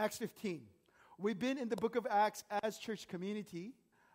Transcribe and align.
Acts 0.00 0.16
15. 0.16 0.62
We've 1.18 1.38
been 1.38 1.58
in 1.58 1.68
the 1.68 1.76
book 1.76 1.94
of 1.94 2.06
Acts 2.08 2.42
as 2.62 2.78
church 2.78 3.06
community. 3.06 3.74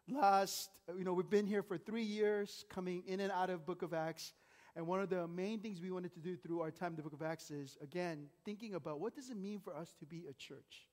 Last, 0.09 0.71
you 0.97 1.03
know, 1.03 1.13
we've 1.13 1.29
been 1.29 1.45
here 1.45 1.61
for 1.61 1.77
three 1.77 2.01
years, 2.01 2.65
coming 2.71 3.03
in 3.05 3.19
and 3.19 3.31
out 3.31 3.51
of 3.51 3.67
book 3.67 3.83
of 3.83 3.93
Acts. 3.93 4.33
And 4.75 4.87
one 4.87 4.99
of 4.99 5.11
the 5.11 5.27
main 5.27 5.59
things 5.59 5.79
we 5.83 5.91
wanted 5.91 6.11
to 6.15 6.19
do 6.19 6.37
through 6.37 6.61
our 6.61 6.71
time 6.71 6.93
in 6.93 6.95
the 6.95 7.03
book 7.03 7.13
of 7.13 7.21
Acts 7.21 7.51
is, 7.51 7.77
again, 7.83 8.25
thinking 8.43 8.73
about 8.73 8.99
what 8.99 9.13
does 9.13 9.29
it 9.29 9.37
mean 9.37 9.59
for 9.59 9.75
us 9.75 9.93
to 9.99 10.07
be 10.07 10.23
a 10.27 10.33
church? 10.33 10.87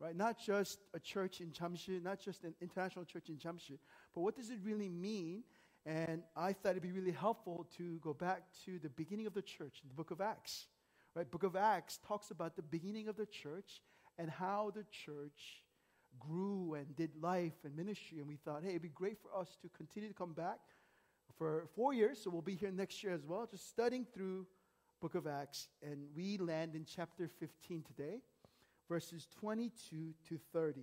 Right? 0.00 0.16
Not 0.16 0.38
just 0.38 0.78
a 0.94 0.98
church 0.98 1.42
in 1.42 1.50
Jamsil, 1.50 2.02
not 2.02 2.18
just 2.18 2.42
an 2.44 2.54
international 2.62 3.04
church 3.04 3.28
in 3.28 3.36
Jamsil, 3.36 3.76
but 4.14 4.22
what 4.22 4.34
does 4.34 4.48
it 4.48 4.60
really 4.64 4.88
mean? 4.88 5.42
And 5.84 6.22
I 6.34 6.54
thought 6.54 6.70
it'd 6.70 6.82
be 6.82 6.90
really 6.90 7.12
helpful 7.12 7.66
to 7.76 7.98
go 7.98 8.14
back 8.14 8.44
to 8.64 8.78
the 8.78 8.88
beginning 8.88 9.26
of 9.26 9.34
the 9.34 9.42
church 9.42 9.80
in 9.82 9.90
the 9.90 9.94
book 9.94 10.10
of 10.10 10.22
Acts. 10.22 10.68
Right? 11.14 11.30
Book 11.30 11.42
of 11.42 11.54
Acts 11.54 11.98
talks 12.08 12.30
about 12.30 12.56
the 12.56 12.62
beginning 12.62 13.08
of 13.08 13.18
the 13.18 13.26
church 13.26 13.82
and 14.18 14.30
how 14.30 14.72
the 14.74 14.84
church 14.84 15.62
grew 16.18 16.74
and 16.74 16.94
did 16.96 17.10
life 17.20 17.54
and 17.64 17.76
ministry. 17.76 18.18
And 18.18 18.28
we 18.28 18.36
thought, 18.36 18.62
hey, 18.62 18.70
it'd 18.70 18.82
be 18.82 18.88
great 18.88 19.18
for 19.20 19.38
us 19.38 19.56
to 19.62 19.68
continue 19.76 20.08
to 20.08 20.14
come 20.14 20.32
back 20.32 20.58
for 21.36 21.66
four 21.74 21.92
years, 21.92 22.22
so 22.22 22.30
we'll 22.30 22.42
be 22.42 22.54
here 22.54 22.70
next 22.70 23.02
year 23.02 23.12
as 23.12 23.26
well, 23.26 23.46
just 23.50 23.68
studying 23.68 24.06
through 24.14 24.46
book 25.00 25.14
of 25.14 25.26
Acts. 25.26 25.68
And 25.82 26.06
we 26.14 26.38
land 26.38 26.74
in 26.74 26.84
chapter 26.84 27.28
15 27.28 27.82
today, 27.82 28.20
verses 28.88 29.26
22 29.38 30.14
to 30.28 30.38
30. 30.52 30.80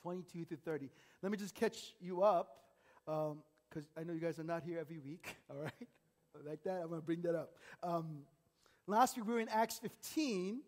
22 0.00 0.44
to 0.44 0.56
30. 0.56 0.90
Let 1.22 1.32
me 1.32 1.38
just 1.38 1.54
catch 1.54 1.94
you 2.00 2.22
up, 2.22 2.58
because 3.04 3.32
um, 3.76 3.84
I 3.96 4.04
know 4.04 4.12
you 4.12 4.20
guys 4.20 4.38
are 4.38 4.44
not 4.44 4.62
here 4.62 4.78
every 4.78 4.98
week, 4.98 5.36
all 5.50 5.56
right? 5.56 5.88
Like 6.46 6.62
that, 6.62 6.82
I'm 6.82 6.88
going 6.88 7.00
to 7.00 7.06
bring 7.06 7.22
that 7.22 7.34
up. 7.34 7.54
Um, 7.82 8.20
last 8.86 9.16
week 9.16 9.26
we 9.26 9.34
were 9.34 9.40
in 9.40 9.48
Acts 9.48 9.78
15, 9.78 10.60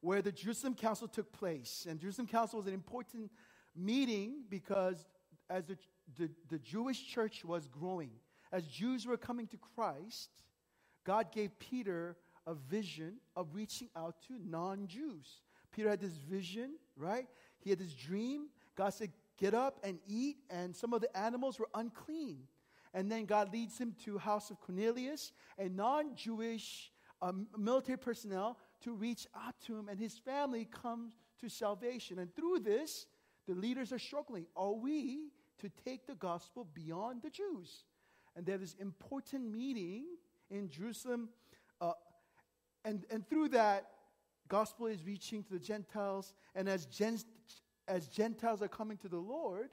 where 0.00 0.22
the 0.22 0.32
Jerusalem 0.32 0.74
Council 0.74 1.08
took 1.08 1.32
place. 1.32 1.86
And 1.88 1.98
Jerusalem 1.98 2.28
Council 2.28 2.58
was 2.58 2.66
an 2.66 2.74
important 2.74 3.30
meeting 3.74 4.42
because 4.48 5.06
as 5.50 5.66
the, 5.66 5.78
the, 6.18 6.30
the 6.50 6.58
Jewish 6.58 7.06
church 7.06 7.44
was 7.44 7.68
growing, 7.68 8.10
as 8.52 8.64
Jews 8.66 9.06
were 9.06 9.16
coming 9.16 9.46
to 9.48 9.56
Christ, 9.56 10.30
God 11.04 11.32
gave 11.32 11.58
Peter 11.58 12.16
a 12.46 12.54
vision 12.54 13.14
of 13.36 13.54
reaching 13.54 13.88
out 13.96 14.16
to 14.28 14.34
non 14.42 14.86
Jews. 14.86 15.40
Peter 15.72 15.90
had 15.90 16.00
this 16.00 16.16
vision, 16.16 16.72
right? 16.96 17.26
He 17.60 17.70
had 17.70 17.78
this 17.78 17.92
dream. 17.92 18.48
God 18.76 18.90
said, 18.90 19.10
Get 19.38 19.54
up 19.54 19.78
and 19.84 19.98
eat, 20.08 20.38
and 20.50 20.74
some 20.74 20.92
of 20.92 21.00
the 21.00 21.16
animals 21.16 21.60
were 21.60 21.68
unclean. 21.74 22.40
And 22.92 23.12
then 23.12 23.26
God 23.26 23.52
leads 23.52 23.78
him 23.78 23.94
to 24.04 24.18
house 24.18 24.50
of 24.50 24.60
Cornelius, 24.60 25.32
a 25.58 25.68
non-Jewish 25.68 26.90
um, 27.22 27.46
military 27.56 27.98
personnel, 27.98 28.58
to 28.82 28.94
reach 28.94 29.26
out 29.34 29.54
to 29.66 29.76
him, 29.76 29.88
and 29.88 29.98
his 29.98 30.18
family 30.18 30.64
comes 30.64 31.14
to 31.40 31.48
salvation. 31.48 32.18
And 32.18 32.34
through 32.34 32.60
this, 32.60 33.06
the 33.46 33.54
leaders 33.54 33.92
are 33.92 33.98
struggling. 33.98 34.46
Are 34.56 34.72
we 34.72 35.30
to 35.58 35.70
take 35.84 36.06
the 36.06 36.14
gospel 36.14 36.66
beyond 36.74 37.22
the 37.22 37.30
Jews? 37.30 37.84
and 38.38 38.46
there 38.46 38.62
is 38.62 38.76
important 38.78 39.50
meeting 39.50 40.04
in 40.48 40.70
Jerusalem. 40.70 41.28
Uh, 41.80 41.92
and, 42.84 43.04
and 43.10 43.28
through 43.28 43.48
that, 43.48 43.90
gospel 44.46 44.86
is 44.86 45.04
reaching 45.04 45.42
to 45.42 45.54
the 45.54 45.58
Gentiles. 45.58 46.34
And 46.54 46.68
as, 46.68 46.86
Gen- 46.86 47.18
as 47.88 48.06
Gentiles 48.06 48.62
are 48.62 48.68
coming 48.68 48.96
to 48.98 49.08
the 49.08 49.18
Lord, 49.18 49.70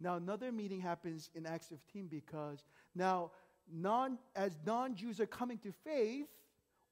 now 0.00 0.16
another 0.16 0.50
meeting 0.50 0.80
happens 0.80 1.28
in 1.34 1.44
Acts 1.44 1.66
15 1.66 2.06
because 2.06 2.64
now 2.94 3.32
non, 3.70 4.18
as 4.34 4.56
non-Jews 4.64 5.20
are 5.20 5.26
coming 5.26 5.58
to 5.58 5.70
faith, 5.84 6.26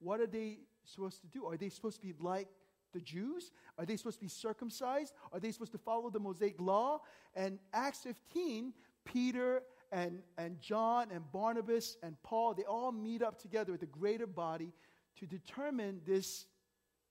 what 0.01 0.21
are 0.21 0.27
they 0.27 0.59
supposed 0.89 1.21
to 1.23 1.27
do? 1.29 1.47
Are 1.47 1.57
they 1.57 1.69
supposed 1.69 2.01
to 2.01 2.07
be 2.07 2.15
like 2.21 2.49
the 2.93 3.01
Jews? 3.01 3.53
Are 3.79 3.85
they 3.85 3.97
supposed 3.97 4.19
to 4.19 4.25
be 4.25 4.29
circumcised? 4.29 5.13
Are 5.33 5.41
they 5.41 5.53
supposed 5.53 5.73
to 5.73 5.79
follow 5.79 6.11
the 6.11 6.21
Mosaic 6.21 6.61
law? 6.61 7.01
And 7.35 7.59
Acts 7.73 8.01
15, 8.01 8.73
Peter 9.05 9.63
and, 9.93 10.23
and 10.37 10.61
John 10.61 11.09
and 11.13 11.31
Barnabas 11.33 11.97
and 12.03 12.17
Paul, 12.23 12.55
they 12.55 12.65
all 12.65 12.93
meet 12.93 13.23
up 13.23 13.41
together 13.41 13.73
with 13.73 13.81
the 13.81 13.87
greater 13.87 14.27
body 14.27 14.73
to 15.19 15.27
determine 15.27 16.01
this 16.07 16.47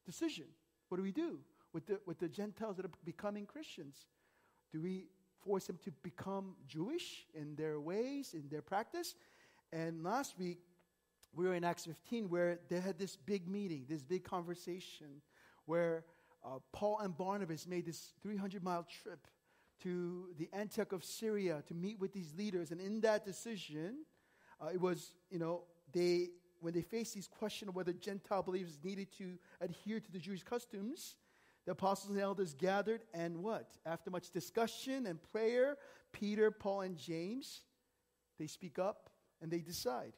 decision. 0.06 0.46
What 0.90 0.98
do 0.98 1.04
we 1.04 1.12
do 1.12 1.40
with 1.74 1.86
the, 1.88 2.00
with 2.06 2.20
the 2.20 2.30
Gentiles 2.30 2.78
that 2.78 2.86
are 2.86 2.92
becoming 3.04 3.46
Christians? 3.46 4.08
Do 4.72 4.82
we 4.82 5.06
force 5.44 5.68
them 5.68 5.80
to 5.84 5.92
become 6.04 6.56
Jewish 6.68 7.26
in 7.34 7.56
their 7.56 7.80
ways, 7.80 8.34
in 8.34 8.48
their 8.50 8.62
practice? 8.62 9.16
And 9.72 10.04
last 10.04 10.38
week, 10.38 10.60
we 11.38 11.46
were 11.46 11.54
in 11.54 11.64
Acts 11.64 11.86
15 11.86 12.30
where 12.30 12.60
they 12.68 12.80
had 12.80 12.98
this 12.98 13.16
big 13.16 13.48
meeting, 13.48 13.86
this 13.88 14.02
big 14.02 14.24
conversation 14.24 15.22
where 15.66 16.04
uh, 16.44 16.58
Paul 16.74 17.00
and 17.00 17.16
Barnabas 17.16 17.68
made 17.68 17.86
this 17.86 18.14
300 18.24 18.64
mile 18.64 18.86
trip 19.04 19.28
to 19.84 20.30
the 20.40 20.50
Antioch 20.52 20.92
of 20.92 21.04
Syria 21.04 21.64
to 21.68 21.76
meet 21.76 22.00
with 22.00 22.12
these 22.12 22.34
leaders. 22.36 22.72
And 22.72 22.82
in 22.82 23.02
that 23.02 23.24
decision, 23.24 24.06
uh, 24.60 24.70
it 24.74 24.82
was, 24.82 25.14
you 25.30 25.38
know, 25.38 25.62
they, 25.94 26.30
when 26.60 26.74
they 26.74 26.82
faced 26.82 27.14
these 27.14 27.28
question 27.28 27.70
of 27.70 27.76
whether 27.76 27.94
Gentile 27.94 28.42
believers 28.42 28.80
needed 28.84 29.16
to 29.20 29.38
adhere 29.62 30.00
to 30.00 30.12
the 30.12 30.18
Jewish 30.18 30.42
customs, 30.42 31.16
the 31.66 31.74
apostles 31.74 32.10
and 32.10 32.20
elders 32.20 32.56
gathered, 32.56 33.02
and 33.14 33.44
what? 33.44 33.78
After 33.86 34.10
much 34.10 34.32
discussion 34.32 35.06
and 35.06 35.20
prayer, 35.32 35.78
Peter, 36.14 36.50
Paul, 36.50 36.82
and 36.82 36.98
James, 36.98 37.62
they 38.40 38.48
speak 38.48 38.80
up 38.80 39.12
and 39.40 39.52
they 39.52 39.60
decide. 39.60 40.14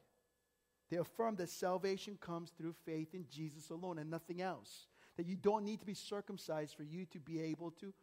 They 0.90 0.98
affirm 0.98 1.36
that 1.36 1.50
salvation 1.50 2.18
comes 2.20 2.52
through 2.52 2.74
faith 2.86 3.14
in 3.14 3.26
Jesus 3.30 3.70
alone 3.70 4.00
and 4.00 4.10
nothing 4.10 4.42
else. 4.42 4.88
That 5.18 5.28
you 5.28 5.36
don't 5.36 5.66
need 5.66 5.80
to 5.82 5.86
be 5.86 5.94
circumcised 5.94 6.76
for 6.76 6.84
you 6.84 7.06
to 7.08 7.20
be 7.20 7.42
able 7.42 7.72
to 7.72 7.94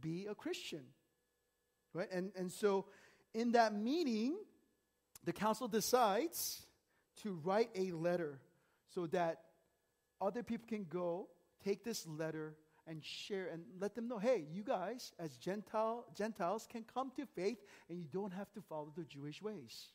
be 0.00 0.26
a 0.26 0.34
Christian. 0.34 0.82
Right? 1.94 2.08
And, 2.12 2.32
and 2.36 2.52
so 2.52 2.86
in 3.34 3.52
that 3.52 3.74
meeting, 3.74 4.36
the 5.24 5.32
council 5.32 5.68
decides 5.68 6.66
to 7.22 7.32
write 7.44 7.70
a 7.74 7.92
letter 7.92 8.40
so 8.94 9.06
that 9.08 9.42
other 10.20 10.42
people 10.42 10.66
can 10.68 10.84
go, 10.84 11.28
take 11.64 11.84
this 11.84 12.06
letter, 12.06 12.56
and 12.86 13.04
share 13.04 13.48
and 13.52 13.62
let 13.78 13.94
them 13.94 14.08
know 14.08 14.18
hey, 14.18 14.46
you 14.50 14.62
guys, 14.62 15.12
as 15.18 15.36
Gentile, 15.36 16.06
Gentiles, 16.16 16.66
can 16.70 16.84
come 16.94 17.12
to 17.16 17.26
faith 17.26 17.58
and 17.88 17.98
you 17.98 18.06
don't 18.10 18.32
have 18.32 18.50
to 18.52 18.62
follow 18.62 18.92
the 18.96 19.04
Jewish 19.04 19.42
ways. 19.42 19.88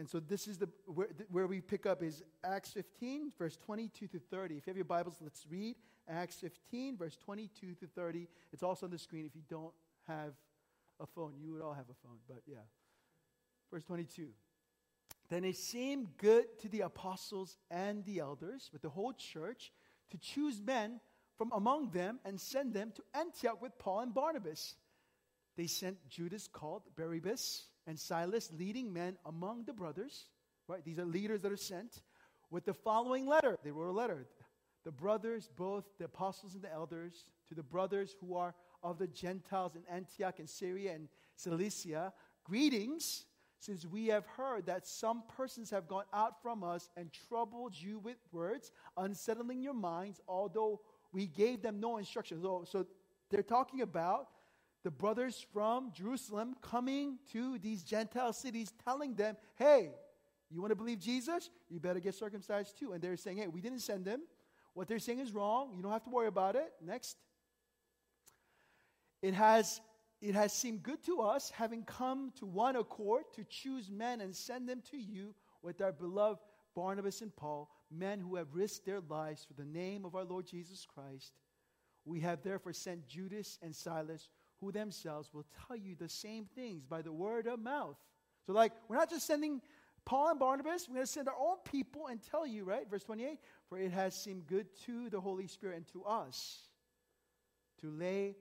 And 0.00 0.08
so 0.08 0.18
this 0.18 0.48
is 0.48 0.56
the 0.56 0.66
where, 0.86 1.08
where, 1.30 1.46
we 1.46 1.60
pick 1.60 1.84
up 1.84 2.02
is 2.02 2.22
Acts 2.42 2.70
15, 2.70 3.32
verse 3.38 3.58
22 3.58 4.06
to 4.06 4.18
30. 4.18 4.56
If 4.56 4.66
you 4.66 4.70
have 4.70 4.76
your 4.78 4.86
Bibles, 4.86 5.16
let's 5.20 5.44
read 5.50 5.76
Acts 6.08 6.36
15, 6.36 6.96
verse 6.96 7.18
22 7.18 7.74
to 7.74 7.86
30. 7.86 8.26
It's 8.50 8.62
also 8.62 8.86
on 8.86 8.92
the 8.92 8.98
screen. 8.98 9.26
If 9.26 9.36
you 9.36 9.42
don't 9.46 9.74
have 10.08 10.32
a 11.00 11.06
phone, 11.06 11.34
you 11.38 11.52
would 11.52 11.60
all 11.60 11.74
have 11.74 11.90
a 11.90 11.94
phone, 12.02 12.16
but 12.26 12.38
yeah. 12.46 12.64
Verse 13.70 13.84
22. 13.84 14.28
Then 15.28 15.44
it 15.44 15.58
seemed 15.58 16.16
good 16.16 16.46
to 16.60 16.70
the 16.70 16.80
apostles 16.80 17.58
and 17.70 18.02
the 18.06 18.20
elders, 18.20 18.70
with 18.72 18.80
the 18.80 18.88
whole 18.88 19.12
church, 19.12 19.70
to 20.12 20.16
choose 20.16 20.62
men 20.62 21.00
from 21.36 21.52
among 21.52 21.90
them 21.90 22.20
and 22.24 22.40
send 22.40 22.72
them 22.72 22.90
to 22.96 23.02
Antioch 23.12 23.60
with 23.60 23.78
Paul 23.78 24.00
and 24.00 24.14
Barnabas. 24.14 24.76
They 25.58 25.66
sent 25.66 26.08
Judas 26.08 26.48
called 26.48 26.84
Barsabbas 26.96 27.64
and 27.90 27.98
Silas, 27.98 28.50
leading 28.56 28.92
men 28.92 29.18
among 29.26 29.64
the 29.64 29.72
brothers, 29.72 30.28
right? 30.68 30.84
These 30.84 31.00
are 31.00 31.04
leaders 31.04 31.42
that 31.42 31.50
are 31.50 31.56
sent 31.56 32.02
with 32.48 32.64
the 32.64 32.72
following 32.72 33.26
letter. 33.26 33.58
They 33.64 33.72
wrote 33.72 33.90
a 33.90 33.92
letter. 33.92 34.28
The 34.84 34.92
brothers, 34.92 35.50
both 35.56 35.84
the 35.98 36.04
apostles 36.04 36.54
and 36.54 36.62
the 36.62 36.72
elders, 36.72 37.24
to 37.48 37.54
the 37.56 37.64
brothers 37.64 38.14
who 38.20 38.36
are 38.36 38.54
of 38.84 38.98
the 38.98 39.08
Gentiles 39.08 39.74
in 39.74 39.82
Antioch 39.92 40.38
and 40.38 40.48
Syria 40.48 40.94
and 40.94 41.08
Cilicia, 41.34 42.12
greetings, 42.44 43.24
since 43.58 43.84
we 43.84 44.06
have 44.06 44.24
heard 44.24 44.66
that 44.66 44.86
some 44.86 45.24
persons 45.36 45.68
have 45.70 45.88
gone 45.88 46.04
out 46.14 46.40
from 46.40 46.62
us 46.62 46.90
and 46.96 47.10
troubled 47.28 47.74
you 47.76 47.98
with 47.98 48.18
words, 48.30 48.70
unsettling 48.96 49.60
your 49.60 49.74
minds, 49.74 50.20
although 50.28 50.80
we 51.12 51.26
gave 51.26 51.60
them 51.60 51.80
no 51.80 51.96
instruction. 51.96 52.40
So, 52.40 52.64
so 52.70 52.86
they're 53.30 53.42
talking 53.42 53.80
about 53.80 54.28
the 54.82 54.90
brothers 54.90 55.44
from 55.52 55.92
Jerusalem 55.92 56.56
coming 56.62 57.18
to 57.32 57.58
these 57.58 57.82
Gentile 57.82 58.32
cities, 58.32 58.72
telling 58.84 59.14
them, 59.14 59.36
hey, 59.56 59.90
you 60.50 60.60
want 60.60 60.70
to 60.70 60.76
believe 60.76 60.98
Jesus? 60.98 61.50
You 61.68 61.78
better 61.80 62.00
get 62.00 62.14
circumcised 62.14 62.78
too. 62.78 62.92
And 62.92 63.02
they're 63.02 63.16
saying, 63.16 63.36
hey, 63.36 63.46
we 63.46 63.60
didn't 63.60 63.80
send 63.80 64.04
them. 64.04 64.22
What 64.74 64.88
they're 64.88 64.98
saying 64.98 65.20
is 65.20 65.32
wrong. 65.32 65.72
You 65.76 65.82
don't 65.82 65.92
have 65.92 66.04
to 66.04 66.10
worry 66.10 66.28
about 66.28 66.56
it. 66.56 66.72
Next. 66.84 67.16
It 69.22 69.34
has, 69.34 69.80
it 70.22 70.34
has 70.34 70.52
seemed 70.52 70.82
good 70.82 71.04
to 71.04 71.20
us, 71.20 71.50
having 71.50 71.84
come 71.84 72.32
to 72.38 72.46
one 72.46 72.76
accord, 72.76 73.24
to 73.36 73.44
choose 73.44 73.90
men 73.90 74.20
and 74.20 74.34
send 74.34 74.68
them 74.68 74.82
to 74.90 74.96
you 74.96 75.34
with 75.62 75.80
our 75.82 75.92
beloved 75.92 76.40
Barnabas 76.74 77.20
and 77.20 77.34
Paul, 77.36 77.68
men 77.90 78.20
who 78.20 78.36
have 78.36 78.54
risked 78.54 78.86
their 78.86 79.00
lives 79.08 79.44
for 79.44 79.54
the 79.54 79.68
name 79.68 80.04
of 80.04 80.14
our 80.14 80.24
Lord 80.24 80.46
Jesus 80.46 80.86
Christ. 80.86 81.32
We 82.04 82.20
have 82.20 82.42
therefore 82.42 82.72
sent 82.72 83.06
Judas 83.06 83.58
and 83.62 83.76
Silas 83.76 84.28
who 84.60 84.72
themselves 84.72 85.32
will 85.32 85.46
tell 85.66 85.76
you 85.76 85.94
the 85.94 86.08
same 86.08 86.44
things 86.54 86.84
by 86.84 87.02
the 87.02 87.12
word 87.12 87.46
of 87.46 87.60
mouth. 87.60 87.96
So, 88.46 88.52
like, 88.52 88.72
we're 88.88 88.96
not 88.96 89.10
just 89.10 89.26
sending 89.26 89.60
Paul 90.04 90.30
and 90.30 90.38
Barnabas, 90.38 90.88
we're 90.88 90.94
going 90.94 91.06
to 91.06 91.12
send 91.12 91.28
our 91.28 91.34
own 91.38 91.56
people 91.64 92.06
and 92.08 92.20
tell 92.22 92.46
you, 92.46 92.64
right? 92.64 92.88
Verse 92.88 93.04
28 93.04 93.38
For 93.68 93.78
it 93.78 93.92
has 93.92 94.14
seemed 94.14 94.46
good 94.46 94.66
to 94.86 95.10
the 95.10 95.20
Holy 95.20 95.46
Spirit 95.46 95.76
and 95.76 95.86
to 95.88 96.04
us 96.04 96.68
to 97.80 97.90
lay 97.90 98.36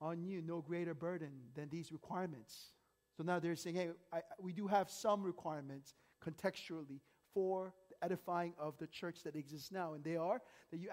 on 0.00 0.22
you 0.22 0.42
no 0.42 0.60
greater 0.60 0.94
burden 0.94 1.30
than 1.54 1.68
these 1.68 1.92
requirements. 1.92 2.72
So 3.16 3.22
now 3.22 3.38
they're 3.38 3.56
saying, 3.56 3.76
hey, 3.76 3.90
I, 4.12 4.20
we 4.40 4.52
do 4.52 4.66
have 4.66 4.90
some 4.90 5.22
requirements 5.22 5.94
contextually 6.26 7.00
for 7.34 7.72
the 7.88 8.04
edifying 8.04 8.54
of 8.58 8.76
the 8.78 8.86
church 8.86 9.22
that 9.24 9.36
exists 9.36 9.70
now. 9.70 9.94
And 9.94 10.02
they 10.02 10.16
are 10.16 10.40
that 10.70 10.78
you 10.78 10.88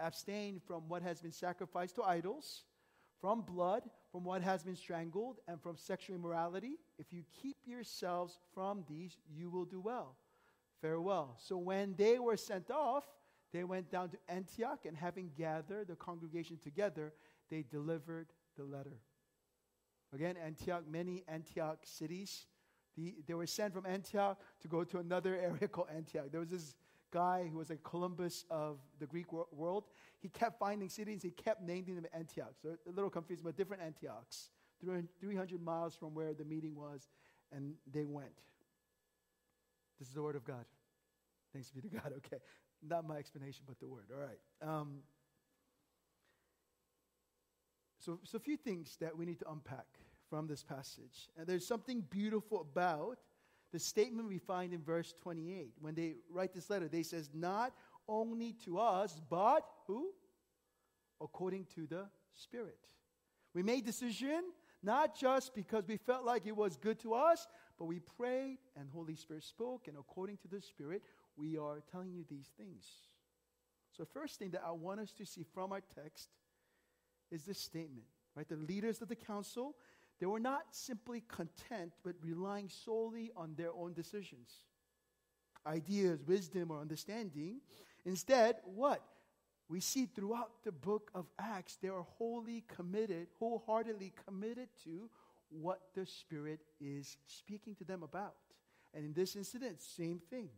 abstain 0.00 0.60
from 0.66 0.88
what 0.88 1.02
has 1.02 1.20
been 1.20 1.32
sacrificed 1.32 1.96
to 1.96 2.02
idols, 2.02 2.64
from 3.24 3.40
blood, 3.40 3.84
from 4.12 4.22
what 4.22 4.42
has 4.42 4.62
been 4.62 4.76
strangled, 4.76 5.38
and 5.48 5.58
from 5.58 5.78
sexual 5.78 6.14
immorality. 6.14 6.76
If 6.98 7.10
you 7.10 7.22
keep 7.40 7.56
yourselves 7.64 8.38
from 8.52 8.84
these, 8.86 9.16
you 9.34 9.48
will 9.48 9.64
do 9.64 9.80
well. 9.80 10.16
Farewell. 10.82 11.38
So 11.38 11.56
when 11.56 11.94
they 11.96 12.18
were 12.18 12.36
sent 12.36 12.70
off, 12.70 13.04
they 13.50 13.64
went 13.64 13.90
down 13.90 14.10
to 14.10 14.18
Antioch, 14.28 14.80
and 14.84 14.94
having 14.94 15.30
gathered 15.38 15.88
the 15.88 15.96
congregation 15.96 16.58
together, 16.62 17.14
they 17.48 17.62
delivered 17.62 18.26
the 18.58 18.64
letter. 18.64 18.98
Again, 20.12 20.36
Antioch, 20.36 20.84
many 20.86 21.24
Antioch 21.26 21.78
cities. 21.82 22.44
The, 22.94 23.14
they 23.26 23.32
were 23.32 23.46
sent 23.46 23.72
from 23.72 23.86
Antioch 23.86 24.38
to 24.60 24.68
go 24.68 24.84
to 24.84 24.98
another 24.98 25.34
area 25.40 25.66
called 25.68 25.88
Antioch. 25.96 26.26
There 26.30 26.40
was 26.40 26.50
this 26.50 26.74
guy 27.14 27.48
who 27.50 27.58
was 27.58 27.70
a 27.70 27.76
Columbus 27.76 28.44
of 28.50 28.78
the 28.98 29.06
Greek 29.06 29.32
wor- 29.32 29.46
world. 29.52 29.84
He 30.20 30.28
kept 30.28 30.58
finding 30.58 30.88
cities, 30.88 31.22
he 31.22 31.30
kept 31.30 31.62
naming 31.62 31.94
them 31.94 32.06
Antioch. 32.12 32.54
So 32.60 32.70
a 32.70 32.90
little 32.90 33.08
confusing, 33.08 33.44
but 33.44 33.56
different 33.56 33.82
Antiochs. 33.82 34.50
300 35.20 35.62
miles 35.62 35.94
from 35.94 36.14
where 36.14 36.34
the 36.34 36.44
meeting 36.44 36.74
was, 36.74 37.08
and 37.52 37.74
they 37.90 38.04
went. 38.04 38.42
This 39.98 40.08
is 40.08 40.14
the 40.14 40.22
word 40.22 40.36
of 40.36 40.44
God. 40.44 40.64
Thanks 41.52 41.70
be 41.70 41.80
to 41.80 41.88
God. 41.88 42.12
Okay. 42.18 42.42
Not 42.86 43.06
my 43.06 43.16
explanation, 43.16 43.62
but 43.66 43.78
the 43.78 43.86
word. 43.86 44.08
All 44.12 44.20
right. 44.20 44.40
Um, 44.60 44.98
so, 47.98 48.18
so, 48.24 48.36
a 48.36 48.40
few 48.40 48.58
things 48.58 48.98
that 49.00 49.16
we 49.16 49.24
need 49.24 49.38
to 49.38 49.50
unpack 49.50 49.86
from 50.28 50.46
this 50.46 50.62
passage. 50.62 51.30
And 51.38 51.46
there's 51.46 51.66
something 51.66 52.02
beautiful 52.10 52.60
about 52.60 53.20
the 53.74 53.80
statement 53.80 54.28
we 54.28 54.38
find 54.38 54.72
in 54.72 54.80
verse 54.80 55.12
28. 55.24 55.72
When 55.80 55.96
they 55.96 56.14
write 56.30 56.54
this 56.54 56.70
letter, 56.70 56.86
they 56.86 57.02
says, 57.02 57.28
not 57.34 57.72
only 58.06 58.54
to 58.64 58.78
us, 58.78 59.20
but 59.28 59.66
who? 59.88 60.10
According 61.20 61.66
to 61.74 61.88
the 61.88 62.06
Spirit. 62.34 62.78
We 63.52 63.64
made 63.64 63.84
decision 63.84 64.44
not 64.84 65.18
just 65.18 65.56
because 65.56 65.88
we 65.88 65.96
felt 65.96 66.24
like 66.24 66.46
it 66.46 66.56
was 66.56 66.76
good 66.76 67.00
to 67.00 67.14
us, 67.14 67.48
but 67.76 67.86
we 67.86 67.98
prayed 67.98 68.58
and 68.76 68.88
Holy 68.92 69.16
Spirit 69.16 69.42
spoke, 69.42 69.88
and 69.88 69.96
according 69.98 70.36
to 70.38 70.48
the 70.48 70.60
Spirit, 70.60 71.02
we 71.36 71.58
are 71.58 71.82
telling 71.90 72.12
you 72.12 72.24
these 72.30 72.50
things. 72.56 72.86
So, 73.90 74.04
first 74.04 74.38
thing 74.38 74.50
that 74.50 74.62
I 74.64 74.70
want 74.70 75.00
us 75.00 75.10
to 75.14 75.26
see 75.26 75.44
from 75.52 75.72
our 75.72 75.82
text 75.96 76.28
is 77.32 77.42
this 77.42 77.58
statement, 77.58 78.06
right? 78.36 78.48
The 78.48 78.54
leaders 78.56 79.02
of 79.02 79.08
the 79.08 79.16
council, 79.16 79.74
they 80.24 80.26
were 80.26 80.40
not 80.40 80.62
simply 80.70 81.22
content 81.28 81.92
with 82.02 82.16
relying 82.22 82.70
solely 82.70 83.30
on 83.36 83.52
their 83.58 83.74
own 83.74 83.92
decisions, 83.92 84.48
ideas, 85.66 86.18
wisdom, 86.26 86.70
or 86.70 86.80
understanding. 86.80 87.60
Instead, 88.06 88.56
what? 88.64 89.02
We 89.68 89.80
see 89.80 90.06
throughout 90.06 90.64
the 90.64 90.72
book 90.72 91.10
of 91.14 91.26
Acts, 91.38 91.76
they 91.82 91.88
are 91.88 92.06
wholly 92.16 92.64
committed, 92.74 93.26
wholeheartedly 93.38 94.14
committed 94.24 94.70
to 94.84 95.10
what 95.50 95.82
the 95.94 96.06
Spirit 96.06 96.60
is 96.80 97.18
speaking 97.26 97.74
to 97.74 97.84
them 97.84 98.02
about. 98.02 98.36
And 98.94 99.04
in 99.04 99.12
this 99.12 99.36
incident, 99.36 99.82
same 99.82 100.22
thing. 100.30 100.48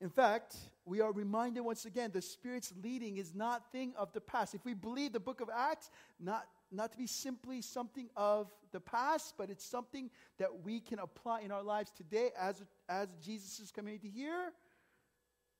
In 0.00 0.08
fact, 0.08 0.56
we 0.86 1.02
are 1.02 1.12
reminded 1.12 1.60
once 1.60 1.84
again 1.84 2.12
the 2.14 2.22
Spirit's 2.22 2.72
leading 2.82 3.18
is 3.18 3.34
not 3.34 3.70
thing 3.72 3.92
of 3.98 4.10
the 4.14 4.22
past. 4.22 4.54
If 4.54 4.64
we 4.64 4.72
believe 4.72 5.12
the 5.12 5.20
book 5.20 5.42
of 5.42 5.50
Acts, 5.54 5.90
not, 6.18 6.46
not 6.70 6.92
to 6.92 6.98
be 6.98 7.06
simply 7.06 7.62
something 7.62 8.08
of 8.16 8.50
the 8.72 8.80
past, 8.80 9.34
but 9.36 9.50
it's 9.50 9.64
something 9.64 10.10
that 10.38 10.62
we 10.64 10.80
can 10.80 10.98
apply 10.98 11.40
in 11.40 11.50
our 11.50 11.62
lives 11.62 11.90
today 11.90 12.30
as, 12.38 12.62
as 12.88 13.08
Jesus' 13.24 13.70
community 13.70 14.08
here, 14.08 14.52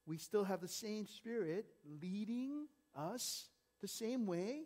we 0.06 0.16
still 0.16 0.44
have 0.44 0.60
the 0.60 0.68
same 0.68 1.06
Spirit 1.06 1.66
leading 2.00 2.66
us 2.96 3.46
the 3.80 3.88
same 3.88 4.26
way. 4.26 4.62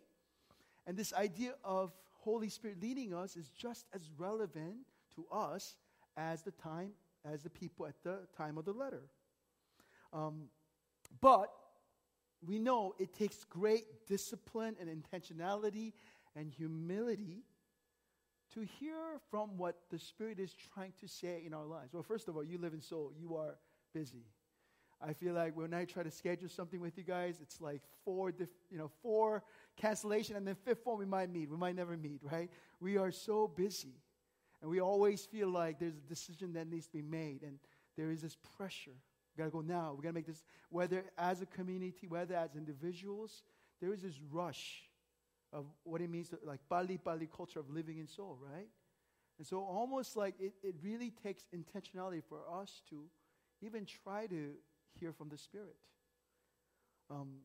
And 0.87 0.97
this 0.97 1.13
idea 1.13 1.53
of 1.63 1.91
Holy 2.19 2.49
Spirit 2.49 2.81
leading 2.81 3.13
us 3.13 3.35
is 3.35 3.49
just 3.49 3.85
as 3.93 4.09
relevant 4.17 4.77
to 5.15 5.25
us 5.31 5.75
as 6.17 6.41
the 6.41 6.51
time, 6.51 6.91
as 7.23 7.43
the 7.43 7.49
people 7.49 7.85
at 7.85 7.95
the 8.03 8.19
time 8.37 8.57
of 8.57 8.65
the 8.65 8.73
letter. 8.73 9.03
Um, 10.13 10.49
but 11.21 11.49
we 12.45 12.59
know 12.59 12.93
it 12.99 13.13
takes 13.13 13.43
great 13.43 14.07
discipline 14.07 14.75
and 14.79 14.89
intentionality 14.89 15.93
and 16.35 16.51
humility 16.51 17.43
to 18.53 18.61
hear 18.79 18.95
from 19.29 19.57
what 19.57 19.75
the 19.89 19.99
Spirit 19.99 20.39
is 20.39 20.53
trying 20.73 20.93
to 21.01 21.07
say 21.07 21.43
in 21.45 21.53
our 21.53 21.65
lives. 21.65 21.93
Well, 21.93 22.03
first 22.03 22.27
of 22.27 22.35
all, 22.35 22.43
you 22.43 22.57
live 22.57 22.73
in 22.73 22.81
Seoul, 22.81 23.11
you 23.19 23.35
are 23.35 23.57
busy. 23.93 24.25
I 25.01 25.13
feel 25.13 25.33
like 25.33 25.57
when 25.57 25.73
I 25.73 25.85
try 25.85 26.03
to 26.03 26.11
schedule 26.11 26.47
something 26.47 26.79
with 26.79 26.97
you 26.97 27.03
guys, 27.03 27.39
it's 27.41 27.59
like 27.59 27.81
four, 28.05 28.31
diff, 28.31 28.49
you 28.71 28.77
know, 28.77 28.89
four 29.01 29.43
cancellation, 29.75 30.35
and 30.35 30.47
then 30.47 30.55
fifth 30.55 30.85
one 30.85 30.97
we 30.97 31.05
might 31.05 31.29
meet. 31.29 31.49
We 31.49 31.57
might 31.57 31.75
never 31.75 31.97
meet, 31.97 32.21
right? 32.23 32.49
We 32.79 32.97
are 32.97 33.11
so 33.11 33.47
busy, 33.47 33.95
and 34.61 34.71
we 34.71 34.79
always 34.79 35.25
feel 35.25 35.49
like 35.49 35.79
there's 35.79 35.97
a 35.97 36.09
decision 36.09 36.53
that 36.53 36.67
needs 36.67 36.87
to 36.87 36.93
be 36.93 37.01
made, 37.01 37.43
and 37.43 37.59
there 37.97 38.09
is 38.09 38.21
this 38.21 38.37
pressure. 38.57 38.95
We 39.35 39.43
got 39.43 39.45
to 39.45 39.51
go 39.51 39.61
now. 39.61 39.93
We 39.97 40.03
got 40.03 40.09
to 40.09 40.15
make 40.15 40.27
this, 40.27 40.43
whether 40.69 41.03
as 41.17 41.41
a 41.41 41.45
community, 41.45 42.07
whether 42.07 42.35
as 42.35 42.55
individuals, 42.55 43.43
there 43.81 43.91
is 43.91 44.01
this 44.01 44.19
rush 44.31 44.84
of 45.55 45.65
what 45.83 46.01
it 46.01 46.09
means 46.09 46.29
to, 46.29 46.37
like, 46.43 46.59
Bali 46.69 46.99
Bali 47.03 47.27
culture 47.35 47.59
of 47.59 47.69
living 47.69 47.97
in 47.97 48.07
Seoul, 48.07 48.37
right? 48.39 48.67
And 49.37 49.47
so, 49.47 49.59
almost 49.59 50.15
like 50.15 50.35
it, 50.39 50.53
it 50.61 50.75
really 50.83 51.11
takes 51.23 51.45
intentionality 51.55 52.21
for 52.27 52.39
us 52.61 52.81
to 52.89 53.05
even 53.61 53.85
try 53.85 54.27
to 54.27 54.51
hear 54.99 55.11
from 55.11 55.29
the 55.29 55.37
Spirit. 55.37 55.75
Um, 57.09 57.37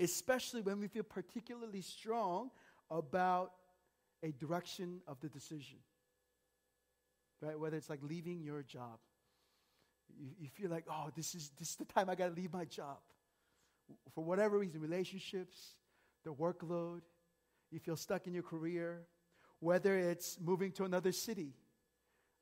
especially 0.00 0.60
when 0.62 0.80
we 0.80 0.88
feel 0.88 1.02
particularly 1.02 1.82
strong 1.82 2.50
about 2.90 3.52
a 4.22 4.32
direction 4.32 5.00
of 5.06 5.20
the 5.20 5.28
decision. 5.28 5.78
Right? 7.42 7.58
Whether 7.58 7.76
it's 7.76 7.90
like 7.90 8.00
leaving 8.02 8.42
your 8.42 8.62
job 8.62 8.98
you, 10.18 10.30
you 10.38 10.48
feel 10.48 10.70
like, 10.70 10.84
oh, 10.90 11.10
this 11.14 11.34
is, 11.34 11.50
this 11.58 11.70
is 11.70 11.76
the 11.76 11.84
time 11.84 12.08
I 12.08 12.14
got 12.14 12.28
to 12.28 12.34
leave 12.34 12.52
my 12.52 12.64
job. 12.64 12.98
For 14.14 14.24
whatever 14.24 14.58
reason, 14.58 14.80
relationships, 14.80 15.74
the 16.24 16.32
workload, 16.32 17.02
you 17.76 17.80
feel 17.80 17.96
stuck 17.96 18.26
in 18.26 18.32
your 18.32 18.42
career, 18.42 19.02
whether 19.60 19.98
it's 19.98 20.38
moving 20.40 20.72
to 20.72 20.84
another 20.84 21.12
city, 21.12 21.52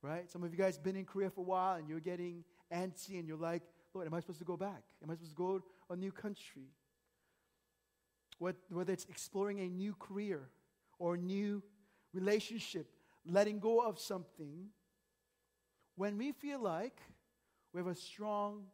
right? 0.00 0.30
Some 0.30 0.44
of 0.44 0.52
you 0.52 0.56
guys 0.56 0.78
been 0.78 0.94
in 0.94 1.04
Korea 1.04 1.28
for 1.28 1.40
a 1.40 1.44
while 1.44 1.74
and 1.74 1.88
you're 1.88 1.98
getting 1.98 2.44
antsy 2.72 3.18
and 3.18 3.26
you're 3.26 3.36
like, 3.36 3.62
Lord, 3.94 4.06
am 4.06 4.14
I 4.14 4.20
supposed 4.20 4.38
to 4.38 4.44
go 4.44 4.56
back? 4.56 4.84
Am 5.02 5.10
I 5.10 5.14
supposed 5.14 5.32
to 5.32 5.36
go 5.36 5.58
to 5.58 5.64
a 5.90 5.96
new 5.96 6.12
country? 6.12 6.68
What, 8.38 8.54
whether 8.70 8.92
it's 8.92 9.06
exploring 9.06 9.58
a 9.58 9.68
new 9.68 9.96
career 9.98 10.50
or 11.00 11.14
a 11.14 11.18
new 11.18 11.64
relationship, 12.12 12.86
letting 13.26 13.58
go 13.58 13.80
of 13.80 13.98
something, 13.98 14.68
when 15.96 16.16
we 16.16 16.30
feel 16.30 16.60
like 16.60 17.00
we 17.72 17.80
have 17.80 17.88
a 17.88 17.94
strong 17.96 18.66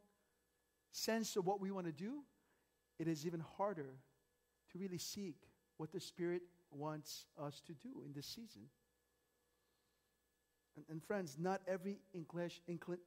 sense 0.92 1.36
of 1.36 1.46
what 1.46 1.58
we 1.58 1.70
want 1.70 1.86
to 1.86 1.92
do, 1.92 2.18
it 2.98 3.08
is 3.08 3.24
even 3.24 3.40
harder 3.56 3.94
to 4.72 4.78
really 4.78 4.98
seek 4.98 5.36
what 5.80 5.92
the 5.92 6.00
Spirit 6.00 6.42
wants 6.70 7.24
us 7.42 7.62
to 7.66 7.72
do 7.72 8.02
in 8.04 8.12
this 8.12 8.26
season. 8.26 8.68
And, 10.76 10.84
and 10.90 11.02
friends, 11.02 11.38
not 11.40 11.62
every 11.66 12.00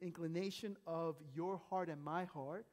inclination 0.02 0.78
of 0.88 1.16
your 1.36 1.62
heart 1.70 1.90
and 1.90 2.04
my 2.04 2.26
heart, 2.26 2.66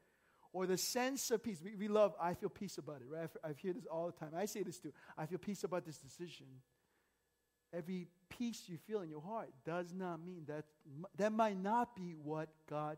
or 0.53 0.65
the 0.65 0.75
sense 0.75 1.29
of 1.29 1.43
peace. 1.43 1.61
We, 1.63 1.75
we 1.75 1.87
love, 1.87 2.15
I 2.19 2.33
feel 2.33 2.49
peace 2.49 2.79
about 2.79 3.01
it, 3.01 3.07
right? 3.11 3.25
I've, 3.25 3.51
I've 3.51 3.59
heard 3.61 3.75
this 3.75 3.85
all 3.85 4.07
the 4.07 4.13
time. 4.13 4.31
I 4.35 4.45
say 4.45 4.63
this 4.63 4.79
too. 4.79 4.91
I 5.15 5.27
feel 5.27 5.37
peace 5.37 5.63
about 5.63 5.85
this 5.85 5.97
decision. 5.97 6.47
Every 7.71 8.07
peace 8.27 8.63
you 8.65 8.77
feel 8.77 9.01
in 9.01 9.09
your 9.09 9.21
heart 9.21 9.49
does 9.63 9.93
not 9.93 10.25
mean 10.25 10.45
that 10.47 10.65
that 11.17 11.31
might 11.31 11.61
not 11.61 11.95
be 11.95 12.15
what 12.21 12.49
God 12.67 12.97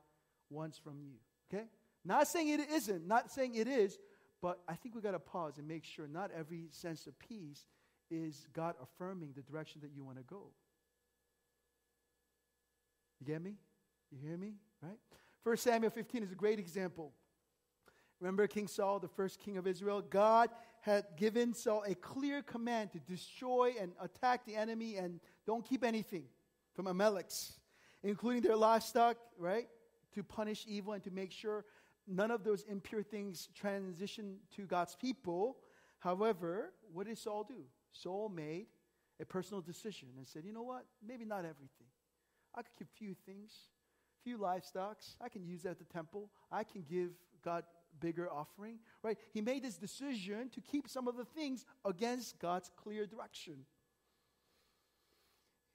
wants 0.49 0.77
from 0.77 1.01
you. 1.01 1.15
Okay? 1.53 1.65
Not 2.05 2.29
saying 2.29 2.47
it 2.47 2.61
isn't, 2.71 3.05
not 3.05 3.29
saying 3.29 3.55
it 3.55 3.67
is, 3.67 3.99
but 4.43 4.59
I 4.67 4.73
think 4.75 4.93
we've 4.93 5.03
got 5.03 5.11
to 5.11 5.19
pause 5.19 5.57
and 5.57 5.65
make 5.65 5.85
sure 5.85 6.05
not 6.05 6.29
every 6.37 6.65
sense 6.69 7.07
of 7.07 7.17
peace 7.17 7.65
is 8.11 8.45
God 8.51 8.75
affirming 8.83 9.31
the 9.33 9.41
direction 9.41 9.79
that 9.83 9.91
you 9.95 10.03
want 10.03 10.17
to 10.17 10.23
go. 10.23 10.49
You 13.21 13.25
get 13.25 13.41
me? 13.41 13.55
You 14.11 14.17
hear 14.21 14.35
me? 14.35 14.55
Right? 14.81 14.97
First 15.45 15.63
Samuel 15.63 15.91
15 15.91 16.23
is 16.23 16.31
a 16.33 16.35
great 16.35 16.59
example. 16.59 17.13
Remember 18.19 18.45
King 18.47 18.67
Saul, 18.67 18.99
the 18.99 19.07
first 19.07 19.39
king 19.39 19.57
of 19.57 19.65
Israel? 19.65 20.01
God 20.01 20.49
had 20.81 21.05
given 21.15 21.53
Saul 21.53 21.85
a 21.87 21.95
clear 21.95 22.41
command 22.41 22.91
to 22.91 22.99
destroy 22.99 23.75
and 23.79 23.93
attack 24.01 24.45
the 24.45 24.57
enemy 24.57 24.97
and 24.97 25.21
don't 25.47 25.63
keep 25.63 25.85
anything 25.85 26.25
from 26.73 26.87
Amalek's. 26.87 27.53
including 28.03 28.41
their 28.41 28.57
livestock, 28.57 29.15
right? 29.37 29.69
To 30.15 30.23
punish 30.23 30.65
evil 30.67 30.91
and 30.91 31.03
to 31.03 31.11
make 31.11 31.31
sure 31.31 31.63
none 32.07 32.31
of 32.31 32.43
those 32.43 32.63
impure 32.63 33.03
things 33.03 33.49
transition 33.55 34.37
to 34.55 34.65
God's 34.65 34.95
people. 34.95 35.57
However, 35.99 36.73
what 36.91 37.07
did 37.07 37.17
Saul 37.17 37.43
do? 37.43 37.63
Saul 37.91 38.29
made 38.29 38.67
a 39.21 39.25
personal 39.25 39.61
decision 39.61 40.09
and 40.17 40.27
said, 40.27 40.43
you 40.45 40.53
know 40.53 40.63
what? 40.63 40.85
Maybe 41.05 41.25
not 41.25 41.39
everything. 41.39 41.87
I 42.55 42.61
could 42.61 42.75
keep 42.77 42.87
few 42.97 43.15
things, 43.25 43.53
few 44.23 44.37
livestocks. 44.37 45.15
I 45.21 45.29
can 45.29 45.45
use 45.45 45.63
that 45.63 45.71
at 45.71 45.79
the 45.79 45.85
temple. 45.85 46.29
I 46.51 46.63
can 46.63 46.83
give 46.89 47.11
God 47.43 47.63
bigger 47.99 48.29
offering, 48.29 48.79
right? 49.03 49.17
He 49.33 49.41
made 49.41 49.63
this 49.63 49.77
decision 49.77 50.49
to 50.49 50.61
keep 50.61 50.89
some 50.89 51.07
of 51.07 51.15
the 51.15 51.25
things 51.25 51.65
against 51.85 52.39
God's 52.39 52.69
clear 52.75 53.05
direction. 53.05 53.65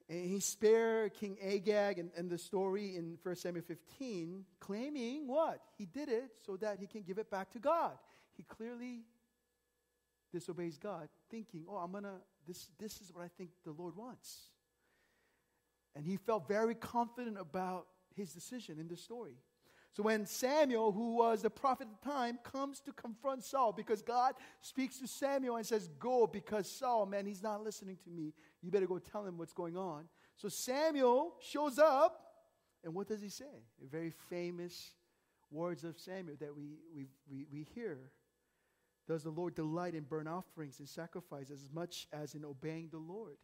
And 0.09 0.27
he 0.27 0.39
spared 0.39 1.13
King 1.13 1.37
Agag 1.41 1.99
and, 1.99 2.09
and 2.17 2.29
the 2.29 2.37
story 2.37 2.95
in 2.95 3.17
1 3.21 3.35
Samuel 3.35 3.63
15, 3.63 4.43
claiming 4.59 5.27
what? 5.27 5.61
He 5.77 5.85
did 5.85 6.09
it 6.09 6.31
so 6.45 6.57
that 6.57 6.79
he 6.79 6.87
can 6.87 7.03
give 7.03 7.19
it 7.19 7.29
back 7.29 7.51
to 7.51 7.59
God. 7.59 7.91
He 8.35 8.43
clearly 8.43 9.01
disobeys 10.31 10.77
God, 10.77 11.09
thinking, 11.29 11.65
oh, 11.69 11.77
I'm 11.77 11.91
going 11.91 12.05
to, 12.05 12.15
this, 12.47 12.69
this 12.79 13.01
is 13.01 13.13
what 13.13 13.23
I 13.23 13.29
think 13.37 13.51
the 13.63 13.71
Lord 13.71 13.95
wants. 13.95 14.49
And 15.95 16.05
he 16.05 16.17
felt 16.17 16.47
very 16.47 16.75
confident 16.75 17.37
about 17.39 17.85
his 18.15 18.33
decision 18.33 18.79
in 18.79 18.87
the 18.87 18.97
story. 18.97 19.35
So 19.93 20.03
when 20.03 20.25
Samuel, 20.25 20.91
who 20.91 21.15
was 21.15 21.41
the 21.41 21.49
prophet 21.49 21.87
at 21.91 22.01
the 22.01 22.09
time, 22.09 22.39
comes 22.43 22.79
to 22.81 22.93
confront 22.93 23.43
Saul, 23.43 23.73
because 23.73 24.01
God 24.01 24.33
speaks 24.61 24.99
to 24.99 25.07
Samuel 25.07 25.57
and 25.57 25.65
says, 25.65 25.89
Go, 25.99 26.27
because 26.27 26.69
Saul, 26.69 27.05
man, 27.05 27.25
he's 27.25 27.41
not 27.41 27.63
listening 27.63 27.97
to 28.03 28.09
me. 28.09 28.33
You 28.61 28.71
better 28.71 28.87
go 28.87 28.99
tell 28.99 29.25
him 29.25 29.37
what's 29.37 29.53
going 29.53 29.77
on. 29.77 30.05
So 30.35 30.49
Samuel 30.49 31.35
shows 31.39 31.79
up, 31.79 32.21
and 32.83 32.93
what 32.93 33.07
does 33.07 33.21
he 33.21 33.29
say? 33.29 33.63
Very 33.89 34.13
famous 34.29 34.93
words 35.51 35.83
of 35.83 35.97
Samuel 35.99 36.37
that 36.39 36.55
we, 36.55 36.77
we, 36.95 37.07
we, 37.29 37.45
we 37.51 37.67
hear. 37.75 38.11
Does 39.07 39.23
the 39.23 39.31
Lord 39.31 39.55
delight 39.55 39.95
in 39.95 40.03
burnt 40.03 40.27
offerings 40.27 40.79
and 40.79 40.87
sacrifices 40.87 41.63
as 41.63 41.67
much 41.73 42.07
as 42.13 42.35
in 42.35 42.45
obeying 42.45 42.89
the 42.91 42.99
Lord? 42.99 43.37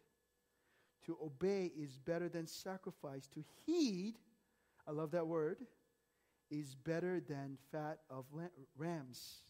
To 1.06 1.16
obey 1.22 1.72
is 1.76 1.98
better 1.98 2.28
than 2.28 2.46
sacrifice. 2.46 3.26
To 3.28 3.44
heed, 3.64 4.14
I 4.86 4.92
love 4.92 5.10
that 5.12 5.26
word, 5.26 5.58
is 6.50 6.74
better 6.74 7.20
than 7.20 7.58
fat 7.72 7.98
of 8.08 8.24
rams. 8.76 9.40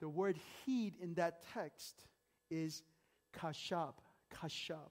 The 0.00 0.08
word 0.08 0.38
heed 0.64 0.94
in 1.00 1.14
that 1.14 1.44
text 1.54 2.04
is 2.50 2.82
kashab, 3.38 3.94
kashab, 4.30 4.90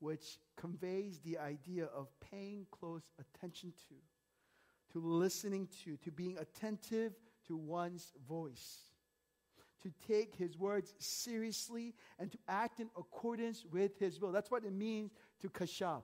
which 0.00 0.38
conveys 0.56 1.20
the 1.20 1.38
idea 1.38 1.86
of 1.94 2.08
paying 2.20 2.66
close 2.70 3.02
attention 3.18 3.72
to, 3.88 3.94
to 4.92 5.06
listening 5.06 5.68
to, 5.84 5.96
to 5.98 6.10
being 6.10 6.36
attentive 6.38 7.14
to 7.46 7.56
one's 7.56 8.12
voice, 8.28 8.78
to 9.82 9.92
take 10.06 10.34
his 10.34 10.56
words 10.56 10.94
seriously 10.98 11.94
and 12.18 12.30
to 12.30 12.38
act 12.48 12.80
in 12.80 12.88
accordance 12.96 13.64
with 13.64 13.98
his 13.98 14.20
will. 14.20 14.32
That's 14.32 14.50
what 14.50 14.64
it 14.64 14.72
means 14.72 15.12
to 15.40 15.48
kashab. 15.48 16.02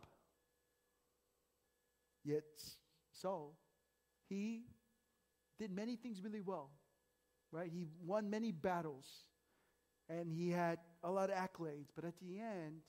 Yet, 2.24 2.44
so 3.12 3.52
he 4.28 4.64
did 5.58 5.70
many 5.70 5.96
things 5.96 6.22
really 6.22 6.40
well, 6.40 6.70
right? 7.50 7.70
He 7.72 7.86
won 8.04 8.28
many 8.28 8.52
battles 8.52 9.06
and 10.08 10.32
he 10.32 10.50
had 10.50 10.78
a 11.04 11.10
lot 11.10 11.30
of 11.30 11.36
accolades, 11.36 11.88
but 11.94 12.04
at 12.04 12.14
the 12.20 12.38
end, 12.38 12.80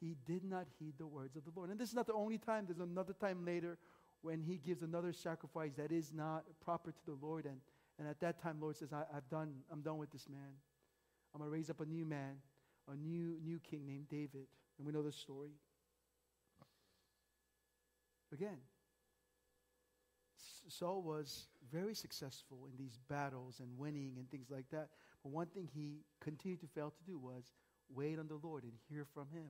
he 0.00 0.16
did 0.26 0.44
not 0.44 0.66
heed 0.78 0.94
the 0.98 1.06
words 1.06 1.36
of 1.36 1.44
the 1.44 1.50
Lord. 1.54 1.70
And 1.70 1.78
this 1.78 1.88
is 1.88 1.94
not 1.94 2.06
the 2.06 2.14
only 2.14 2.38
time, 2.38 2.64
there's 2.66 2.80
another 2.80 3.12
time 3.12 3.44
later 3.44 3.78
when 4.22 4.40
he 4.40 4.56
gives 4.56 4.82
another 4.82 5.12
sacrifice 5.12 5.72
that 5.76 5.92
is 5.92 6.12
not 6.12 6.44
proper 6.64 6.92
to 6.92 7.06
the 7.06 7.16
Lord. 7.20 7.44
And, 7.44 7.56
and 7.98 8.08
at 8.08 8.20
that 8.20 8.40
time, 8.42 8.58
Lord 8.60 8.76
says, 8.76 8.92
I, 8.92 9.04
have 9.12 9.28
done, 9.28 9.52
I'm 9.70 9.82
done 9.82 9.98
with 9.98 10.10
this 10.10 10.28
man. 10.28 10.54
I'm 11.34 11.40
going 11.40 11.50
to 11.50 11.52
raise 11.52 11.70
up 11.70 11.80
a 11.80 11.86
new 11.86 12.04
man, 12.04 12.36
a 12.90 12.96
new, 12.96 13.36
new 13.42 13.58
king 13.58 13.86
named 13.86 14.08
David. 14.08 14.46
And 14.78 14.86
we 14.86 14.92
know 14.92 15.02
the 15.02 15.12
story. 15.12 15.52
Again, 18.32 18.58
Saul 20.68 21.02
was 21.02 21.48
very 21.70 21.94
successful 21.94 22.66
in 22.70 22.76
these 22.76 22.98
battles 23.08 23.60
and 23.60 23.78
winning 23.78 24.14
and 24.16 24.30
things 24.30 24.50
like 24.50 24.68
that. 24.70 24.88
One 25.22 25.46
thing 25.46 25.68
he 25.72 26.00
continued 26.20 26.60
to 26.60 26.66
fail 26.66 26.90
to 26.90 27.04
do 27.10 27.18
was 27.18 27.52
wait 27.88 28.18
on 28.18 28.28
the 28.28 28.38
Lord 28.42 28.64
and 28.64 28.72
hear 28.88 29.06
from 29.14 29.28
him. 29.32 29.48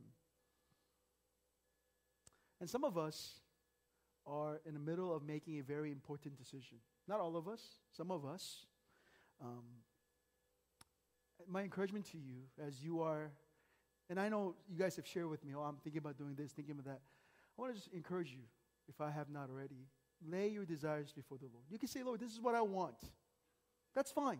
And 2.61 2.69
some 2.69 2.85
of 2.85 2.97
us 2.99 3.41
are 4.27 4.61
in 4.67 4.75
the 4.75 4.81
middle 4.81 5.15
of 5.15 5.25
making 5.25 5.59
a 5.59 5.63
very 5.63 5.91
important 5.91 6.37
decision. 6.37 6.79
Not 7.09 7.21
all 7.21 7.37
of 7.37 7.49
us, 7.49 7.61
some 7.91 8.11
of 8.11 8.25
us. 8.25 8.67
Um, 9.41 9.63
my 11.49 11.63
encouragement 11.63 12.05
to 12.13 12.19
you 12.19 12.43
as 12.65 12.83
you 12.83 13.01
are, 13.01 13.33
and 14.09 14.21
I 14.21 14.29
know 14.29 14.55
you 14.69 14.79
guys 14.79 14.95
have 14.97 15.07
shared 15.07 15.29
with 15.29 15.45
me, 15.45 15.55
oh, 15.57 15.63
I'm 15.63 15.77
thinking 15.83 15.99
about 15.99 16.19
doing 16.19 16.35
this, 16.37 16.53
thinking 16.53 16.73
about 16.73 16.85
that. 16.85 17.01
I 17.59 17.61
want 17.61 17.75
to 17.75 17.81
just 17.81 17.93
encourage 17.93 18.31
you, 18.31 18.43
if 18.89 19.01
I 19.01 19.11
have 19.11 19.29
not 19.29 19.49
already, 19.51 19.89
lay 20.31 20.49
your 20.49 20.65
desires 20.65 21.13
before 21.13 21.39
the 21.39 21.47
Lord. 21.53 21.65
You 21.69 21.79
can 21.79 21.89
say, 21.89 22.03
Lord, 22.03 22.21
this 22.21 22.33
is 22.33 22.41
what 22.41 22.55
I 22.55 22.63
want. 22.63 22.97
That's 23.95 24.13
fine. 24.13 24.39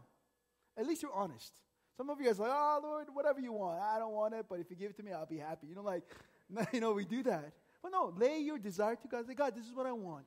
At 0.77 0.87
least 0.87 1.03
you're 1.03 1.15
honest. 1.15 1.53
Some 1.97 2.09
of 2.09 2.19
you 2.21 2.27
guys 2.27 2.41
are 2.41 2.49
like, 2.49 2.57
oh, 2.57 2.81
Lord, 2.83 3.07
whatever 3.13 3.41
you 3.41 3.53
want. 3.53 3.81
I 3.81 3.99
don't 3.99 4.13
want 4.13 4.35
it, 4.35 4.47
but 4.49 4.61
if 4.61 4.71
you 4.71 4.77
give 4.77 4.91
it 4.91 4.97
to 4.97 5.03
me, 5.03 5.13
I'll 5.13 5.27
be 5.27 5.39
happy. 5.39 5.67
You 5.67 5.75
know, 5.75 5.83
like, 5.83 6.05
you 6.73 6.81
know, 6.81 6.93
we 6.93 7.05
do 7.05 7.23
that. 7.25 7.53
But 7.83 7.93
no, 7.93 8.13
lay 8.17 8.39
your 8.39 8.59
desire 8.59 8.97
to 8.97 9.09
God. 9.09 9.27
Say, 9.27 9.35
God, 9.35 9.55
this 9.55 9.67
is 9.67 9.75
what 9.75 9.87
I 9.87 9.93
want. 9.93 10.27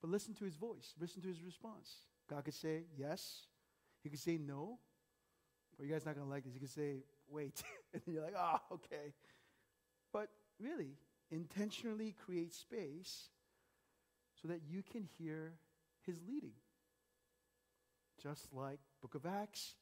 But 0.00 0.10
listen 0.10 0.34
to 0.34 0.44
his 0.44 0.56
voice. 0.56 0.94
Listen 1.00 1.22
to 1.22 1.28
his 1.28 1.42
response. 1.42 1.90
God 2.28 2.44
could 2.44 2.54
say 2.54 2.84
yes. 2.96 3.42
He 4.02 4.08
could 4.08 4.18
say 4.18 4.38
no. 4.38 4.78
Or 5.78 5.84
you 5.84 5.92
guys 5.92 6.06
not 6.06 6.14
going 6.14 6.26
to 6.26 6.30
like 6.30 6.44
this. 6.44 6.54
He 6.54 6.60
could 6.60 6.70
say, 6.70 7.04
wait. 7.28 7.62
and 7.92 8.02
you're 8.06 8.22
like, 8.22 8.34
oh, 8.36 8.58
okay. 8.74 9.12
But 10.12 10.28
really, 10.58 10.96
intentionally 11.30 12.14
create 12.24 12.54
space 12.54 13.28
so 14.40 14.48
that 14.48 14.60
you 14.68 14.82
can 14.82 15.08
hear 15.18 15.54
his 16.04 16.20
leading. 16.26 16.52
Just 18.26 18.48
like 18.52 18.80
Book 19.02 19.14
of 19.14 19.24
Acts. 19.24 19.74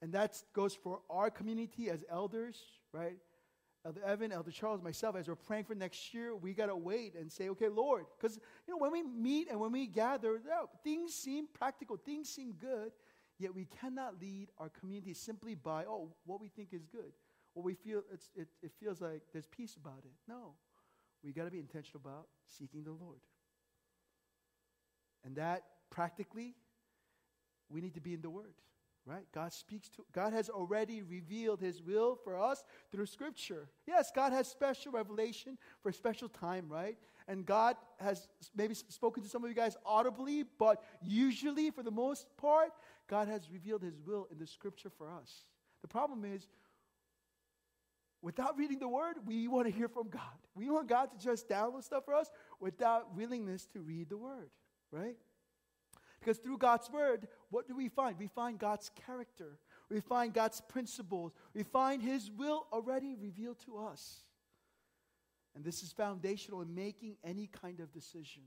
And 0.00 0.12
that 0.12 0.42
goes 0.54 0.74
for 0.74 1.00
our 1.10 1.30
community 1.30 1.90
as 1.90 2.02
elders, 2.08 2.56
right? 2.92 3.16
Elder 3.84 4.00
Evan, 4.04 4.32
Elder 4.32 4.50
Charles, 4.50 4.82
myself, 4.82 5.16
as 5.16 5.28
we're 5.28 5.34
praying 5.34 5.64
for 5.64 5.74
next 5.74 6.14
year, 6.14 6.34
we 6.34 6.54
got 6.54 6.66
to 6.66 6.76
wait 6.76 7.14
and 7.14 7.30
say, 7.30 7.50
okay, 7.50 7.68
Lord. 7.68 8.06
Because, 8.16 8.38
you 8.66 8.72
know, 8.72 8.78
when 8.78 8.92
we 8.92 9.02
meet 9.02 9.50
and 9.50 9.60
when 9.60 9.72
we 9.72 9.86
gather, 9.86 10.40
things 10.82 11.12
seem 11.14 11.46
practical, 11.52 11.96
things 11.96 12.28
seem 12.28 12.52
good, 12.52 12.92
yet 13.38 13.54
we 13.54 13.66
cannot 13.80 14.20
lead 14.20 14.48
our 14.58 14.70
community 14.70 15.12
simply 15.12 15.54
by, 15.54 15.84
oh, 15.86 16.08
what 16.24 16.40
we 16.40 16.48
think 16.48 16.68
is 16.72 16.86
good 16.86 17.12
or 17.54 17.62
we 17.62 17.74
feel 17.74 18.02
it's, 18.12 18.30
it, 18.34 18.48
it 18.62 18.72
feels 18.80 19.00
like 19.00 19.20
there's 19.32 19.46
peace 19.46 19.76
about 19.76 20.04
it. 20.04 20.12
No. 20.28 20.54
We 21.24 21.32
got 21.32 21.44
to 21.44 21.50
be 21.50 21.58
intentional 21.58 22.00
about 22.02 22.28
seeking 22.46 22.84
the 22.84 22.92
Lord. 22.92 23.18
And 25.24 25.36
that 25.36 25.64
practically, 25.90 26.54
we 27.70 27.80
need 27.80 27.94
to 27.94 28.00
be 28.00 28.14
in 28.14 28.20
the 28.20 28.30
Word, 28.30 28.54
right? 29.06 29.24
God 29.32 29.52
speaks 29.52 29.88
to, 29.90 30.04
God 30.12 30.32
has 30.32 30.48
already 30.48 31.02
revealed 31.02 31.60
His 31.60 31.82
will 31.82 32.16
for 32.22 32.38
us 32.38 32.64
through 32.90 33.06
Scripture. 33.06 33.68
Yes, 33.86 34.10
God 34.14 34.32
has 34.32 34.48
special 34.48 34.92
revelation 34.92 35.58
for 35.82 35.90
a 35.90 35.92
special 35.92 36.28
time, 36.28 36.68
right? 36.68 36.96
And 37.26 37.44
God 37.44 37.76
has 38.00 38.28
maybe 38.56 38.74
spoken 38.74 39.22
to 39.22 39.28
some 39.28 39.44
of 39.44 39.50
you 39.50 39.56
guys 39.56 39.76
audibly, 39.84 40.44
but 40.58 40.82
usually, 41.02 41.70
for 41.70 41.82
the 41.82 41.90
most 41.90 42.26
part, 42.36 42.70
God 43.08 43.28
has 43.28 43.50
revealed 43.50 43.82
His 43.82 44.00
will 44.00 44.26
in 44.30 44.38
the 44.38 44.46
Scripture 44.46 44.90
for 44.90 45.10
us. 45.10 45.44
The 45.82 45.88
problem 45.88 46.24
is, 46.24 46.48
Without 48.20 48.58
reading 48.58 48.78
the 48.78 48.88
word, 48.88 49.16
we 49.26 49.46
want 49.46 49.66
to 49.66 49.72
hear 49.72 49.88
from 49.88 50.08
God. 50.08 50.22
We 50.54 50.68
want 50.70 50.88
God 50.88 51.10
to 51.12 51.18
just 51.18 51.48
download 51.48 51.84
stuff 51.84 52.04
for 52.04 52.14
us 52.14 52.30
without 52.60 53.14
willingness 53.14 53.66
to 53.66 53.80
read 53.80 54.08
the 54.08 54.16
word, 54.16 54.50
right? 54.90 55.14
Because 56.20 56.38
through 56.38 56.58
God's 56.58 56.90
word, 56.90 57.28
what 57.50 57.66
do 57.66 57.76
we 57.76 57.88
find? 57.88 58.18
We 58.18 58.26
find 58.26 58.58
God's 58.58 58.90
character. 59.06 59.58
We 59.90 60.00
find 60.00 60.34
God's 60.34 60.60
principles. 60.60 61.32
We 61.54 61.62
find 61.62 62.02
his 62.02 62.30
will 62.30 62.66
already 62.72 63.14
revealed 63.14 63.58
to 63.66 63.78
us. 63.78 64.20
And 65.54 65.64
this 65.64 65.82
is 65.82 65.92
foundational 65.92 66.60
in 66.62 66.74
making 66.74 67.16
any 67.24 67.48
kind 67.48 67.80
of 67.80 67.92
decision. 67.92 68.42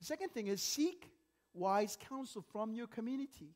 The 0.00 0.06
second 0.06 0.30
thing 0.30 0.46
is 0.46 0.62
seek 0.62 1.10
wise 1.52 1.98
counsel 2.08 2.44
from 2.52 2.72
your 2.72 2.86
community, 2.86 3.54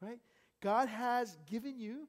right? 0.00 0.18
God 0.60 0.88
has 0.88 1.36
given 1.46 1.78
you 1.78 2.08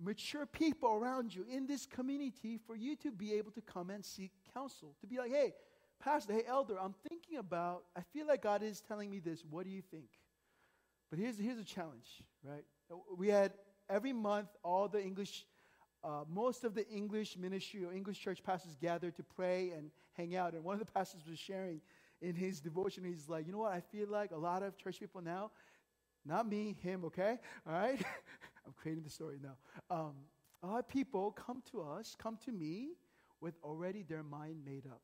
mature 0.00 0.46
people 0.46 0.90
around 0.92 1.34
you 1.34 1.44
in 1.50 1.66
this 1.66 1.86
community 1.86 2.58
for 2.66 2.76
you 2.76 2.96
to 2.96 3.10
be 3.10 3.34
able 3.34 3.50
to 3.52 3.60
come 3.60 3.90
and 3.90 4.04
seek 4.04 4.30
counsel. 4.54 4.94
To 5.00 5.06
be 5.06 5.18
like, 5.18 5.30
hey, 5.30 5.54
Pastor, 6.02 6.32
hey, 6.32 6.42
Elder, 6.46 6.78
I'm 6.80 6.94
thinking 7.08 7.38
about, 7.38 7.84
I 7.96 8.02
feel 8.12 8.26
like 8.26 8.42
God 8.42 8.62
is 8.62 8.80
telling 8.80 9.10
me 9.10 9.18
this. 9.18 9.44
What 9.48 9.64
do 9.64 9.70
you 9.70 9.82
think? 9.82 10.08
But 11.10 11.18
here's, 11.18 11.38
here's 11.38 11.58
a 11.58 11.64
challenge, 11.64 12.06
right? 12.44 12.64
We 13.16 13.28
had 13.28 13.52
every 13.90 14.12
month 14.12 14.48
all 14.62 14.88
the 14.88 15.02
English 15.02 15.44
uh, 16.04 16.24
most 16.28 16.64
of 16.64 16.74
the 16.74 16.88
English 16.88 17.36
ministry 17.36 17.84
or 17.84 17.92
English 17.92 18.20
church 18.20 18.42
pastors 18.42 18.76
gathered 18.80 19.16
to 19.16 19.22
pray 19.22 19.72
and 19.76 19.90
hang 20.12 20.36
out. 20.36 20.54
And 20.54 20.62
one 20.62 20.74
of 20.74 20.78
the 20.78 20.92
pastors 20.92 21.22
was 21.28 21.38
sharing 21.38 21.80
in 22.20 22.34
his 22.34 22.60
devotion, 22.60 23.04
he's 23.04 23.28
like, 23.28 23.46
you 23.46 23.52
know 23.52 23.58
what? 23.58 23.72
I 23.72 23.80
feel 23.80 24.08
like 24.08 24.32
a 24.32 24.36
lot 24.36 24.62
of 24.62 24.76
church 24.76 24.98
people 24.98 25.20
now, 25.20 25.50
not 26.24 26.48
me, 26.48 26.76
him, 26.82 27.04
okay? 27.04 27.38
All 27.66 27.72
right? 27.72 27.98
I'm 28.66 28.72
creating 28.76 29.04
the 29.04 29.10
story 29.10 29.38
now. 29.42 29.56
Um, 29.90 30.14
a 30.62 30.66
lot 30.66 30.78
of 30.80 30.88
people 30.88 31.30
come 31.32 31.62
to 31.70 31.82
us, 31.82 32.16
come 32.18 32.38
to 32.44 32.52
me 32.52 32.90
with 33.40 33.54
already 33.62 34.02
their 34.02 34.24
mind 34.24 34.64
made 34.64 34.86
up. 34.86 35.02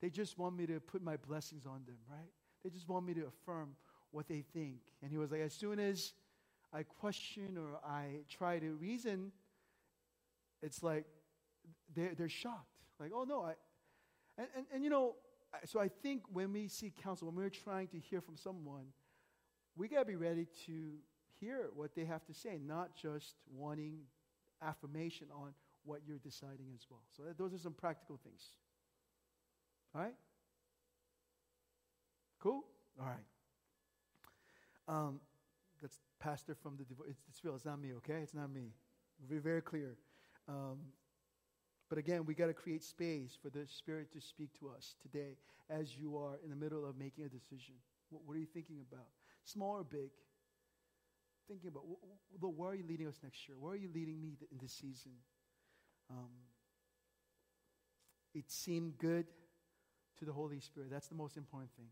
They 0.00 0.10
just 0.10 0.38
want 0.38 0.56
me 0.56 0.66
to 0.66 0.80
put 0.80 1.02
my 1.02 1.16
blessings 1.16 1.66
on 1.66 1.82
them, 1.86 1.96
right? 2.10 2.30
They 2.62 2.70
just 2.70 2.88
want 2.88 3.06
me 3.06 3.14
to 3.14 3.26
affirm 3.26 3.70
what 4.10 4.28
they 4.28 4.44
think. 4.52 4.78
And 5.02 5.10
he 5.10 5.18
was 5.18 5.30
like, 5.30 5.40
as 5.40 5.52
soon 5.52 5.78
as 5.78 6.12
I 6.72 6.82
question 6.82 7.58
or 7.58 7.78
I 7.84 8.20
try 8.28 8.58
to 8.58 8.72
reason, 8.74 9.32
it's 10.62 10.82
like 10.82 11.04
they're, 11.94 12.14
they're 12.16 12.28
shocked. 12.28 12.66
Like, 13.00 13.10
oh 13.14 13.24
no, 13.24 13.42
I, 13.42 13.54
and, 14.36 14.48
and, 14.56 14.66
and 14.72 14.84
you 14.84 14.90
know, 14.90 15.14
so 15.64 15.80
I 15.80 15.88
think 15.88 16.22
when 16.32 16.52
we 16.52 16.68
seek 16.68 17.02
counsel, 17.02 17.28
when 17.28 17.36
we're 17.36 17.48
trying 17.48 17.88
to 17.88 17.98
hear 17.98 18.20
from 18.20 18.36
someone, 18.36 18.86
we 19.76 19.88
got 19.88 20.00
to 20.00 20.04
be 20.04 20.16
ready 20.16 20.46
to 20.66 20.94
hear 21.40 21.70
what 21.74 21.94
they 21.94 22.04
have 22.04 22.24
to 22.26 22.34
say, 22.34 22.58
not 22.64 22.94
just 22.94 23.36
wanting 23.54 24.00
affirmation 24.62 25.28
on 25.32 25.54
what 25.84 26.00
you're 26.06 26.18
deciding 26.18 26.66
as 26.74 26.86
well. 26.90 27.00
So 27.16 27.22
those 27.36 27.54
are 27.54 27.58
some 27.58 27.72
practical 27.72 28.18
things. 28.22 28.50
All 29.94 30.02
right? 30.02 30.14
Cool? 32.40 32.62
All 33.00 33.06
right. 33.06 33.16
Um, 34.86 35.20
that's 35.80 35.98
pastor 36.20 36.54
from 36.54 36.76
the 36.76 36.84
divorce. 36.84 37.08
It's, 37.10 37.20
it's 37.28 37.44
real. 37.44 37.54
It's 37.54 37.64
not 37.64 37.80
me, 37.80 37.92
okay? 37.98 38.20
It's 38.22 38.34
not 38.34 38.50
me. 38.50 38.72
Be 39.28 39.38
very 39.38 39.62
clear. 39.62 39.96
Um, 40.48 40.78
but 41.88 41.98
again, 41.98 42.24
we 42.24 42.34
got 42.34 42.46
to 42.46 42.54
create 42.54 42.84
space 42.84 43.36
for 43.40 43.50
the 43.50 43.66
Spirit 43.66 44.12
to 44.12 44.20
speak 44.20 44.50
to 44.60 44.68
us 44.68 44.96
today 45.02 45.36
as 45.70 45.96
you 45.96 46.16
are 46.16 46.38
in 46.44 46.50
the 46.50 46.56
middle 46.56 46.86
of 46.88 46.96
making 46.96 47.24
a 47.24 47.28
decision. 47.28 47.74
What, 48.10 48.22
what 48.24 48.36
are 48.36 48.40
you 48.40 48.46
thinking 48.46 48.80
about? 48.90 49.06
Small 49.44 49.72
or 49.78 49.84
big? 49.84 50.10
Thinking 51.48 51.68
about, 51.68 51.84
where 52.40 52.70
are 52.70 52.74
you 52.74 52.84
leading 52.86 53.06
us 53.06 53.18
next 53.22 53.48
year? 53.48 53.56
Where 53.58 53.72
are 53.72 53.76
you 53.76 53.88
leading 53.94 54.20
me 54.20 54.36
in 54.52 54.58
this 54.60 54.72
season? 54.72 55.12
Um, 56.10 56.28
it 58.34 58.50
seemed 58.50 58.98
good 58.98 59.26
to 60.18 60.24
the 60.24 60.32
Holy 60.32 60.60
Spirit. 60.60 60.90
That's 60.90 61.08
the 61.08 61.14
most 61.14 61.36
important 61.36 61.70
thing. 61.76 61.88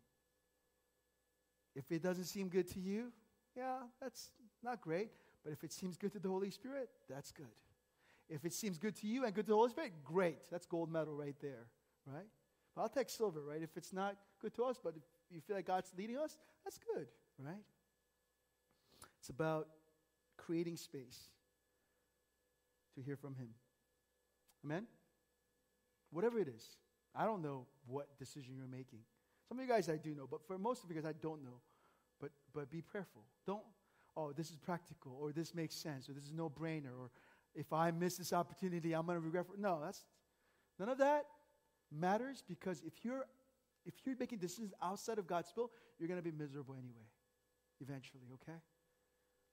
If 1.75 1.90
it 1.90 2.02
doesn't 2.02 2.25
seem 2.25 2.49
good 2.49 2.68
to 2.73 2.80
you, 2.80 3.12
yeah, 3.56 3.78
that's 4.00 4.30
not 4.62 4.80
great. 4.80 5.11
But 5.45 5.52
if 5.52 5.62
it 5.62 5.73
seems 5.73 5.97
good 5.97 6.12
to 6.12 6.18
the 6.18 6.28
Holy 6.28 6.50
Spirit, 6.50 6.88
that's 7.09 7.30
good. 7.30 7.47
If 8.28 8.45
it 8.45 8.52
seems 8.52 8.78
good 8.78 8.97
to 8.97 9.06
you 9.06 9.25
and 9.25 9.35
good 9.35 9.47
to 9.47 9.50
the 9.50 9.56
Holy 9.56 9.71
Spirit, 9.71 9.92
great. 10.04 10.50
That's 10.50 10.66
gold 10.66 10.90
medal 10.90 11.14
right 11.14 11.37
there, 11.40 11.66
right? 12.06 12.26
But 12.75 12.83
I'll 12.83 12.88
take 12.88 13.09
silver, 13.09 13.40
right? 13.40 13.62
If 13.62 13.76
it's 13.76 13.92
not 13.92 14.16
good 14.40 14.54
to 14.54 14.64
us, 14.64 14.78
but 14.83 14.95
if 14.97 15.02
you 15.30 15.40
feel 15.40 15.56
like 15.56 15.66
God's 15.66 15.92
leading 15.97 16.18
us, 16.18 16.37
that's 16.64 16.78
good, 16.78 17.06
right? 17.38 17.62
It's 19.21 19.28
about 19.28 19.68
creating 20.37 20.76
space 20.76 21.28
to 22.97 23.02
hear 23.02 23.16
from 23.16 23.35
Him. 23.37 23.49
Amen? 24.64 24.87
Whatever 26.11 26.38
it 26.38 26.49
is. 26.49 26.76
I 27.16 27.25
don't 27.25 27.42
know 27.42 27.66
what 27.87 28.18
decision 28.18 28.54
you're 28.56 28.68
making. 28.68 29.00
Some 29.49 29.58
of 29.58 29.64
you 29.64 29.70
guys 29.70 29.88
I 29.88 29.96
do 29.96 30.14
know, 30.14 30.26
but 30.30 30.46
for 30.46 30.58
most 30.58 30.85
of 30.85 30.90
you 30.90 30.96
guys 30.96 31.04
I 31.04 31.14
don't 31.20 31.42
know. 31.42 31.61
But, 32.20 32.30
but 32.54 32.70
be 32.70 32.80
prayerful. 32.80 33.23
Don't, 33.46 33.62
oh, 34.16 34.32
this 34.32 34.50
is 34.50 34.56
practical, 34.56 35.16
or 35.20 35.32
this 35.32 35.54
makes 35.54 35.75
sense, 35.75 36.08
or 36.08 36.12
this 36.12 36.25
is 36.25 36.32
no 36.32 36.49
brainer, 36.49 36.99
or 36.99 37.11
if 37.54 37.73
I 37.73 37.90
miss 37.90 38.16
this 38.16 38.32
opportunity, 38.32 38.94
I'm 38.94 39.06
going 39.06 39.18
to 39.18 39.25
regret. 39.25 39.46
For, 39.46 39.58
no, 39.58 39.80
that's 39.82 40.04
none 40.78 40.88
of 40.88 40.99
that 40.99 41.26
matters 41.90 42.42
because 42.46 42.82
if 42.87 43.04
you're 43.04 43.26
if 43.85 43.94
you're 44.04 44.16
making 44.18 44.38
decisions 44.38 44.73
outside 44.82 45.18
of 45.18 45.26
God's 45.26 45.52
will, 45.56 45.70
you're 45.99 46.08
going 46.08 46.23
to 46.23 46.30
be 46.30 46.37
miserable 46.37 46.75
anyway, 46.75 47.06
eventually. 47.80 48.25
Okay. 48.35 48.58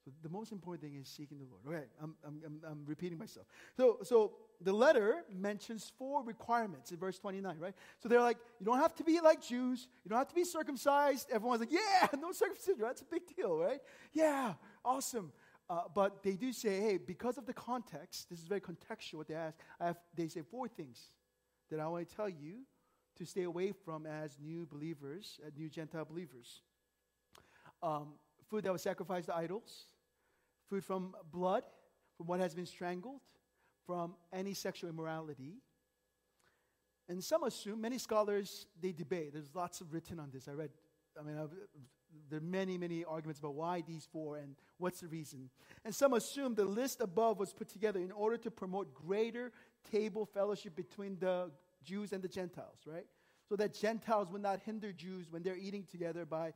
So 0.03 0.11
the 0.21 0.29
most 0.29 0.51
important 0.51 0.83
thing 0.83 0.99
is 0.99 1.07
seeking 1.07 1.37
the 1.39 1.45
Lord. 1.45 1.61
Okay, 1.65 1.87
I'm, 2.01 2.15
I'm, 2.25 2.61
I'm, 2.69 2.85
repeating 2.85 3.17
myself. 3.17 3.45
So, 3.77 3.99
so 4.03 4.33
the 4.59 4.73
letter 4.73 5.23
mentions 5.33 5.93
four 5.97 6.23
requirements 6.23 6.91
in 6.91 6.97
verse 6.97 7.17
29, 7.19 7.57
right? 7.57 7.73
So 7.99 8.09
they're 8.09 8.19
like, 8.19 8.37
you 8.59 8.65
don't 8.65 8.79
have 8.79 8.93
to 8.95 9.03
be 9.05 9.21
like 9.21 9.41
Jews. 9.41 9.87
You 10.03 10.09
don't 10.09 10.17
have 10.17 10.27
to 10.27 10.35
be 10.35 10.43
circumcised. 10.43 11.29
Everyone's 11.31 11.61
like, 11.61 11.71
yeah, 11.71 12.07
no 12.19 12.33
circumcision. 12.33 12.81
That's 12.81 13.01
a 13.01 13.05
big 13.05 13.21
deal, 13.33 13.57
right? 13.57 13.79
Yeah, 14.11 14.55
awesome. 14.83 15.31
Uh, 15.69 15.83
but 15.95 16.21
they 16.21 16.33
do 16.33 16.51
say, 16.51 16.81
hey, 16.81 16.97
because 16.97 17.37
of 17.37 17.45
the 17.45 17.53
context, 17.53 18.29
this 18.29 18.39
is 18.39 18.45
very 18.45 18.59
contextual 18.59 19.15
what 19.15 19.27
they 19.29 19.35
ask. 19.35 19.55
Have, 19.79 19.97
they 20.13 20.27
say 20.27 20.41
four 20.41 20.67
things 20.67 20.99
that 21.71 21.79
I 21.79 21.87
want 21.87 22.09
to 22.09 22.15
tell 22.15 22.27
you 22.27 22.65
to 23.17 23.25
stay 23.25 23.43
away 23.43 23.71
from 23.71 24.05
as 24.05 24.37
new 24.43 24.65
believers, 24.65 25.39
as 25.47 25.55
new 25.55 25.69
Gentile 25.69 26.03
believers. 26.03 26.61
Um, 27.81 28.15
food 28.49 28.65
that 28.65 28.71
was 28.73 28.81
sacrificed 28.81 29.27
to 29.27 29.35
idols, 29.35 29.85
food 30.69 30.83
from 30.83 31.15
blood, 31.31 31.63
from 32.17 32.27
what 32.27 32.39
has 32.39 32.53
been 32.55 32.65
strangled, 32.65 33.21
from 33.85 34.15
any 34.31 34.53
sexual 34.53 34.89
immorality. 34.89 35.57
And 37.09 37.23
some 37.23 37.43
assume, 37.43 37.81
many 37.81 37.97
scholars, 37.97 38.67
they 38.81 38.91
debate. 38.91 39.33
There's 39.33 39.53
lots 39.53 39.81
of 39.81 39.93
written 39.93 40.19
on 40.19 40.29
this. 40.31 40.47
I 40.47 40.53
read, 40.53 40.69
I 41.19 41.23
mean, 41.23 41.37
I've, 41.37 41.51
there 42.29 42.37
are 42.37 42.41
many, 42.41 42.77
many 42.77 43.03
arguments 43.03 43.39
about 43.39 43.55
why 43.55 43.83
these 43.85 44.07
four 44.11 44.37
and 44.37 44.55
what's 44.77 45.01
the 45.01 45.07
reason. 45.07 45.49
And 45.83 45.93
some 45.93 46.13
assume 46.13 46.55
the 46.55 46.65
list 46.65 47.01
above 47.01 47.39
was 47.39 47.53
put 47.53 47.69
together 47.69 47.99
in 47.99 48.11
order 48.11 48.37
to 48.37 48.51
promote 48.51 48.93
greater 48.93 49.51
table 49.91 50.25
fellowship 50.25 50.75
between 50.75 51.17
the 51.19 51.51
Jews 51.83 52.13
and 52.13 52.23
the 52.23 52.27
Gentiles, 52.27 52.79
right? 52.85 53.05
So 53.49 53.55
that 53.57 53.73
Gentiles 53.73 54.31
would 54.31 54.41
not 54.41 54.61
hinder 54.65 54.93
Jews 54.93 55.27
when 55.29 55.43
they're 55.43 55.57
eating 55.57 55.85
together 55.91 56.25
by 56.25 56.53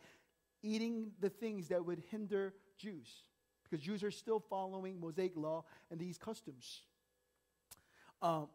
eating 0.63 1.11
the 1.19 1.29
things 1.29 1.67
that 1.67 1.85
would 1.85 2.01
hinder 2.09 2.53
Jews. 2.77 3.23
Because 3.69 3.83
Jews 3.83 4.03
are 4.03 4.11
still 4.11 4.39
following 4.39 4.99
Mosaic 4.99 5.33
law 5.35 5.63
and 5.91 5.99
these 5.99 6.17
customs. 6.17 6.81
Um, 8.21 8.47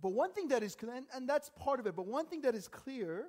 but 0.00 0.12
one 0.12 0.32
thing 0.32 0.48
that 0.48 0.62
is, 0.62 0.76
and, 0.80 1.06
and 1.14 1.28
that's 1.28 1.50
part 1.50 1.78
of 1.80 1.86
it, 1.86 1.94
but 1.94 2.06
one 2.06 2.26
thing 2.26 2.40
that 2.42 2.54
is 2.54 2.66
clear 2.66 3.26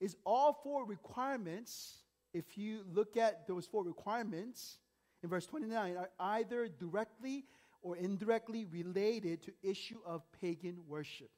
is 0.00 0.16
all 0.24 0.52
four 0.62 0.84
requirements 0.84 2.00
if 2.32 2.56
you 2.56 2.82
look 2.92 3.16
at 3.16 3.46
those 3.46 3.66
four 3.66 3.82
requirements 3.84 4.78
in 5.22 5.28
verse 5.28 5.46
29, 5.46 5.96
are 5.96 6.10
either 6.18 6.68
directly 6.68 7.44
or 7.82 7.96
indirectly 7.96 8.66
related 8.66 9.42
to 9.42 9.52
issue 9.62 9.98
of 10.06 10.22
pagan 10.40 10.78
worship. 10.86 11.30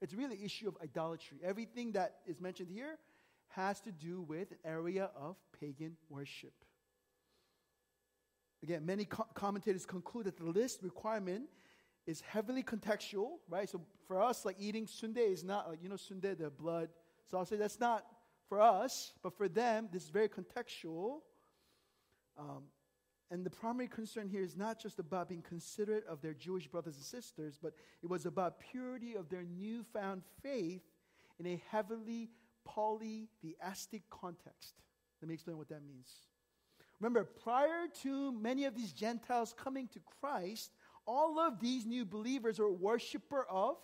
It's 0.00 0.14
really 0.14 0.42
issue 0.44 0.68
of 0.68 0.76
idolatry. 0.82 1.38
Everything 1.44 1.92
that 1.92 2.16
is 2.26 2.40
mentioned 2.40 2.70
here 2.70 2.98
has 3.48 3.80
to 3.82 3.92
do 3.92 4.22
with 4.22 4.52
area 4.64 5.10
of 5.16 5.36
pagan 5.58 5.96
worship. 6.08 6.52
Again, 8.62 8.84
many 8.84 9.04
co- 9.04 9.26
commentators 9.34 9.86
conclude 9.86 10.26
that 10.26 10.36
the 10.36 10.44
list 10.44 10.82
requirement 10.82 11.44
is 12.06 12.20
heavily 12.20 12.62
contextual, 12.62 13.38
right? 13.48 13.68
So 13.68 13.80
for 14.06 14.20
us, 14.20 14.44
like 14.44 14.56
eating 14.58 14.86
sundae 14.86 15.32
is 15.32 15.44
not 15.44 15.68
like, 15.68 15.78
you 15.82 15.88
know, 15.88 15.96
sundae, 15.96 16.34
the 16.34 16.50
blood 16.50 16.88
sausage, 17.30 17.58
that's 17.58 17.80
not 17.80 18.04
for 18.48 18.60
us, 18.60 19.12
but 19.22 19.36
for 19.36 19.48
them, 19.48 19.88
this 19.92 20.04
is 20.04 20.10
very 20.10 20.28
contextual. 20.28 21.20
Um, 22.38 22.64
and 23.30 23.46
the 23.46 23.50
primary 23.50 23.86
concern 23.86 24.28
here 24.28 24.42
is 24.42 24.56
not 24.56 24.80
just 24.80 24.98
about 24.98 25.28
being 25.28 25.42
considerate 25.42 26.04
of 26.08 26.20
their 26.20 26.34
Jewish 26.34 26.66
brothers 26.66 26.96
and 26.96 27.04
sisters, 27.04 27.58
but 27.62 27.74
it 28.02 28.08
was 28.08 28.26
about 28.26 28.58
purity 28.58 29.14
of 29.14 29.28
their 29.28 29.44
newfound 29.44 30.22
faith 30.42 30.82
in 31.38 31.46
a 31.46 31.62
heavily 31.70 32.28
polytheistic 32.64 34.02
context. 34.10 34.74
Let 35.22 35.28
me 35.28 35.34
explain 35.34 35.58
what 35.58 35.68
that 35.68 35.84
means. 35.86 36.10
Remember, 37.00 37.24
prior 37.24 37.86
to 38.02 38.32
many 38.32 38.66
of 38.66 38.74
these 38.74 38.92
Gentiles 38.92 39.54
coming 39.56 39.88
to 39.88 40.00
Christ, 40.20 40.72
all 41.06 41.38
of 41.38 41.58
these 41.58 41.86
new 41.86 42.04
believers 42.04 42.60
are 42.60 42.70
worshiper 42.70 43.46
of 43.48 43.76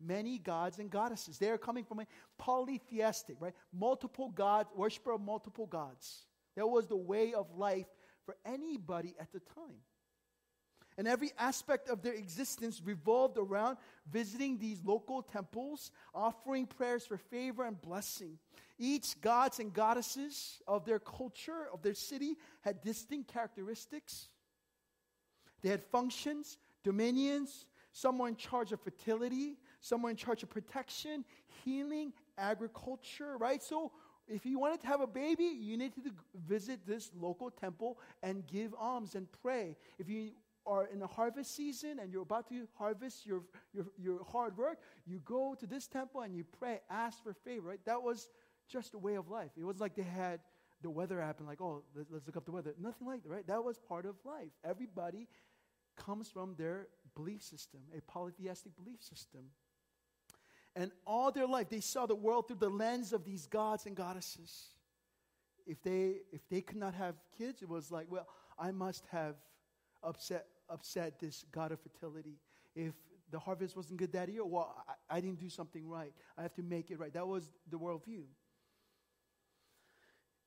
many 0.00 0.38
gods 0.38 0.78
and 0.78 0.90
goddesses. 0.90 1.38
They 1.38 1.48
are 1.48 1.58
coming 1.58 1.84
from 1.84 2.00
a 2.00 2.06
polytheistic, 2.36 3.36
right? 3.40 3.54
Multiple 3.72 4.28
gods, 4.30 4.68
worshiper 4.76 5.12
of 5.12 5.20
multiple 5.20 5.66
gods. 5.66 6.26
That 6.54 6.66
was 6.68 6.86
the 6.86 6.96
way 6.96 7.34
of 7.34 7.46
life 7.56 7.86
for 8.24 8.36
anybody 8.44 9.14
at 9.18 9.32
the 9.32 9.40
time. 9.40 9.80
And 10.98 11.06
every 11.06 11.30
aspect 11.38 11.88
of 11.88 12.02
their 12.02 12.12
existence 12.12 12.82
revolved 12.84 13.38
around 13.38 13.78
visiting 14.10 14.58
these 14.58 14.82
local 14.84 15.22
temples, 15.22 15.92
offering 16.12 16.66
prayers 16.66 17.06
for 17.06 17.16
favor 17.16 17.64
and 17.64 17.80
blessing. 17.80 18.38
Each 18.80 19.18
gods 19.20 19.60
and 19.60 19.72
goddesses 19.72 20.60
of 20.66 20.84
their 20.84 20.98
culture, 20.98 21.68
of 21.72 21.82
their 21.82 21.94
city, 21.94 22.36
had 22.62 22.82
distinct 22.82 23.32
characteristics. 23.32 24.28
They 25.62 25.68
had 25.68 25.84
functions, 25.84 26.58
dominions, 26.82 27.66
some 27.92 28.18
were 28.18 28.28
in 28.28 28.36
charge 28.36 28.72
of 28.72 28.80
fertility, 28.80 29.56
someone 29.80 30.10
in 30.10 30.16
charge 30.16 30.42
of 30.42 30.50
protection, 30.50 31.24
healing, 31.64 32.12
agriculture, 32.36 33.36
right? 33.38 33.62
So 33.62 33.92
if 34.26 34.44
you 34.44 34.58
wanted 34.58 34.80
to 34.82 34.86
have 34.88 35.00
a 35.00 35.06
baby, 35.06 35.44
you 35.44 35.76
needed 35.76 36.04
to 36.04 36.10
visit 36.46 36.80
this 36.86 37.10
local 37.18 37.50
temple 37.50 37.98
and 38.22 38.46
give 38.46 38.74
alms 38.78 39.14
and 39.14 39.26
pray. 39.42 39.76
If 39.98 40.08
you 40.08 40.30
are 40.68 40.86
in 40.92 40.98
the 40.98 41.06
harvest 41.06 41.56
season 41.56 41.98
and 41.98 42.12
you're 42.12 42.22
about 42.22 42.48
to 42.50 42.68
harvest 42.76 43.26
your, 43.26 43.42
your, 43.72 43.86
your 43.96 44.24
hard 44.24 44.56
work, 44.56 44.78
you 45.06 45.20
go 45.24 45.54
to 45.58 45.66
this 45.66 45.86
temple 45.86 46.20
and 46.20 46.36
you 46.36 46.44
pray, 46.58 46.80
ask 46.90 47.22
for 47.22 47.32
favor, 47.32 47.68
right? 47.68 47.84
That 47.86 48.02
was 48.02 48.28
just 48.68 48.94
a 48.94 48.98
way 48.98 49.14
of 49.14 49.28
life. 49.30 49.50
It 49.56 49.64
was 49.64 49.80
like 49.80 49.96
they 49.96 50.02
had 50.02 50.40
the 50.82 50.90
weather 50.90 51.20
app 51.20 51.38
and 51.38 51.48
like, 51.48 51.60
oh, 51.60 51.82
let's 51.96 52.26
look 52.26 52.36
up 52.36 52.44
the 52.44 52.52
weather. 52.52 52.74
Nothing 52.78 53.06
like 53.06 53.22
that, 53.22 53.30
right? 53.30 53.46
That 53.46 53.64
was 53.64 53.78
part 53.78 54.04
of 54.04 54.14
life. 54.24 54.52
Everybody 54.62 55.26
comes 55.96 56.28
from 56.28 56.54
their 56.56 56.88
belief 57.16 57.42
system, 57.42 57.80
a 57.96 58.00
polytheistic 58.02 58.76
belief 58.76 59.02
system. 59.02 59.46
And 60.76 60.92
all 61.06 61.32
their 61.32 61.46
life, 61.46 61.68
they 61.70 61.80
saw 61.80 62.06
the 62.06 62.14
world 62.14 62.46
through 62.46 62.58
the 62.58 62.68
lens 62.68 63.12
of 63.12 63.24
these 63.24 63.46
gods 63.46 63.86
and 63.86 63.96
goddesses. 63.96 64.68
If 65.66 65.82
they, 65.82 66.18
if 66.32 66.48
they 66.48 66.60
could 66.60 66.76
not 66.76 66.94
have 66.94 67.16
kids, 67.36 67.62
it 67.62 67.68
was 67.68 67.90
like, 67.90 68.06
well, 68.08 68.28
I 68.58 68.70
must 68.70 69.04
have 69.10 69.34
upset, 70.02 70.46
upset 70.68 71.18
this 71.18 71.44
god 71.52 71.72
of 71.72 71.80
fertility. 71.80 72.38
If 72.74 72.94
the 73.30 73.38
harvest 73.38 73.76
wasn't 73.76 73.98
good 73.98 74.12
that 74.12 74.28
year, 74.28 74.44
well, 74.44 74.74
I, 74.88 75.18
I 75.18 75.20
didn't 75.20 75.40
do 75.40 75.48
something 75.48 75.88
right. 75.88 76.12
I 76.36 76.42
have 76.42 76.54
to 76.54 76.62
make 76.62 76.90
it 76.90 76.98
right. 76.98 77.12
That 77.12 77.26
was 77.26 77.52
the 77.70 77.78
worldview. 77.78 78.24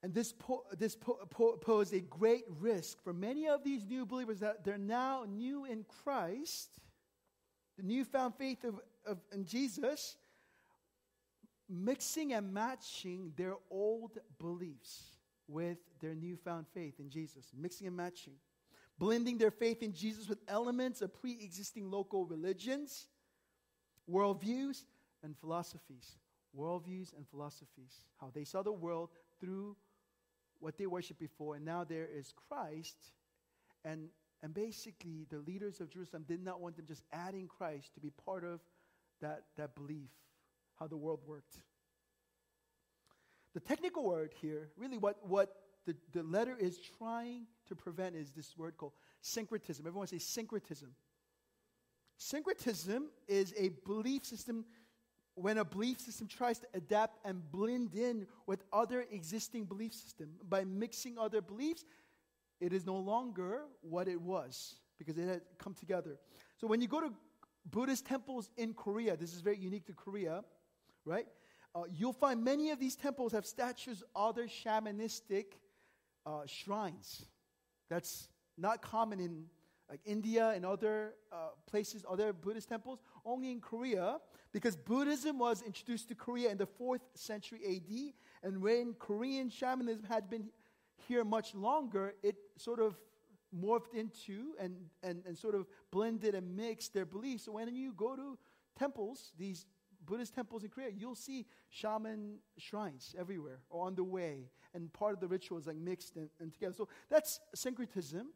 And 0.04 0.14
this, 0.14 0.34
po- 0.34 0.64
this 0.78 0.96
po- 0.96 1.20
po- 1.30 1.58
posed 1.58 1.94
a 1.94 2.00
great 2.00 2.44
risk 2.60 3.04
for 3.04 3.14
many 3.14 3.48
of 3.48 3.64
these 3.64 3.86
new 3.86 4.06
believers 4.06 4.40
that 4.40 4.64
they're 4.64 4.78
now 4.78 5.26
new 5.28 5.66
in 5.66 5.86
Christ, 6.04 6.80
the 7.78 7.84
newfound 7.84 8.34
faith 8.36 8.64
of, 8.64 8.80
of 9.06 9.20
in 9.32 9.46
Jesus, 9.46 10.18
mixing 11.70 12.34
and 12.34 12.52
matching 12.52 13.32
their 13.38 13.56
old 13.70 14.18
beliefs 14.40 15.18
with 15.48 15.78
their 16.00 16.16
newfound 16.16 16.66
faith 16.74 17.00
in 17.00 17.10
Jesus, 17.10 17.52
mixing 17.56 17.86
and 17.86 17.96
matching, 17.96 18.34
blending 19.02 19.40
their 19.40 19.50
faith 19.50 19.82
in 19.82 19.94
Jesus 19.94 20.30
with 20.30 20.38
elements 20.48 21.02
of 21.02 21.12
pre 21.12 21.32
existing 21.32 21.90
local 21.90 22.24
religions, 22.24 23.08
worldviews, 24.08 24.84
and 25.24 25.36
philosophies. 25.36 26.18
Worldviews 26.56 27.12
and 27.18 27.28
philosophies. 27.28 28.06
How 28.20 28.30
they 28.32 28.44
saw 28.44 28.62
the 28.62 28.72
world 28.72 29.10
through 29.40 29.76
what 30.60 30.78
they 30.78 30.86
worshiped 30.86 31.20
before, 31.20 31.56
and 31.56 31.66
now 31.66 31.84
there 31.84 32.08
is 32.16 32.32
Christ. 32.48 32.96
And, 33.84 34.10
and 34.44 34.54
basically, 34.54 35.26
the 35.32 35.40
leaders 35.40 35.82
of 35.82 35.90
Jerusalem 35.90 36.26
did 36.28 36.44
not 36.44 36.62
want 36.62 36.76
them 36.76 36.86
just 36.88 37.02
adding 37.12 37.48
Christ 37.48 37.96
to 37.96 38.00
be 38.00 38.12
part 38.24 38.44
of 38.44 38.60
that, 39.20 39.46
that 39.58 39.74
belief 39.74 40.12
how 40.80 40.86
the 40.86 40.98
world 40.98 41.22
worked. 41.26 41.56
The 43.56 43.62
technical 43.62 44.04
word 44.04 44.34
here, 44.40 44.70
really 44.78 45.00
what, 45.00 45.18
what 45.28 45.61
the, 45.86 45.96
the 46.12 46.24
letter 46.24 46.56
is 46.60 46.80
trying 46.98 47.46
to 47.67 47.76
prevent 47.76 48.15
is 48.15 48.32
this 48.32 48.58
word 48.58 48.78
called 48.78 48.94
syncretism. 49.22 49.86
Everyone 49.86 50.08
say 50.08 50.20
syncretism. 50.20 50.89
Syncretism 52.17 53.10
is 53.28 53.54
a 53.58 53.70
belief 53.86 54.26
system 54.26 54.65
when 55.36 55.58
a 55.58 55.65
belief 55.65 56.00
system 56.00 56.28
tries 56.28 56.60
to 56.60 56.67
adapt 56.74 57.17
and 57.26 57.41
blend 57.52 57.96
in 57.96 58.28
with 58.46 58.63
other 58.72 59.06
existing 59.12 59.65
belief 59.65 59.94
system 59.94 60.30
by 60.48 60.63
mixing 60.65 61.17
other 61.17 61.41
beliefs 61.41 61.86
it 62.60 62.74
is 62.74 62.86
no 62.86 62.98
longer 62.98 63.62
what 63.82 64.10
it 64.10 64.22
was 64.22 64.76
because 65.00 65.17
it 65.17 65.26
had 65.26 65.41
come 65.58 65.74
together 65.74 66.20
so 66.58 66.67
when 66.67 66.82
you 66.82 66.88
go 66.88 67.00
to 67.00 67.13
buddhist 67.72 68.06
temples 68.06 68.52
in 68.58 68.74
korea 68.74 69.15
this 69.15 69.34
is 69.34 69.39
very 69.39 69.58
unique 69.58 69.86
to 69.86 69.94
korea 69.94 70.44
right? 71.06 71.28
Uh, 71.74 71.84
you'll 71.91 72.13
find 72.13 72.44
many 72.44 72.72
of 72.72 72.80
these 72.80 72.96
temples 72.96 73.32
have 73.32 73.46
statues, 73.46 74.04
other 74.15 74.48
shamanistic 74.48 75.46
uh, 76.26 76.42
shrines. 76.46 77.26
That's 77.90 78.30
not 78.58 78.82
common 78.82 79.20
in 79.20 79.46
like 79.90 80.00
India 80.06 80.52
and 80.56 80.66
other 80.66 81.16
uh, 81.34 81.50
places, 81.70 82.06
other 82.10 82.32
Buddhist 82.32 82.70
temples, 82.70 83.00
only 83.26 83.52
in 83.52 83.60
Korea, 83.60 84.20
because 84.54 84.78
Buddhism 84.78 85.38
was 85.38 85.62
introduced 85.62 86.08
to 86.08 86.16
Korea 86.16 86.50
in 86.50 86.58
the 86.58 86.66
4th 86.66 87.02
century 87.14 87.60
AD, 87.66 88.14
and 88.44 88.62
when 88.62 88.94
Korean 88.94 89.50
shamanism 89.50 90.06
had 90.06 90.30
been 90.30 90.46
here 91.08 91.26
much 91.26 91.54
longer, 91.54 92.14
it 92.24 92.36
sort 92.58 92.80
of 92.80 92.96
morphed 93.54 93.94
into 93.94 94.54
and, 94.60 94.76
and, 95.04 95.24
and 95.26 95.38
sort 95.38 95.56
of 95.56 95.68
blended 95.92 96.36
and 96.36 96.56
mixed 96.56 96.94
their 96.94 97.06
beliefs. 97.06 97.44
So 97.44 97.52
when 97.52 97.76
you 97.76 97.92
go 97.92 98.16
to 98.16 98.38
temples, 98.80 99.34
these 99.38 99.66
Buddhist 100.06 100.34
temples 100.34 100.64
in 100.64 100.70
Korea, 100.70 100.90
you'll 100.90 101.16
see 101.16 101.46
shaman 101.70 102.40
shrines 102.58 103.16
everywhere 103.18 103.60
or 103.70 103.86
on 103.86 103.96
the 103.96 104.04
way. 104.04 104.50
And 104.74 104.92
part 104.94 105.14
of 105.14 105.20
the 105.20 105.28
ritual 105.28 105.58
is 105.58 105.68
like 105.68 105.78
mixed 105.78 106.16
and, 106.16 106.30
and 106.40 106.54
together. 106.54 106.74
So 106.76 106.88
that's 107.10 107.40
syncretism. 107.54 108.28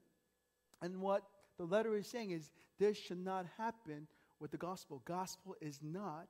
And 0.81 1.01
what 1.01 1.23
the 1.57 1.65
letter 1.65 1.95
is 1.95 2.07
saying 2.07 2.31
is 2.31 2.51
this 2.77 2.97
should 2.97 3.23
not 3.23 3.45
happen 3.57 4.07
with 4.39 4.51
the 4.51 4.57
gospel. 4.57 5.01
Gospel 5.05 5.55
is 5.61 5.79
not 5.81 6.27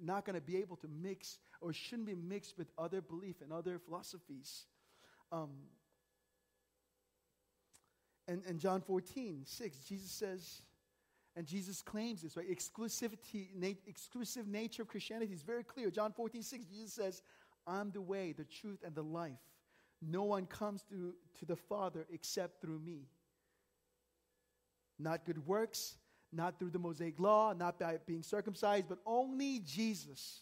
not 0.00 0.24
going 0.24 0.34
to 0.34 0.40
be 0.40 0.56
able 0.56 0.76
to 0.76 0.88
mix 0.88 1.38
or 1.60 1.72
shouldn't 1.72 2.06
be 2.06 2.14
mixed 2.14 2.56
with 2.56 2.68
other 2.78 3.00
belief 3.00 3.36
and 3.42 3.52
other 3.52 3.78
philosophies. 3.78 4.66
Um, 5.30 5.50
and, 8.28 8.42
and 8.46 8.58
John 8.58 8.80
14, 8.80 9.42
6, 9.44 9.78
Jesus 9.78 10.10
says, 10.10 10.62
and 11.34 11.46
Jesus 11.46 11.80
claims 11.80 12.22
this, 12.22 12.36
right? 12.36 12.50
Exclusivity, 12.50 13.48
na- 13.54 13.68
exclusive 13.86 14.46
nature 14.46 14.82
of 14.82 14.88
Christianity 14.88 15.32
is 15.32 15.42
very 15.42 15.64
clear. 15.64 15.90
John 15.90 16.12
14, 16.12 16.42
6, 16.42 16.64
Jesus 16.64 16.92
says, 16.92 17.22
I'm 17.66 17.90
the 17.90 18.02
way, 18.02 18.32
the 18.32 18.44
truth, 18.44 18.80
and 18.84 18.94
the 18.94 19.02
life. 19.02 19.40
No 20.02 20.24
one 20.24 20.46
comes 20.46 20.82
to, 20.90 21.14
to 21.38 21.44
the 21.46 21.56
Father 21.56 22.06
except 22.12 22.60
through 22.60 22.80
me. 22.80 23.06
Not 24.98 25.24
good 25.24 25.46
works, 25.46 25.94
not 26.32 26.58
through 26.58 26.70
the 26.70 26.78
Mosaic 26.78 27.18
law, 27.18 27.52
not 27.52 27.78
by 27.78 27.98
being 28.06 28.22
circumcised, 28.22 28.88
but 28.88 28.98
only 29.06 29.60
Jesus. 29.60 30.40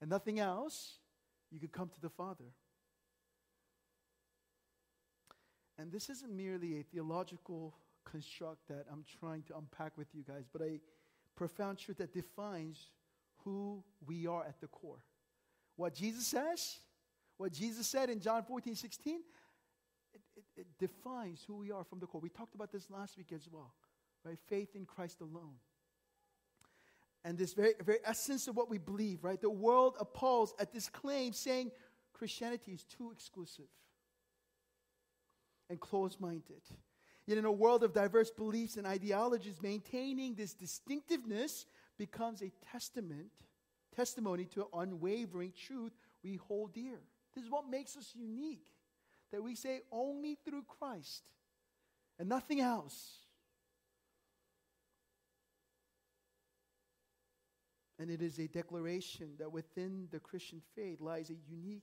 And 0.00 0.08
nothing 0.08 0.38
else, 0.38 0.98
you 1.50 1.58
could 1.58 1.72
come 1.72 1.88
to 1.88 2.00
the 2.00 2.08
Father. 2.08 2.44
And 5.78 5.92
this 5.92 6.08
isn't 6.08 6.34
merely 6.34 6.80
a 6.80 6.82
theological 6.82 7.74
construct 8.10 8.68
that 8.68 8.86
I'm 8.90 9.04
trying 9.20 9.42
to 9.44 9.56
unpack 9.56 9.96
with 9.96 10.08
you 10.14 10.22
guys, 10.26 10.44
but 10.52 10.62
a 10.62 10.80
profound 11.36 11.78
truth 11.78 11.98
that 11.98 12.12
defines 12.12 12.90
who 13.44 13.82
we 14.06 14.26
are 14.26 14.44
at 14.44 14.60
the 14.60 14.66
core. 14.66 15.02
What 15.76 15.94
Jesus 15.94 16.26
says, 16.26 16.80
what 17.36 17.52
Jesus 17.52 17.86
said 17.86 18.10
in 18.10 18.20
John 18.20 18.42
14, 18.42 18.74
16, 18.74 19.20
it, 20.12 20.20
it, 20.36 20.44
it 20.56 20.66
defines 20.78 21.44
who 21.46 21.56
we 21.56 21.70
are 21.70 21.84
from 21.84 22.00
the 22.00 22.06
core. 22.06 22.20
We 22.20 22.28
talked 22.28 22.54
about 22.54 22.72
this 22.72 22.90
last 22.90 23.16
week 23.16 23.32
as 23.32 23.48
well, 23.50 23.72
right? 24.24 24.38
Faith 24.48 24.74
in 24.74 24.84
Christ 24.84 25.20
alone. 25.20 25.54
And 27.24 27.36
this 27.36 27.52
very, 27.52 27.74
very 27.84 27.98
essence 28.04 28.48
of 28.48 28.56
what 28.56 28.70
we 28.70 28.78
believe, 28.78 29.22
right? 29.22 29.40
The 29.40 29.50
world 29.50 29.96
appalls 30.00 30.54
at 30.58 30.72
this 30.72 30.88
claim 30.88 31.32
saying 31.32 31.70
Christianity 32.12 32.72
is 32.72 32.84
too 32.84 33.10
exclusive 33.12 33.68
and 35.68 35.78
closed 35.78 36.20
minded. 36.20 36.62
Yet, 37.28 37.36
in 37.36 37.44
a 37.44 37.52
world 37.52 37.84
of 37.84 37.92
diverse 37.92 38.30
beliefs 38.30 38.78
and 38.78 38.86
ideologies, 38.86 39.60
maintaining 39.60 40.34
this 40.34 40.54
distinctiveness 40.54 41.66
becomes 41.98 42.40
a 42.40 42.50
testament, 42.72 43.28
testimony 43.94 44.46
to 44.46 44.66
unwavering 44.72 45.52
truth 45.52 45.92
we 46.24 46.36
hold 46.36 46.72
dear. 46.72 46.98
This 47.34 47.44
is 47.44 47.50
what 47.50 47.68
makes 47.68 47.98
us 47.98 48.14
unique. 48.16 48.64
That 49.30 49.42
we 49.42 49.56
say 49.56 49.82
only 49.92 50.38
through 50.42 50.62
Christ 50.62 51.22
and 52.18 52.30
nothing 52.30 52.62
else. 52.62 53.18
And 57.98 58.10
it 58.10 58.22
is 58.22 58.38
a 58.38 58.48
declaration 58.48 59.32
that 59.38 59.52
within 59.52 60.08
the 60.10 60.18
Christian 60.18 60.62
faith 60.74 61.02
lies 61.02 61.28
a 61.28 61.36
unique 61.46 61.82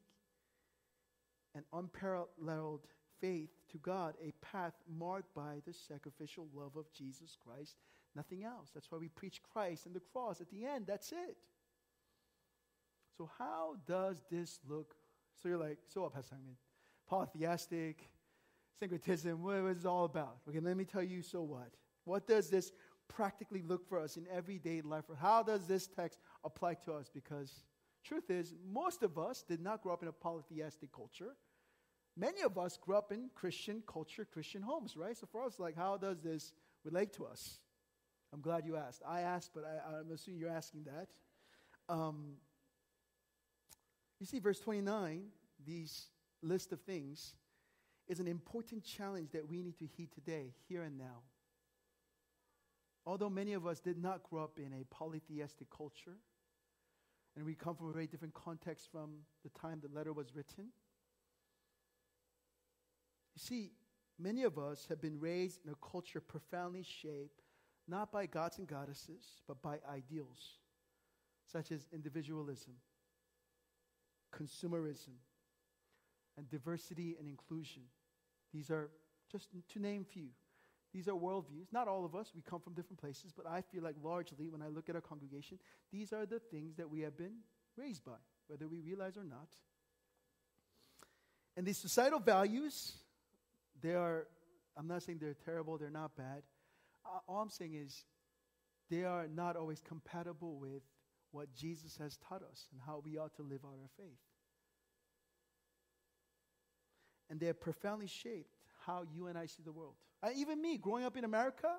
and 1.54 1.64
unparalleled 1.72 2.88
faith 3.26 3.50
to 3.72 3.78
God 3.78 4.14
a 4.24 4.32
path 4.46 4.74
marked 4.88 5.34
by 5.34 5.62
the 5.66 5.74
sacrificial 5.74 6.48
love 6.54 6.76
of 6.76 6.92
Jesus 6.94 7.38
Christ, 7.44 7.76
nothing 8.16 8.44
else. 8.44 8.70
That's 8.74 8.92
why 8.92 9.00
we 9.00 9.08
preach 9.08 9.42
Christ 9.52 9.86
and 9.86 9.96
the 9.96 10.00
cross 10.00 10.42
at 10.42 10.50
the 10.50 10.66
end. 10.66 10.86
That's 10.88 11.12
it. 11.12 11.38
So, 13.18 13.30
how 13.40 13.76
does 13.88 14.22
this 14.30 14.60
look? 14.68 14.94
So, 15.42 15.50
you're 15.50 15.58
like, 15.58 15.80
so 15.88 16.02
what, 16.02 16.14
Pastor 16.14 16.36
Simon? 16.36 16.56
Polytheistic, 17.10 18.10
syncretism, 18.80 19.42
what 19.42 19.56
is 19.56 19.86
it 19.86 19.88
all 19.88 20.06
about? 20.06 20.38
Okay, 20.50 20.60
let 20.60 20.78
me 20.78 20.86
tell 20.86 21.04
you, 21.04 21.22
so 21.22 21.42
what? 21.42 21.72
What 22.04 22.28
does 22.28 22.50
this 22.50 22.72
practically 23.08 23.62
look 23.62 23.88
for 23.88 24.00
us 24.00 24.18
in 24.18 24.26
everyday 24.32 24.82
life? 24.82 25.06
How 25.20 25.44
does 25.44 25.68
this 25.68 25.88
text 25.88 26.20
apply 26.44 26.76
to 26.86 26.94
us? 26.94 27.10
Because 27.14 27.64
truth 28.04 28.30
is, 28.30 28.54
most 28.72 29.04
of 29.04 29.18
us 29.18 29.44
did 29.48 29.62
not 29.62 29.82
grow 29.82 29.94
up 29.94 30.02
in 30.02 30.10
a 30.10 30.14
polytheistic 30.14 30.92
culture 30.92 31.36
many 32.18 32.42
of 32.42 32.58
us 32.58 32.78
grew 32.78 32.96
up 32.96 33.12
in 33.12 33.30
Christian 33.36 33.84
culture, 33.88 34.26
Christian 34.26 34.62
homes, 34.62 34.96
right? 34.96 35.18
So 35.18 35.28
for 35.32 35.44
us, 35.44 35.60
like, 35.60 35.76
how 35.76 35.98
does 35.98 36.22
this 36.22 36.54
relate 36.84 37.14
to 37.14 37.26
us? 37.26 37.60
I'm 38.34 38.42
glad 38.42 38.66
you 38.66 38.76
asked. 38.76 39.02
I 39.08 39.22
asked, 39.22 39.52
but 39.54 39.64
I, 39.64 40.00
am 40.00 40.12
assuming 40.12 40.40
you're 40.40 40.50
asking 40.50 40.86
that. 40.86 41.08
Um, 41.88 42.34
you 44.20 44.26
see, 44.26 44.40
verse 44.40 44.60
29, 44.60 45.28
these 45.66 46.08
list 46.42 46.72
of 46.72 46.82
things, 46.82 47.36
is 48.08 48.20
an 48.20 48.28
important 48.28 48.84
challenge 48.84 49.32
that 49.32 49.48
we 49.50 49.62
need 49.62 49.78
to 49.80 49.86
heed 49.86 50.12
today, 50.12 50.54
here 50.68 50.84
and 50.84 50.98
now. 50.98 51.24
although 53.06 53.30
many 53.30 53.54
of 53.54 53.68
us 53.68 53.80
did 53.80 53.98
not 54.02 54.24
grow 54.24 54.44
up 54.44 54.58
in 54.58 54.74
a 54.74 54.84
polytheistic 54.86 55.70
culture, 55.70 56.18
and 57.36 57.46
we 57.46 57.54
come 57.54 57.76
from 57.76 57.90
a 57.90 57.92
very 57.92 58.08
different 58.08 58.34
context 58.34 58.90
from 58.92 59.12
the 59.44 59.50
time 59.60 59.80
the 59.82 59.96
letter 59.96 60.12
was 60.14 60.34
written, 60.36 60.70
you 63.36 63.42
see, 63.42 63.72
many 64.18 64.44
of 64.44 64.58
us 64.58 64.86
have 64.90 65.02
been 65.02 65.20
raised 65.20 65.60
in 65.66 65.72
a 65.72 65.92
culture 65.92 66.22
profoundly 66.22 66.84
shaped 66.84 67.42
not 67.88 68.12
by 68.12 68.26
gods 68.26 68.58
and 68.58 68.68
goddesses, 68.68 69.42
but 69.48 69.62
by 69.62 69.78
ideals 69.92 70.60
such 71.52 71.72
as 71.72 71.88
individualism, 71.94 72.74
consumerism, 74.34 75.14
and 76.38 76.50
diversity 76.50 77.16
and 77.20 77.28
inclusion. 77.28 77.84
These 78.54 78.72
are 78.72 78.90
just 79.32 79.50
to 79.70 79.80
name 79.80 80.06
few. 80.06 80.30
These 80.94 81.08
are 81.08 81.14
worldviews. 81.14 81.72
Not 81.72 81.88
all 81.88 82.06
of 82.06 82.16
us, 82.16 82.32
we 82.34 82.42
come 82.42 82.60
from 82.60 82.74
different 82.74 83.00
places, 83.00 83.32
but 83.36 83.46
I 83.46 83.62
feel 83.62 83.84
like 83.84 83.96
largely 84.02 84.50
when 84.50 84.62
I 84.62 84.68
look 84.68 84.90
at 84.90 84.96
our 84.96 85.02
congregation, 85.02 85.60
these 85.92 86.14
are 86.14 86.26
the 86.26 86.40
things 86.40 86.78
that 86.78 86.90
we 86.90 87.02
have 87.02 87.18
been 87.18 87.36
raised 87.78 88.04
by, 88.04 88.18
whether 88.48 88.68
we 88.68 88.80
realize 88.80 89.18
or 89.18 89.24
not. 89.24 89.50
And 91.58 91.66
these 91.66 91.78
societal 91.78 92.20
values, 92.20 92.98
they 93.82 93.94
are, 93.94 94.28
I'm 94.78 94.88
not 94.88 95.04
saying 95.04 95.20
they're 95.20 95.34
terrible, 95.34 95.78
they're 95.78 95.90
not 95.90 96.16
bad. 96.16 96.44
Uh, 97.06 97.20
all 97.28 97.42
I'm 97.42 97.50
saying 97.50 97.76
is 97.76 98.04
they 98.90 99.04
are 99.04 99.28
not 99.28 99.56
always 99.56 99.82
compatible 99.82 100.58
with 100.58 100.84
what 101.32 101.54
Jesus 101.54 101.98
has 101.98 102.18
taught 102.18 102.44
us 102.44 102.68
and 102.72 102.82
how 102.86 103.02
we 103.04 103.18
ought 103.18 103.36
to 103.36 103.44
live 103.44 103.62
out 103.66 103.78
our 103.82 103.90
faith. 103.98 104.20
And 107.30 107.40
they 107.40 107.48
have 107.48 107.60
profoundly 107.60 108.08
shaped 108.08 108.56
how 108.86 109.04
you 109.14 109.28
and 109.28 109.38
I 109.38 109.48
see 109.48 109.64
the 109.64 109.72
world. 109.72 109.96
Uh, 110.22 110.30
even 110.36 110.62
me, 110.62 110.78
growing 110.78 111.04
up 111.04 111.18
in 111.18 111.24
America, 111.24 111.70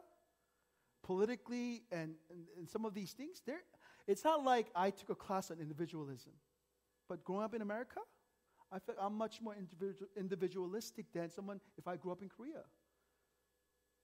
politically 1.03 1.85
and, 1.93 2.15
and, 2.31 2.41
and 2.59 2.69
some 2.69 2.85
of 2.85 2.93
these 2.95 3.13
things, 3.13 3.41
it's 4.07 4.25
not 4.25 4.45
like 4.45 4.67
I 4.75 4.91
took 4.91 5.11
a 5.11 5.15
class 5.15 5.51
on 5.51 5.59
individualism. 5.61 6.33
But 7.09 7.25
growing 7.25 7.45
up 7.45 7.55
in 7.55 7.63
America, 7.63 8.01
I 8.73 8.79
feel 8.79 8.95
I'm 9.01 9.15
much 9.15 9.41
more 9.41 9.55
individual, 9.55 10.09
individualistic 10.17 11.13
than 11.13 11.31
someone 11.31 11.61
if 11.79 11.87
I 11.87 11.97
grew 11.97 12.13
up 12.13 12.23
in 12.23 12.29
Korea. 12.29 12.63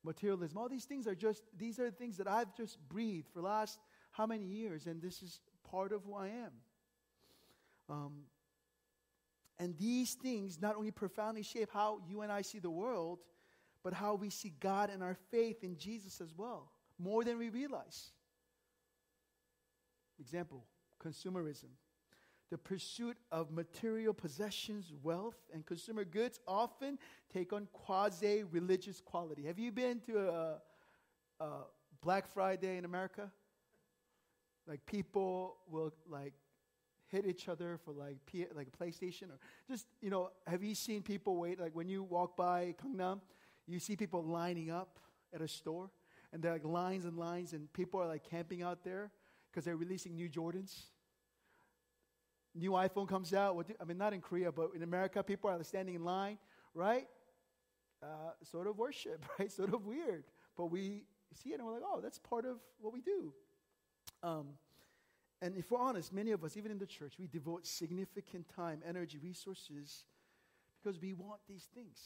Materialism, 0.04 0.58
all 0.58 0.68
these 0.68 0.84
things 0.84 1.06
are 1.06 1.14
just, 1.14 1.42
these 1.56 1.78
are 1.78 1.90
the 1.90 1.96
things 1.96 2.16
that 2.16 2.26
I've 2.26 2.54
just 2.56 2.78
breathed 2.88 3.28
for 3.32 3.40
last 3.40 3.78
how 4.10 4.26
many 4.26 4.44
years, 4.44 4.86
and 4.86 5.00
this 5.00 5.22
is 5.22 5.40
part 5.70 5.92
of 5.92 6.02
who 6.04 6.14
I 6.14 6.28
am. 6.28 6.52
Um, 7.88 8.12
and 9.58 9.76
these 9.78 10.14
things 10.14 10.60
not 10.60 10.76
only 10.76 10.90
profoundly 10.90 11.42
shape 11.42 11.70
how 11.72 12.00
you 12.06 12.22
and 12.22 12.32
I 12.32 12.42
see 12.42 12.58
the 12.58 12.70
world, 12.70 13.20
but 13.82 13.92
how 13.92 14.14
we 14.14 14.30
see 14.30 14.52
God 14.60 14.90
and 14.90 15.02
our 15.02 15.16
faith 15.30 15.62
in 15.62 15.76
Jesus 15.76 16.20
as 16.20 16.34
well, 16.36 16.70
more 16.98 17.24
than 17.24 17.38
we 17.38 17.48
realize. 17.48 18.12
Example 20.20 20.64
consumerism. 21.02 21.70
The 22.52 22.58
pursuit 22.58 23.16
of 23.30 23.50
material 23.50 24.12
possessions, 24.12 24.92
wealth, 25.02 25.38
and 25.54 25.64
consumer 25.64 26.04
goods 26.04 26.38
often 26.46 26.98
take 27.32 27.50
on 27.54 27.66
quasi 27.72 28.42
religious 28.42 29.00
quality. 29.00 29.44
Have 29.44 29.58
you 29.58 29.72
been 29.72 30.00
to 30.00 30.18
a, 30.18 30.58
a 31.40 31.48
Black 32.02 32.28
Friday 32.28 32.76
in 32.76 32.84
America? 32.84 33.32
Like 34.66 34.84
people 34.84 35.56
will 35.66 35.94
like 36.06 36.34
hit 37.10 37.24
each 37.24 37.48
other 37.48 37.80
for 37.86 37.94
like 37.94 38.18
P- 38.26 38.44
like 38.54 38.68
a 38.68 38.84
PlayStation 38.84 39.30
or 39.30 39.38
just 39.66 39.86
you 40.02 40.10
know 40.10 40.28
have 40.46 40.62
you 40.62 40.74
seen 40.74 41.00
people 41.00 41.36
wait 41.36 41.58
like 41.58 41.74
when 41.74 41.88
you 41.88 42.02
walk 42.02 42.36
by 42.36 42.74
Gangnam 42.84 43.20
you 43.66 43.78
see 43.78 43.96
people 43.96 44.22
lining 44.22 44.70
up 44.70 44.98
at 45.34 45.40
a 45.40 45.48
store 45.48 45.90
and 46.34 46.42
they're 46.42 46.52
like 46.52 46.64
lines 46.64 47.06
and 47.06 47.16
lines 47.16 47.54
and 47.54 47.72
people 47.72 47.98
are 47.98 48.08
like 48.08 48.24
camping 48.28 48.62
out 48.62 48.84
there 48.84 49.10
because 49.50 49.64
they're 49.64 49.76
releasing 49.76 50.14
new 50.14 50.28
Jordans 50.28 50.84
new 52.54 52.72
iPhone 52.72 53.08
comes 53.08 53.32
out 53.34 53.66
do, 53.66 53.74
I 53.80 53.84
mean 53.84 53.98
not 53.98 54.12
in 54.12 54.20
Korea 54.20 54.52
but 54.52 54.70
in 54.74 54.82
America 54.82 55.22
people 55.22 55.50
are 55.50 55.62
standing 55.64 55.94
in 55.94 56.04
line 56.04 56.38
right 56.74 57.06
uh, 58.02 58.32
sort 58.42 58.66
of 58.66 58.78
worship 58.78 59.24
right 59.38 59.50
sort 59.50 59.72
of 59.72 59.86
weird 59.86 60.24
but 60.56 60.66
we 60.66 61.04
see 61.34 61.50
it 61.50 61.58
and 61.58 61.66
we're 61.66 61.74
like 61.74 61.82
oh 61.84 62.00
that's 62.00 62.18
part 62.18 62.44
of 62.44 62.58
what 62.80 62.92
we 62.92 63.00
do 63.00 63.32
um, 64.22 64.48
and 65.42 65.56
if 65.56 65.72
we're 65.72 65.80
honest, 65.80 66.12
many 66.12 66.30
of 66.30 66.44
us, 66.44 66.56
even 66.56 66.70
in 66.70 66.78
the 66.78 66.86
church, 66.86 67.14
we 67.18 67.26
devote 67.26 67.66
significant 67.66 68.48
time, 68.54 68.80
energy, 68.88 69.18
resources 69.18 70.04
because 70.80 71.00
we 71.00 71.14
want 71.14 71.40
these 71.48 71.66
things. 71.74 71.98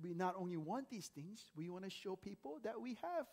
We 0.00 0.14
not 0.14 0.36
only 0.38 0.56
want 0.56 0.88
these 0.88 1.08
things, 1.08 1.46
we 1.56 1.68
want 1.68 1.84
to 1.84 1.90
show 1.90 2.14
people 2.14 2.58
that 2.62 2.80
we 2.80 2.90
have 3.02 3.26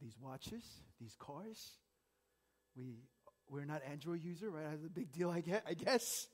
these 0.00 0.16
watches, 0.18 0.64
these 0.98 1.16
cars. 1.18 1.72
We, 2.76 2.96
we're 3.48 3.64
not 3.64 3.82
Android 3.90 4.22
user, 4.22 4.50
right? 4.50 4.64
That's 4.70 4.84
a 4.84 4.88
big 4.88 5.12
deal, 5.12 5.30
I 5.30 5.40
guess. 5.40 5.62
I 5.68 5.74
guess. 5.74 6.28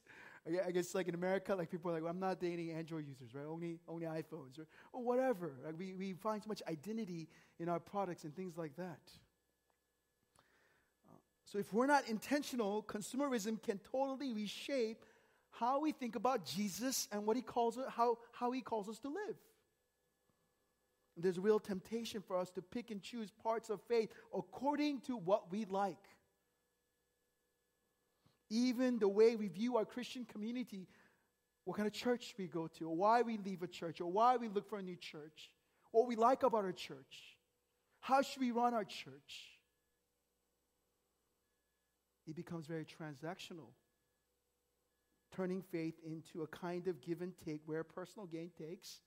I 0.66 0.70
guess 0.70 0.94
like 0.94 1.06
in 1.06 1.14
America, 1.14 1.54
like 1.54 1.70
people 1.70 1.90
are 1.90 1.94
like, 1.94 2.02
well, 2.02 2.10
I'm 2.10 2.18
not 2.18 2.40
dating 2.40 2.70
Android 2.70 3.06
users, 3.06 3.34
right? 3.34 3.44
Only, 3.46 3.78
only 3.86 4.06
iPhones 4.06 4.58
or, 4.58 4.66
or 4.92 5.02
whatever. 5.02 5.52
Like 5.64 5.78
we, 5.78 5.92
we 5.92 6.14
find 6.14 6.42
so 6.42 6.48
much 6.48 6.62
identity 6.66 7.28
in 7.58 7.68
our 7.68 7.78
products 7.78 8.24
and 8.24 8.34
things 8.34 8.56
like 8.56 8.74
that. 8.76 9.00
Uh, 11.06 11.16
so 11.44 11.58
if 11.58 11.70
we're 11.74 11.86
not 11.86 12.08
intentional, 12.08 12.82
consumerism 12.84 13.62
can 13.62 13.80
totally 13.92 14.32
reshape 14.32 15.04
how 15.50 15.80
we 15.80 15.92
think 15.92 16.16
about 16.16 16.46
Jesus 16.46 17.06
and 17.12 17.26
what 17.26 17.36
he 17.36 17.42
calls 17.42 17.78
how, 17.90 18.16
how 18.32 18.50
he 18.50 18.62
calls 18.62 18.88
us 18.88 18.98
to 19.00 19.08
live. 19.08 19.36
There's 21.18 21.36
a 21.36 21.42
real 21.42 21.58
temptation 21.58 22.22
for 22.26 22.38
us 22.38 22.48
to 22.52 22.62
pick 22.62 22.90
and 22.90 23.02
choose 23.02 23.30
parts 23.30 23.68
of 23.68 23.82
faith 23.82 24.10
according 24.34 25.00
to 25.02 25.16
what 25.16 25.50
we 25.52 25.66
like 25.66 25.98
even 28.50 28.98
the 28.98 29.08
way 29.08 29.36
we 29.36 29.48
view 29.48 29.76
our 29.76 29.84
Christian 29.84 30.24
community, 30.24 30.88
what 31.64 31.76
kind 31.76 31.86
of 31.86 31.92
church 31.92 32.34
we 32.36 32.46
go 32.46 32.66
to, 32.78 32.88
or 32.88 32.96
why 32.96 33.22
we 33.22 33.38
leave 33.38 33.62
a 33.62 33.68
church, 33.68 34.00
or 34.00 34.10
why 34.10 34.36
we 34.36 34.48
look 34.48 34.68
for 34.68 34.78
a 34.78 34.82
new 34.82 34.96
church, 34.96 35.50
what 35.92 36.06
we 36.06 36.16
like 36.16 36.42
about 36.42 36.64
our 36.64 36.72
church, 36.72 37.36
how 38.00 38.22
should 38.22 38.40
we 38.40 38.50
run 38.50 38.74
our 38.74 38.84
church. 38.84 39.46
It 42.26 42.36
becomes 42.36 42.66
very 42.66 42.84
transactional, 42.84 43.70
turning 45.34 45.62
faith 45.62 45.94
into 46.04 46.42
a 46.42 46.46
kind 46.46 46.86
of 46.86 47.00
give 47.00 47.22
and 47.22 47.32
take 47.44 47.60
where 47.66 47.82
personal 47.82 48.26
gain 48.26 48.50
takes 48.56 49.00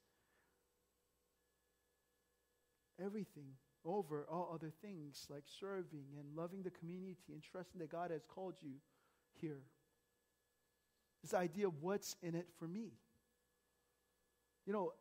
everything 3.03 3.53
over 3.85 4.25
all 4.31 4.51
other 4.53 4.71
things 4.81 5.25
like 5.29 5.43
serving 5.59 6.05
and 6.17 6.35
loving 6.35 6.63
the 6.63 6.69
community 6.69 7.33
and 7.33 7.41
trusting 7.41 7.79
that 7.79 7.89
God 7.89 8.11
has 8.11 8.21
called 8.27 8.55
you 8.61 8.75
here. 9.39 9.61
This 11.21 11.33
idea 11.33 11.67
of 11.67 11.81
what's 11.81 12.15
in 12.21 12.35
it 12.35 12.47
for 12.59 12.67
me. 12.67 12.91
You 14.65 14.73
know, 14.73 14.93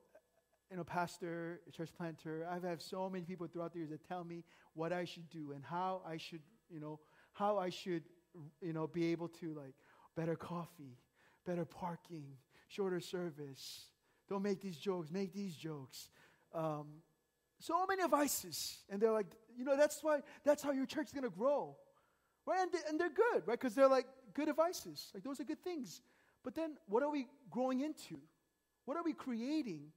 you 0.71 0.77
know, 0.77 0.85
pastor, 0.85 1.61
church 1.73 1.91
planter, 1.97 2.47
I've 2.51 2.63
had 2.63 2.81
so 2.81 3.11
many 3.11 3.25
people 3.25 3.47
throughout 3.47 3.73
the 3.73 3.81
years 3.81 3.91
that 3.91 4.09
tell 4.09 4.25
me 4.25 4.43
what 4.75 4.93
I 4.93 5.05
should 5.05 5.29
do 5.29 5.53
and 5.53 5.63
how 5.63 6.01
I 6.07 6.17
should, 6.17 6.41
you 6.71 6.81
know, 6.81 6.99
how 7.33 7.59
I 7.59 7.69
should, 7.69 8.05
you 8.63 8.73
know, 8.73 8.87
be 8.87 9.13
able 9.13 9.29
to 9.29 9.53
like 9.55 9.75
better 10.17 10.35
coffee, 10.35 10.97
better 11.45 11.65
parking, 11.65 12.25
shorter 12.69 13.01
service. 13.01 13.87
Don't 14.31 14.43
make 14.43 14.61
these 14.61 14.79
jokes, 14.79 15.11
make 15.11 15.35
these 15.35 15.55
jokes. 15.55 16.09
Um, 16.55 16.87
so 17.59 17.85
many 17.87 18.03
advices. 18.03 18.79
And 18.89 19.01
they're 19.01 19.13
like, 19.13 19.27
you 19.57 19.65
know, 19.65 19.77
that's 19.77 20.03
why, 20.03 20.21
that's 20.45 20.63
how 20.63 20.73
your 20.73 20.87
church 20.87 21.09
is 21.09 21.13
going 21.13 21.25
to 21.25 21.31
grow. 21.31 21.77
Right? 22.47 22.61
And, 22.63 22.73
they, 22.73 22.79
and 22.89 22.99
they're 22.99 23.11
good, 23.11 23.47
right? 23.47 23.61
Because 23.61 23.75
they're 23.75 23.89
like 23.89 24.07
good 24.35 24.49
advices. 24.49 25.11
Like 25.15 25.23
those 25.23 25.41
are 25.41 25.45
good 25.45 25.63
things. 25.63 26.01
But 26.45 26.55
then 26.55 26.77
what 26.87 27.03
are 27.03 27.11
we 27.11 27.27
growing 27.51 27.81
into? 27.81 28.19
What 28.85 28.97
are 28.97 29.03
we 29.03 29.13
creating? 29.13 29.93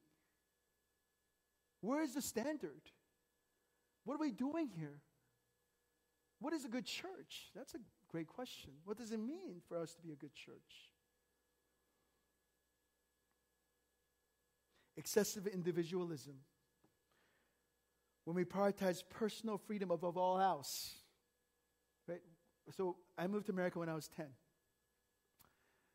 Where 1.81 2.01
is 2.01 2.13
the 2.13 2.21
standard? 2.21 2.81
What 4.03 4.15
are 4.15 4.19
we 4.19 4.31
doing 4.31 4.69
here? 4.77 5.01
What 6.39 6.53
is 6.53 6.65
a 6.65 6.67
good 6.67 6.85
church? 6.85 7.49
That's 7.55 7.73
a 7.73 7.79
great 8.11 8.27
question. 8.27 8.71
What 8.83 8.97
does 8.97 9.11
it 9.11 9.19
mean 9.19 9.61
for 9.67 9.77
us 9.77 9.95
to 9.95 10.01
be 10.01 10.11
a 10.11 10.15
good 10.15 10.35
church? 10.35 10.91
Excessive 14.97 15.47
individualism. 15.47 16.35
When 18.25 18.35
we 18.35 18.45
prioritize 18.45 19.03
personal 19.09 19.57
freedom 19.57 19.91
above 19.91 20.17
all 20.17 20.39
else. 20.39 20.95
So 22.71 22.97
I 23.17 23.27
moved 23.27 23.45
to 23.47 23.51
America 23.51 23.79
when 23.79 23.89
I 23.89 23.95
was 23.95 24.07
10. 24.07 24.25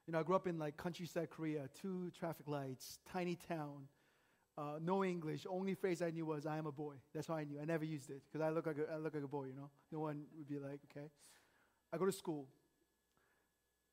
You 0.07 0.13
know, 0.13 0.21
I 0.21 0.23
grew 0.23 0.37
up 0.37 0.47
in 0.47 0.59
like 0.59 0.77
countryside 0.77 1.31
Korea, 1.31 1.69
two 1.81 2.11
traffic 2.19 2.49
lights, 2.49 2.99
tiny 3.13 3.37
town, 3.37 3.89
uh, 4.59 4.79
no 4.81 5.05
English. 5.05 5.47
Only 5.49 5.75
phrase 5.75 6.03
I 6.03 6.11
knew 6.11 6.27
was 6.27 6.47
"I 6.47 6.59
am 6.59 6.67
a 6.67 6.73
boy." 6.73 6.95
That's 7.15 7.31
all 7.31 7.37
I 7.37 7.45
knew. 7.45 7.61
I 7.61 7.65
never 7.65 7.85
used 7.85 8.11
it 8.11 8.23
because 8.27 8.45
I 8.45 8.51
look 8.51 8.67
like 8.67 8.77
I 8.93 8.97
look 8.97 9.15
like 9.15 9.25
a 9.25 9.29
boy. 9.29 9.45
You 9.45 9.55
know, 9.55 9.71
no 9.93 10.01
one 10.01 10.25
would 10.37 10.49
be 10.49 10.59
like, 10.59 10.81
"Okay." 10.91 11.11
I 11.93 11.99
go 11.99 12.07
to 12.07 12.13
school, 12.13 12.49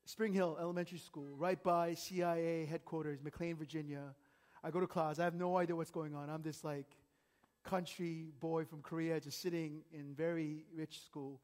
Spring 0.04 0.32
Hill 0.32 0.56
Elementary 0.60 0.98
School, 0.98 1.36
right 1.36 1.62
by 1.62 1.94
CIA 1.94 2.64
headquarters, 2.64 3.22
McLean, 3.22 3.56
Virginia. 3.56 4.14
I 4.62 4.70
go 4.70 4.80
to 4.80 4.86
class. 4.86 5.18
I 5.18 5.24
have 5.24 5.34
no 5.34 5.58
idea 5.58 5.76
what's 5.76 5.90
going 5.90 6.14
on. 6.14 6.30
I'm 6.30 6.42
this 6.42 6.64
like, 6.64 6.86
country 7.62 8.32
boy 8.40 8.64
from 8.64 8.80
Korea 8.80 9.20
just 9.20 9.42
sitting 9.42 9.82
in 9.92 10.14
very 10.14 10.64
rich 10.74 11.04
school. 11.04 11.40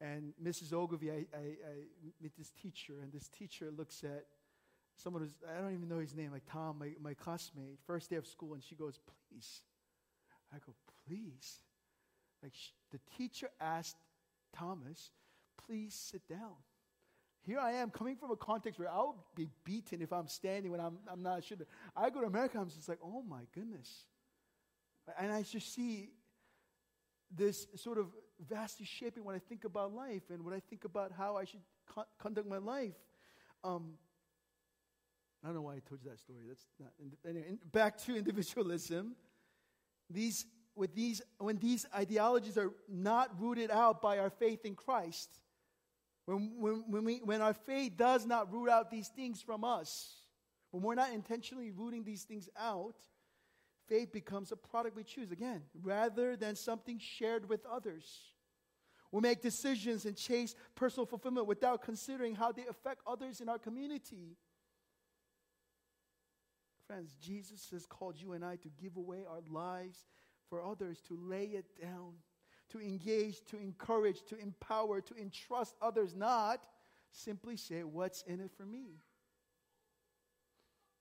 And 0.00 0.34
Mrs. 0.42 0.72
Ogilvy, 0.72 1.10
I, 1.10 1.24
I, 1.34 1.38
I 1.38 1.74
meet 2.20 2.36
this 2.36 2.50
teacher, 2.50 2.94
and 3.02 3.12
this 3.12 3.28
teacher 3.28 3.70
looks 3.74 4.04
at 4.04 4.26
someone 4.96 5.22
who's, 5.22 5.34
I 5.48 5.60
don't 5.60 5.72
even 5.72 5.88
know 5.88 5.98
his 5.98 6.14
name, 6.14 6.32
like 6.32 6.44
Tom, 6.50 6.78
my, 6.78 6.90
my 7.00 7.14
classmate, 7.14 7.78
first 7.86 8.10
day 8.10 8.16
of 8.16 8.26
school, 8.26 8.54
and 8.54 8.62
she 8.62 8.74
goes, 8.74 8.98
Please. 9.30 9.62
I 10.52 10.58
go, 10.58 10.74
Please. 11.06 11.60
Like 12.42 12.52
sh- 12.54 12.72
the 12.92 13.00
teacher 13.16 13.48
asked 13.60 13.96
Thomas, 14.54 15.10
Please 15.66 15.94
sit 15.94 16.28
down. 16.28 16.56
Here 17.46 17.60
I 17.60 17.72
am 17.72 17.90
coming 17.90 18.16
from 18.16 18.32
a 18.32 18.36
context 18.36 18.80
where 18.80 18.90
I'll 18.90 19.24
be 19.36 19.48
beaten 19.64 20.02
if 20.02 20.12
I'm 20.12 20.26
standing 20.26 20.72
when 20.72 20.80
I'm, 20.80 20.98
I'm 21.10 21.22
not 21.22 21.44
sure. 21.44 21.56
I 21.96 22.10
go 22.10 22.20
to 22.20 22.26
America, 22.26 22.58
I'm 22.58 22.68
just 22.68 22.88
like, 22.88 22.98
oh 23.04 23.22
my 23.22 23.42
goodness. 23.54 23.88
And 25.18 25.32
I 25.32 25.42
just 25.42 25.72
see 25.72 26.10
this 27.34 27.66
sort 27.76 27.98
of 27.98 28.06
vastly 28.48 28.86
shaping 28.86 29.24
when 29.24 29.34
I 29.34 29.38
think 29.38 29.64
about 29.64 29.94
life 29.94 30.22
and 30.30 30.44
when 30.44 30.54
I 30.54 30.60
think 30.60 30.84
about 30.84 31.12
how 31.12 31.36
I 31.36 31.44
should 31.44 31.60
co- 31.86 32.06
conduct 32.18 32.48
my 32.48 32.58
life. 32.58 32.94
Um, 33.64 33.94
I 35.42 35.48
don't 35.48 35.56
know 35.56 35.62
why 35.62 35.74
I 35.74 35.80
told 35.88 36.02
you 36.02 36.10
that 36.10 36.18
story. 36.18 36.44
That's 36.48 36.66
not. 36.78 36.90
Anyway, 37.28 37.58
back 37.72 37.98
to 38.04 38.16
individualism. 38.16 39.14
These, 40.10 40.46
with 40.74 40.94
these, 40.94 41.22
when 41.38 41.58
these 41.58 41.86
ideologies 41.94 42.58
are 42.58 42.72
not 42.88 43.40
rooted 43.40 43.70
out 43.70 44.02
by 44.02 44.18
our 44.18 44.30
faith 44.30 44.64
in 44.64 44.74
Christ, 44.74 45.30
when, 46.26 46.52
when, 46.58 46.84
when, 46.88 47.04
we, 47.04 47.20
when 47.24 47.40
our 47.40 47.54
faith 47.54 47.96
does 47.96 48.26
not 48.26 48.52
root 48.52 48.68
out 48.68 48.90
these 48.90 49.08
things 49.08 49.40
from 49.40 49.64
us, 49.64 50.16
when 50.70 50.82
we're 50.82 50.94
not 50.94 51.12
intentionally 51.12 51.70
rooting 51.70 52.04
these 52.04 52.24
things 52.24 52.48
out, 52.58 52.96
faith 53.88 54.12
becomes 54.12 54.52
a 54.52 54.56
product 54.56 54.96
we 54.96 55.04
choose 55.04 55.32
again, 55.32 55.62
rather 55.82 56.36
than 56.36 56.56
something 56.56 56.98
shared 56.98 57.48
with 57.48 57.64
others. 57.66 58.04
We 59.12 59.20
make 59.20 59.40
decisions 59.40 60.04
and 60.04 60.16
chase 60.16 60.54
personal 60.74 61.06
fulfillment 61.06 61.46
without 61.46 61.82
considering 61.82 62.34
how 62.34 62.52
they 62.52 62.66
affect 62.66 63.00
others 63.06 63.40
in 63.40 63.48
our 63.48 63.58
community. 63.58 64.36
Friends, 66.86 67.16
Jesus 67.20 67.68
has 67.70 67.86
called 67.86 68.20
you 68.20 68.32
and 68.32 68.44
I 68.44 68.56
to 68.56 68.68
give 68.80 68.96
away 68.96 69.24
our 69.28 69.42
lives 69.48 70.04
for 70.48 70.62
others, 70.62 71.00
to 71.08 71.18
lay 71.20 71.46
it 71.46 71.66
down 71.80 72.14
to 72.70 72.80
engage, 72.80 73.44
to 73.46 73.58
encourage, 73.58 74.24
to 74.24 74.38
empower, 74.38 75.00
to 75.00 75.14
entrust 75.16 75.76
others, 75.80 76.14
not 76.14 76.60
simply 77.12 77.56
say, 77.56 77.84
What's 77.84 78.22
in 78.22 78.40
it 78.40 78.50
for 78.56 78.64
me? 78.64 78.98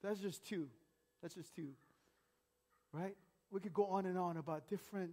That's 0.03 0.19
just 0.19 0.45
two. 0.45 0.67
That's 1.21 1.35
just 1.35 1.55
two. 1.55 1.69
Right? 2.95 3.15
We 3.51 3.59
could 3.59 3.73
go 3.73 3.87
on 3.87 4.05
and 4.05 4.17
on 4.17 4.37
about 4.37 4.69
different 4.69 5.11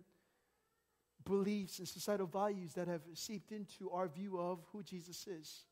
beliefs 1.24 1.80
and 1.80 1.88
societal 1.88 2.28
values 2.28 2.74
that 2.74 2.86
have 2.86 3.02
seeped 3.14 3.50
into 3.50 3.90
our 3.90 4.06
view 4.06 4.38
of 4.38 4.60
who 4.70 4.84
Jesus 4.84 5.26
is. 5.26 5.64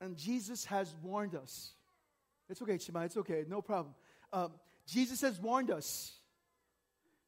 And 0.00 0.16
Jesus 0.16 0.64
has 0.66 0.94
warned 1.02 1.34
us. 1.34 1.72
It's 2.48 2.62
okay, 2.62 2.78
Chima, 2.78 3.04
it's 3.04 3.18
okay, 3.18 3.44
no 3.46 3.60
problem. 3.60 3.94
Um, 4.32 4.52
Jesus 4.86 5.20
has 5.20 5.38
warned 5.38 5.70
us 5.70 6.12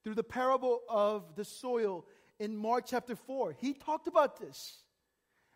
through 0.05 0.15
the 0.15 0.25
parable 0.25 0.81
of 0.89 1.35
the 1.35 1.45
soil 1.45 2.07
in 2.39 2.57
Mark 2.57 2.85
chapter 2.87 3.15
4. 3.15 3.57
He 3.59 3.75
talked 3.75 4.07
about 4.07 4.41
this. 4.41 4.79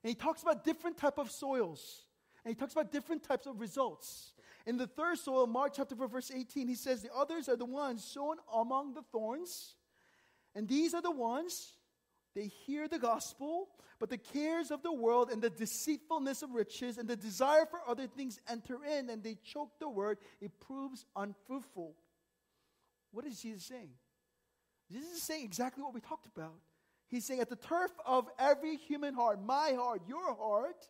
And 0.04 0.10
he 0.10 0.14
talks 0.14 0.42
about 0.42 0.62
different 0.64 0.98
type 0.98 1.16
of 1.16 1.30
soils. 1.30 2.04
And 2.44 2.54
he 2.54 2.58
talks 2.58 2.72
about 2.72 2.90
different 2.90 3.22
types 3.22 3.46
of 3.46 3.60
results. 3.60 4.32
In 4.66 4.76
the 4.76 4.86
third 4.86 5.18
soil, 5.18 5.46
Mark 5.46 5.72
chapter 5.74 5.96
4, 5.96 6.08
verse 6.08 6.30
18, 6.30 6.68
he 6.68 6.74
says, 6.74 7.02
The 7.02 7.14
others 7.14 7.48
are 7.48 7.56
the 7.56 7.64
ones 7.64 8.04
sown 8.04 8.36
among 8.54 8.94
the 8.94 9.02
thorns. 9.12 9.74
And 10.54 10.68
these 10.68 10.94
are 10.94 11.02
the 11.02 11.10
ones, 11.10 11.72
they 12.34 12.46
hear 12.46 12.88
the 12.88 12.98
gospel, 12.98 13.68
but 13.98 14.10
the 14.10 14.18
cares 14.18 14.70
of 14.70 14.82
the 14.82 14.92
world 14.92 15.30
and 15.30 15.40
the 15.40 15.50
deceitfulness 15.50 16.42
of 16.42 16.50
riches 16.50 16.98
and 16.98 17.08
the 17.08 17.16
desire 17.16 17.66
for 17.66 17.80
other 17.88 18.06
things 18.06 18.40
enter 18.48 18.78
in 18.84 19.10
and 19.10 19.22
they 19.22 19.36
choke 19.44 19.78
the 19.78 19.88
word. 19.88 20.18
It 20.40 20.50
proves 20.60 21.06
unfruitful. 21.16 21.94
What 23.12 23.26
is 23.26 23.40
Jesus 23.40 23.64
saying? 23.64 23.90
Jesus 24.90 25.12
is 25.12 25.22
saying 25.22 25.44
exactly 25.44 25.82
what 25.82 25.94
we 25.94 26.00
talked 26.00 26.26
about. 26.26 26.56
He's 27.08 27.24
saying, 27.24 27.40
at 27.40 27.50
the 27.50 27.56
turf 27.56 27.90
of 28.06 28.28
every 28.38 28.76
human 28.76 29.14
heart, 29.14 29.42
my 29.44 29.74
heart, 29.76 30.02
your 30.08 30.34
heart, 30.34 30.88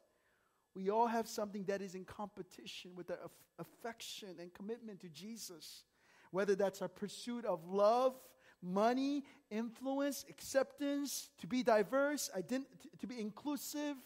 we 0.74 0.90
all 0.90 1.06
have 1.06 1.28
something 1.28 1.64
that 1.64 1.82
is 1.82 1.94
in 1.94 2.04
competition 2.04 2.92
with 2.94 3.10
our 3.10 3.18
aff- 3.24 3.30
affection 3.58 4.36
and 4.40 4.52
commitment 4.52 5.00
to 5.00 5.08
Jesus. 5.08 5.84
Whether 6.30 6.54
that's 6.54 6.80
our 6.80 6.88
pursuit 6.88 7.44
of 7.44 7.66
love, 7.66 8.14
money, 8.62 9.24
influence, 9.50 10.24
acceptance, 10.30 11.28
to 11.38 11.46
be 11.46 11.62
diverse, 11.62 12.30
ident- 12.36 12.66
to 13.00 13.06
be 13.06 13.20
inclusive, 13.20 13.96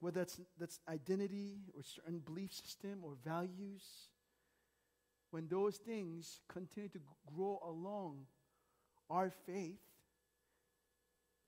whether 0.00 0.20
that's, 0.20 0.40
that's 0.58 0.80
identity 0.88 1.58
or 1.76 1.82
certain 1.82 2.20
belief 2.20 2.52
system 2.52 3.00
or 3.02 3.16
values, 3.24 4.08
when 5.30 5.48
those 5.48 5.76
things 5.76 6.40
continue 6.48 6.88
to 6.88 7.00
grow 7.26 7.60
along 7.66 8.20
our 9.10 9.30
faith, 9.46 9.80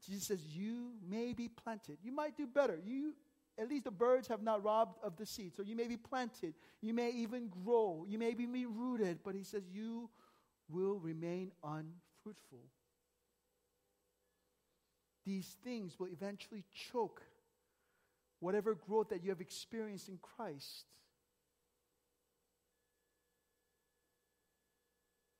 Jesus 0.05 0.27
says, 0.27 0.41
You 0.47 0.93
may 1.09 1.33
be 1.33 1.49
planted. 1.49 1.99
You 2.03 2.13
might 2.13 2.37
do 2.37 2.47
better. 2.47 2.79
You, 2.85 3.15
at 3.59 3.69
least 3.69 3.85
the 3.85 3.91
birds 3.91 4.29
have 4.29 4.43
not 4.43 4.63
robbed 4.63 4.97
of 5.03 5.17
the 5.17 5.27
seed. 5.27 5.55
So 5.57 5.63
you 5.63 5.77
may 5.77 5.87
be 5.87 5.97
planted. 5.97 6.55
You 6.81 6.95
may 6.95 7.11
even 7.11 7.49
grow. 7.65 8.07
You 8.09 8.19
may 8.19 8.35
be 8.35 8.47
rooted. 8.67 9.19
But 9.25 9.35
he 9.35 9.43
says, 9.43 9.63
You 9.71 10.09
will 10.69 10.99
remain 10.99 11.53
unfruitful. 11.63 12.65
These 15.25 15.57
things 15.63 15.99
will 15.99 16.09
eventually 16.09 16.65
choke 16.93 17.23
whatever 18.41 18.75
growth 18.75 19.11
that 19.11 19.23
you 19.23 19.31
have 19.31 19.41
experienced 19.41 20.09
in 20.09 20.19
Christ. 20.19 20.87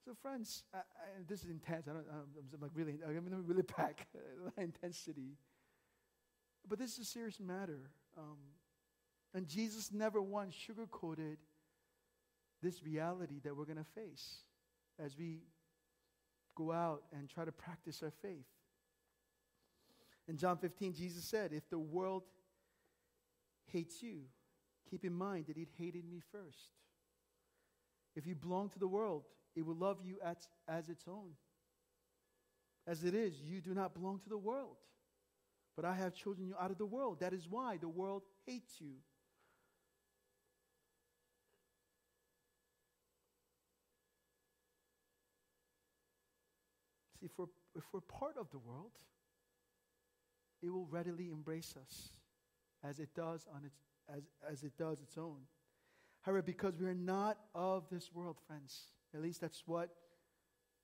So, 0.05 0.15
friends, 0.21 0.63
I, 0.73 0.79
I, 0.79 0.81
this 1.27 1.43
is 1.43 1.49
intense. 1.49 1.87
I 1.87 1.93
don't, 1.93 2.05
I'm, 2.11 2.25
I'm 2.53 2.61
like 2.61 2.71
really, 2.75 2.99
I'm 3.05 3.45
really 3.47 3.63
intensity. 4.57 5.37
But 6.67 6.79
this 6.79 6.93
is 6.93 6.99
a 6.99 7.05
serious 7.05 7.39
matter. 7.39 7.89
Um, 8.17 8.37
and 9.33 9.47
Jesus 9.47 9.91
never 9.91 10.21
once 10.21 10.53
sugarcoated 10.53 11.37
this 12.61 12.83
reality 12.83 13.39
that 13.43 13.55
we're 13.55 13.65
going 13.65 13.77
to 13.77 13.85
face 13.95 14.43
as 15.03 15.17
we 15.17 15.39
go 16.55 16.71
out 16.71 17.03
and 17.13 17.29
try 17.29 17.45
to 17.45 17.51
practice 17.51 18.03
our 18.03 18.11
faith. 18.21 18.45
In 20.27 20.37
John 20.37 20.57
15, 20.57 20.93
Jesus 20.93 21.23
said, 21.23 21.51
If 21.53 21.69
the 21.69 21.79
world 21.79 22.23
hates 23.65 24.03
you, 24.03 24.21
keep 24.89 25.05
in 25.05 25.13
mind 25.13 25.47
that 25.47 25.57
it 25.57 25.69
hated 25.77 26.05
me 26.05 26.21
first. 26.31 26.69
If 28.15 28.27
you 28.27 28.35
belong 28.35 28.69
to 28.69 28.79
the 28.79 28.87
world, 28.87 29.23
it 29.55 29.65
will 29.65 29.75
love 29.75 29.99
you 30.03 30.17
as, 30.23 30.37
as 30.67 30.89
its 30.89 31.05
own. 31.07 31.31
As 32.85 33.03
it 33.03 33.13
is, 33.13 33.41
you 33.41 33.61
do 33.61 33.73
not 33.73 33.93
belong 33.93 34.19
to 34.19 34.29
the 34.29 34.37
world. 34.37 34.77
But 35.81 35.89
I 35.89 35.95
have 35.95 36.13
chosen 36.13 36.45
you 36.45 36.53
out 36.61 36.69
of 36.69 36.77
the 36.77 36.85
world. 36.85 37.21
That 37.21 37.33
is 37.33 37.47
why 37.49 37.77
the 37.77 37.89
world 37.89 38.21
hates 38.45 38.79
you. 38.79 38.97
See, 47.19 47.25
if 47.25 47.31
we're, 47.35 47.45
if 47.75 47.83
we're 47.91 48.01
part 48.01 48.35
of 48.39 48.51
the 48.51 48.59
world, 48.59 48.91
it 50.61 50.69
will 50.69 50.85
readily 50.85 51.29
embrace 51.29 51.73
us 51.81 52.09
as 52.83 52.99
it 52.99 53.15
does 53.15 53.47
on 53.51 53.65
its 53.65 53.79
as, 54.07 54.21
as 54.47 54.61
it 54.61 54.77
does 54.77 55.01
its 55.01 55.17
own. 55.17 55.39
However, 56.21 56.43
because 56.43 56.77
we 56.77 56.85
are 56.85 56.93
not 56.93 57.39
of 57.55 57.89
this 57.89 58.13
world, 58.13 58.37
friends, 58.45 58.83
at 59.15 59.21
least 59.23 59.41
that's 59.41 59.63
what 59.65 59.89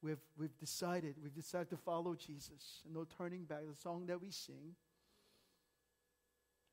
we've, 0.02 0.18
we've 0.40 0.58
decided. 0.58 1.18
We've 1.22 1.36
decided 1.36 1.70
to 1.70 1.78
follow 1.78 2.16
Jesus 2.16 2.82
and 2.84 2.96
no 2.96 3.06
turning 3.18 3.44
back, 3.44 3.60
the 3.70 3.80
song 3.80 4.08
that 4.08 4.20
we 4.20 4.32
sing. 4.32 4.74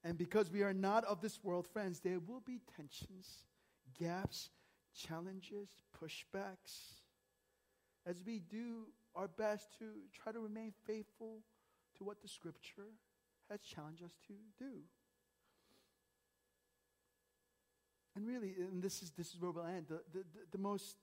And 0.04 0.18
because 0.18 0.50
we 0.50 0.62
are 0.62 0.74
not 0.74 1.04
of 1.04 1.22
this 1.22 1.42
world, 1.42 1.66
friends, 1.66 2.00
there 2.00 2.20
will 2.20 2.42
be 2.44 2.60
tensions, 2.76 3.46
gaps, 3.98 4.50
challenges, 4.94 5.70
pushbacks 5.98 7.00
as 8.06 8.22
we 8.24 8.38
do 8.38 8.88
our 9.16 9.28
best 9.28 9.78
to 9.78 9.86
try 10.12 10.30
to 10.30 10.40
remain 10.40 10.72
faithful 10.86 11.38
to 11.96 12.04
what 12.04 12.20
the 12.20 12.28
scripture 12.28 12.92
has 13.50 13.60
challenged 13.60 14.02
us 14.02 14.16
to 14.26 14.34
do. 14.58 14.72
And 18.16 18.26
really, 18.26 18.54
and 18.58 18.82
this 18.82 19.02
is, 19.02 19.10
this 19.10 19.28
is 19.30 19.40
where 19.40 19.50
we'll 19.50 19.64
end, 19.64 19.86
the, 19.88 20.00
the, 20.12 20.18
the, 20.18 20.40
the 20.52 20.58
most, 20.58 20.96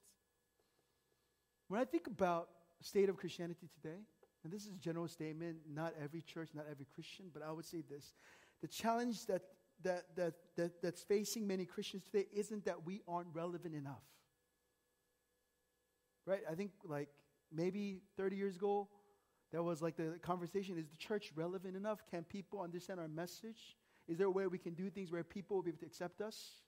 when 1.67 1.81
I 1.81 1.85
think 1.85 2.07
about 2.07 2.49
state 2.81 3.09
of 3.09 3.17
Christianity 3.17 3.67
today, 3.81 3.99
and 4.43 4.51
this 4.51 4.65
is 4.65 4.73
a 4.73 4.79
general 4.79 5.07
statement, 5.07 5.57
not 5.71 5.93
every 6.01 6.21
church, 6.21 6.49
not 6.53 6.65
every 6.69 6.85
Christian, 6.95 7.25
but 7.33 7.43
I 7.43 7.51
would 7.51 7.65
say 7.65 7.83
this. 7.87 8.13
The 8.61 8.67
challenge 8.67 9.25
that 9.25 9.41
that, 9.83 10.15
that, 10.15 10.33
that, 10.57 10.81
that's 10.81 11.01
facing 11.01 11.47
many 11.47 11.65
Christians 11.65 12.03
today 12.03 12.27
isn't 12.33 12.65
that 12.65 12.85
we 12.85 13.01
aren't 13.07 13.29
relevant 13.33 13.75
enough. 13.75 14.03
Right? 16.25 16.41
I 16.49 16.55
think 16.55 16.71
like 16.83 17.09
maybe 17.51 18.01
30 18.17 18.35
years 18.35 18.55
ago, 18.55 18.87
that 19.51 19.63
was 19.63 19.81
like 19.81 19.97
the 19.97 20.17
conversation 20.21 20.77
is 20.77 20.87
the 20.87 20.97
church 20.97 21.31
relevant 21.35 21.75
enough? 21.75 21.99
Can 22.09 22.23
people 22.23 22.61
understand 22.61 22.99
our 22.99 23.07
message? 23.07 23.75
Is 24.07 24.17
there 24.17 24.27
a 24.27 24.31
way 24.31 24.47
we 24.47 24.57
can 24.57 24.73
do 24.73 24.89
things 24.89 25.11
where 25.11 25.23
people 25.23 25.57
will 25.57 25.63
be 25.63 25.71
able 25.71 25.79
to 25.79 25.85
accept 25.85 26.21
us? 26.21 26.61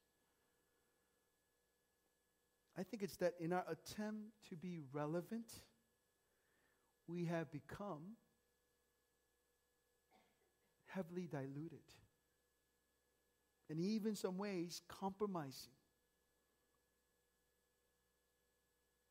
I 2.78 2.84
think 2.84 3.04
it's 3.04 3.18
that 3.18 3.34
in 3.40 3.54
our 3.54 3.64
attempt 3.70 4.32
to 4.50 4.56
be 4.56 4.80
relevant, 4.92 5.48
we 7.08 7.26
have 7.26 7.52
become 7.52 8.18
heavily 10.94 11.28
diluted. 11.32 11.80
And 13.70 13.80
even 13.80 14.16
some 14.16 14.38
ways 14.38 14.82
compromising. 14.88 15.72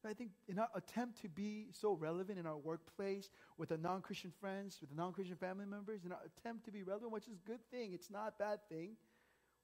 I 0.04 0.14
think 0.14 0.30
in 0.48 0.58
our 0.58 0.68
attempt 0.74 1.22
to 1.22 1.28
be 1.28 1.68
so 1.70 1.92
relevant 1.92 2.38
in 2.38 2.46
our 2.46 2.56
workplace 2.56 3.30
with 3.56 3.70
our 3.70 3.78
non-Christian 3.78 4.32
friends, 4.40 4.78
with 4.80 4.90
the 4.90 4.96
non-Christian 4.96 5.36
family 5.36 5.64
members, 5.64 6.04
in 6.04 6.10
our 6.10 6.18
attempt 6.26 6.64
to 6.64 6.72
be 6.72 6.82
relevant, 6.82 7.12
which 7.12 7.28
is 7.28 7.34
a 7.34 7.48
good 7.48 7.60
thing, 7.70 7.92
it's 7.92 8.10
not 8.10 8.28
a 8.28 8.42
bad 8.42 8.58
thing. 8.68 8.96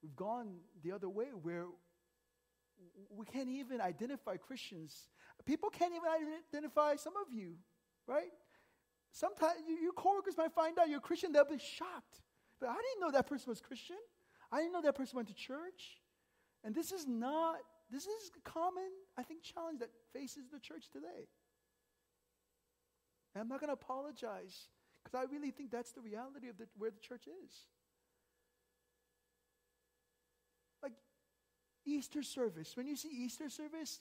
We've 0.01 0.15
gone 0.15 0.59
the 0.85 0.93
other 0.93 1.09
way 1.09 1.27
where 1.43 1.67
we 3.11 3.27
can't 3.27 3.49
even 3.49 3.81
identify 3.81 4.37
Christians. 4.37 5.09
People 5.45 5.71
can't 5.71 5.93
even 5.93 6.09
identify 6.55 6.95
some 6.95 7.15
of 7.17 7.33
you, 7.37 7.55
right? 8.07 8.31
Sometimes 9.19 9.59
you, 9.67 9.75
your 9.75 9.93
coworkers 9.93 10.37
might 10.37 10.53
find 10.53 10.79
out 10.79 10.89
you're 10.89 10.99
a 10.99 11.01
Christian, 11.01 11.33
they'll 11.33 11.45
be 11.45 11.59
shocked. 11.59 12.23
But 12.61 12.69
I 12.69 12.75
didn't 12.75 13.01
know 13.01 13.11
that 13.11 13.27
person 13.27 13.51
was 13.51 13.61
Christian. 13.61 13.97
I 14.53 14.59
didn't 14.59 14.73
know 14.73 14.83
that 14.83 14.95
person 14.95 15.17
went 15.17 15.27
to 15.27 15.35
church. 15.35 15.99
And 16.63 16.73
this 16.73 16.93
is 16.93 17.05
not, 17.09 17.57
this 17.91 18.05
is 18.05 18.31
a 18.37 18.49
common, 18.49 18.91
I 19.17 19.25
think, 19.25 19.43
challenge 19.43 19.81
that 19.81 19.91
faces 20.13 20.45
the 20.53 20.61
church 20.61 20.89
today. 20.93 21.27
And 23.35 23.43
I'm 23.43 23.49
not 23.49 23.59
going 23.59 23.69
to 23.69 23.75
apologize 23.75 24.69
because 25.03 25.19
I 25.19 25.33
really 25.33 25.51
think 25.51 25.73
that's 25.73 25.91
the 25.91 26.01
reality 26.01 26.49
of 26.49 26.57
the, 26.57 26.69
where 26.77 26.91
the 26.93 27.01
church 27.01 27.27
is. 27.27 27.53
Like 30.81 30.93
Easter 31.85 32.23
service. 32.23 32.77
When 32.77 32.87
you 32.87 32.95
see 32.95 33.09
Easter 33.09 33.51
service, 33.51 33.99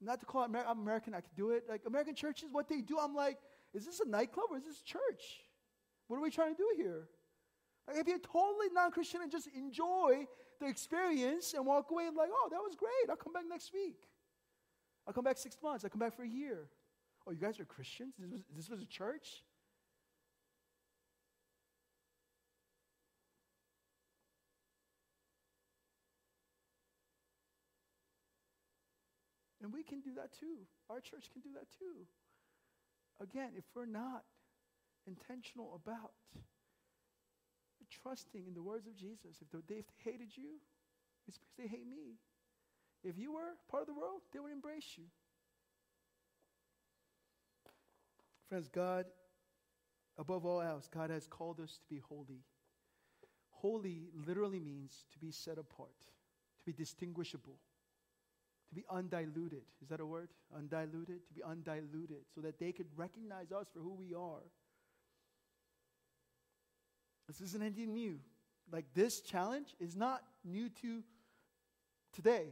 not 0.00 0.18
to 0.20 0.26
call 0.26 0.42
it 0.42 0.46
Amer- 0.46 0.66
American, 0.68 1.14
I 1.14 1.20
can 1.20 1.30
do 1.36 1.52
it. 1.52 1.66
Like 1.68 1.82
American 1.86 2.16
churches, 2.16 2.48
what 2.50 2.68
they 2.68 2.80
do, 2.80 2.98
I'm 3.00 3.14
like, 3.14 3.38
is 3.74 3.84
this 3.84 4.00
a 4.00 4.08
nightclub 4.08 4.46
or 4.50 4.56
is 4.56 4.64
this 4.64 4.80
church? 4.80 5.42
What 6.08 6.16
are 6.16 6.22
we 6.22 6.30
trying 6.30 6.54
to 6.54 6.58
do 6.58 6.68
here? 6.76 7.08
Like, 7.86 7.98
if 7.98 8.06
you're 8.06 8.18
totally 8.18 8.68
non 8.72 8.90
Christian 8.90 9.22
and 9.22 9.30
just 9.30 9.48
enjoy 9.54 10.26
the 10.60 10.66
experience 10.66 11.54
and 11.54 11.66
walk 11.66 11.90
away 11.90 12.04
like, 12.16 12.30
oh, 12.32 12.48
that 12.50 12.60
was 12.60 12.74
great. 12.74 13.10
I'll 13.10 13.16
come 13.16 13.32
back 13.32 13.44
next 13.48 13.72
week. 13.72 14.08
I'll 15.06 15.12
come 15.12 15.24
back 15.24 15.38
six 15.38 15.56
months. 15.62 15.84
I'll 15.84 15.90
come 15.90 16.00
back 16.00 16.16
for 16.16 16.22
a 16.22 16.28
year. 16.28 16.68
Oh, 17.26 17.32
you 17.32 17.38
guys 17.38 17.60
are 17.60 17.64
Christians? 17.64 18.14
This 18.18 18.30
was, 18.30 18.42
this 18.54 18.70
was 18.70 18.82
a 18.82 18.86
church? 18.86 19.42
And 29.62 29.72
we 29.72 29.82
can 29.82 30.00
do 30.00 30.14
that 30.14 30.32
too. 30.32 30.58
Our 30.88 31.00
church 31.00 31.28
can 31.32 31.42
do 31.42 31.48
that 31.54 31.66
too. 31.76 32.06
Again, 33.20 33.50
if 33.56 33.64
we're 33.74 33.86
not 33.86 34.24
intentional 35.06 35.80
about 35.82 36.12
trusting 38.02 38.46
in 38.46 38.54
the 38.54 38.62
words 38.62 38.86
of 38.86 38.96
Jesus, 38.96 39.40
if 39.40 39.48
they, 39.66 39.74
if 39.74 39.86
they 39.86 40.10
hated 40.10 40.36
you, 40.36 40.60
it's 41.28 41.38
because 41.38 41.54
they 41.56 41.66
hate 41.66 41.86
me. 41.86 42.18
If 43.04 43.18
you 43.18 43.32
were 43.32 43.56
part 43.70 43.82
of 43.82 43.86
the 43.86 43.94
world, 43.94 44.20
they 44.32 44.40
would 44.40 44.52
embrace 44.52 44.94
you. 44.96 45.04
Friends, 48.48 48.68
God, 48.68 49.06
above 50.18 50.44
all 50.44 50.60
else, 50.60 50.88
God 50.92 51.10
has 51.10 51.26
called 51.26 51.60
us 51.60 51.78
to 51.78 51.88
be 51.88 52.00
holy. 52.08 52.44
Holy 53.50 54.08
literally 54.26 54.60
means 54.60 55.04
to 55.12 55.18
be 55.18 55.30
set 55.30 55.58
apart, 55.58 55.96
to 56.58 56.64
be 56.64 56.72
distinguishable, 56.72 57.58
to 58.68 58.74
be 58.74 58.84
undiluted. 58.90 59.62
Is 59.82 59.88
that 59.88 60.00
a 60.00 60.06
word? 60.06 60.28
Undiluted? 60.56 61.26
To 61.28 61.34
be 61.34 61.42
undiluted, 61.42 62.24
so 62.34 62.40
that 62.40 62.58
they 62.58 62.72
could 62.72 62.88
recognize 62.96 63.52
us 63.52 63.66
for 63.72 63.80
who 63.80 63.94
we 63.94 64.14
are. 64.14 64.42
This 67.28 67.40
isn't 67.40 67.62
anything 67.62 67.94
new. 67.94 68.18
Like 68.70 68.86
this 68.94 69.20
challenge 69.20 69.74
is 69.80 69.96
not 69.96 70.22
new 70.44 70.68
to 70.82 71.02
today, 72.12 72.46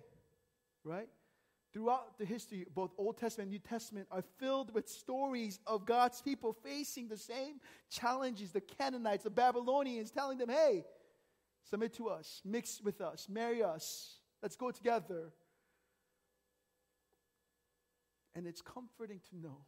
right? 0.84 1.08
Throughout 1.72 2.18
the 2.18 2.24
history, 2.24 2.64
both 2.72 2.92
Old 2.96 3.18
Testament 3.18 3.46
and 3.46 3.52
New 3.52 3.58
Testament 3.58 4.06
are 4.12 4.22
filled 4.38 4.72
with 4.72 4.88
stories 4.88 5.58
of 5.66 5.84
God's 5.84 6.22
people 6.22 6.52
facing 6.52 7.08
the 7.08 7.16
same 7.16 7.60
challenges. 7.90 8.52
The 8.52 8.60
Canaanites, 8.60 9.24
the 9.24 9.30
Babylonians, 9.30 10.12
telling 10.12 10.38
them, 10.38 10.50
hey, 10.50 10.84
submit 11.68 11.94
to 11.94 12.08
us, 12.08 12.40
mix 12.44 12.80
with 12.80 13.00
us, 13.00 13.26
marry 13.28 13.62
us, 13.62 14.18
let's 14.40 14.54
go 14.54 14.70
together. 14.70 15.32
And 18.34 18.46
it's 18.46 18.62
comforting 18.62 19.20
to 19.30 19.36
know 19.36 19.58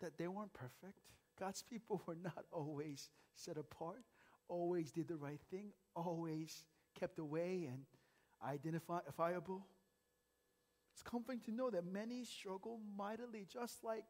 that 0.00 0.18
they 0.18 0.28
weren't 0.28 0.52
perfect. 0.52 1.00
God's 1.38 1.62
people 1.62 2.02
were 2.06 2.16
not 2.22 2.44
always 2.52 3.10
set 3.34 3.56
apart, 3.56 4.02
always 4.48 4.90
did 4.90 5.08
the 5.08 5.16
right 5.16 5.40
thing, 5.50 5.72
always 5.94 6.66
kept 6.98 7.18
away 7.18 7.68
and 7.70 7.84
identifiable. 8.44 9.66
It's 10.92 11.02
comforting 11.02 11.40
to 11.42 11.50
know 11.50 11.70
that 11.70 11.84
many 11.84 12.24
struggle 12.24 12.80
mightily, 12.96 13.46
just 13.52 13.84
like 13.84 14.04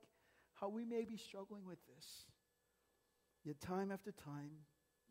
how 0.54 0.68
we 0.68 0.84
may 0.84 1.04
be 1.04 1.16
struggling 1.16 1.64
with 1.66 1.78
this. 1.86 2.26
Yet, 3.44 3.60
time 3.60 3.90
after 3.92 4.12
time, 4.12 4.50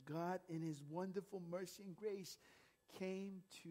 God, 0.06 0.40
in 0.50 0.62
His 0.62 0.82
wonderful 0.90 1.42
mercy 1.50 1.84
and 1.86 1.96
grace, 1.96 2.38
came 2.98 3.42
to 3.64 3.70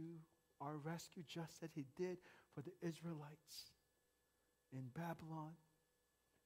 our 0.61 0.77
rescue 0.77 1.23
just 1.27 1.63
as 1.63 1.71
He 1.75 1.87
did 1.97 2.19
for 2.55 2.63
the 2.63 2.73
Israelites 2.87 3.73
in 4.73 4.91
Babylon, 4.95 5.53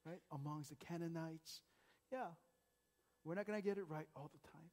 right? 0.05 0.21
Amongst 0.33 0.71
the 0.71 0.77
Canaanites. 0.77 1.61
Yeah, 2.13 2.33
we're 3.25 3.35
not 3.35 3.47
going 3.47 3.61
to 3.61 3.67
get 3.67 3.79
it 3.79 3.85
right 3.89 4.07
all 4.17 4.31
the 4.33 4.49
time. 4.51 4.71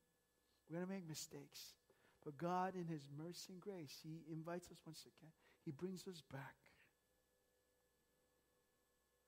We're 0.70 0.78
going 0.78 0.88
to 0.88 0.94
make 0.94 1.08
mistakes. 1.08 1.76
But 2.24 2.38
God, 2.38 2.74
in 2.76 2.88
His 2.88 3.08
mercy 3.16 3.54
and 3.54 3.62
grace, 3.62 4.00
He 4.02 4.24
invites 4.32 4.72
us 4.72 4.82
once 4.86 5.02
again. 5.06 5.32
He 5.64 5.72
brings 5.72 6.08
us 6.08 6.24
back. 6.32 6.56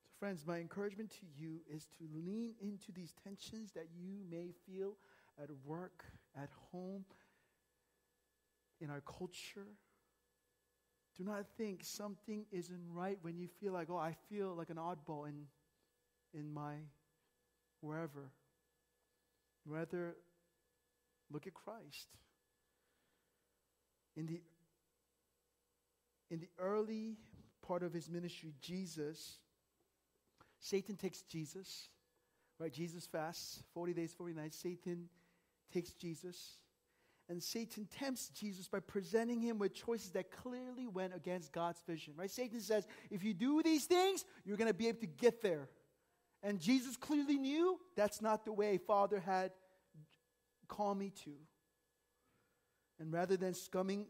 So, 0.05 0.13
friends, 0.19 0.45
my 0.47 0.57
encouragement 0.57 1.11
to 1.11 1.25
you 1.35 1.59
is 1.71 1.85
to 1.97 2.07
lean 2.25 2.53
into 2.61 2.91
these 2.91 3.13
tensions 3.23 3.71
that 3.73 3.87
you 3.95 4.19
may 4.29 4.51
feel 4.65 4.97
at 5.41 5.49
work, 5.63 6.03
at 6.35 6.49
home, 6.71 7.05
in 8.79 8.89
our 8.89 9.01
culture. 9.01 9.67
Do 11.17 11.23
not 11.23 11.45
think 11.57 11.79
something 11.83 12.45
isn't 12.51 12.81
right 12.93 13.17
when 13.21 13.37
you 13.37 13.47
feel 13.59 13.73
like, 13.73 13.89
oh, 13.89 13.97
I 13.97 14.15
feel 14.29 14.53
like 14.53 14.69
an 14.69 14.77
oddball 14.77 15.27
in, 15.27 15.45
in 16.33 16.53
my 16.53 16.75
wherever. 17.81 18.31
Rather, 19.65 20.15
look 21.31 21.47
at 21.47 21.53
Christ 21.53 22.07
in 24.17 24.25
the, 24.25 24.41
in 26.31 26.39
the 26.39 26.49
early 26.57 27.15
part 27.61 27.83
of 27.83 27.93
his 27.93 28.09
ministry, 28.09 28.53
Jesus, 28.59 29.37
Satan 30.59 30.95
takes 30.95 31.21
Jesus, 31.21 31.89
right? 32.59 32.73
Jesus 32.73 33.05
fasts 33.05 33.61
40 33.73 33.93
days, 33.93 34.13
40 34.13 34.33
nights. 34.33 34.57
Satan 34.57 35.07
takes 35.71 35.91
Jesus. 35.91 36.57
And 37.29 37.43
Satan 37.43 37.87
tempts 37.99 38.29
Jesus 38.29 38.67
by 38.69 38.79
presenting 38.79 39.41
him 39.41 39.59
with 39.59 39.73
choices 39.73 40.11
that 40.11 40.31
clearly 40.31 40.87
went 40.87 41.13
against 41.13 41.51
God's 41.51 41.81
vision, 41.85 42.13
right? 42.15 42.31
Satan 42.31 42.61
says, 42.61 42.87
if 43.11 43.23
you 43.23 43.33
do 43.33 43.61
these 43.61 43.85
things, 43.85 44.23
you're 44.45 44.55
going 44.55 44.69
to 44.69 44.73
be 44.73 44.87
able 44.87 45.01
to 45.01 45.07
get 45.07 45.41
there. 45.41 45.67
And 46.41 46.59
Jesus 46.59 46.95
clearly 46.95 47.37
knew 47.37 47.79
that's 47.95 48.21
not 48.21 48.45
the 48.45 48.53
way 48.53 48.77
Father 48.77 49.19
had 49.19 49.51
called 50.69 50.97
me 50.97 51.11
to. 51.25 51.31
And 52.99 53.11
rather 53.11 53.35
than 53.35 53.53
scumming, 53.53 54.05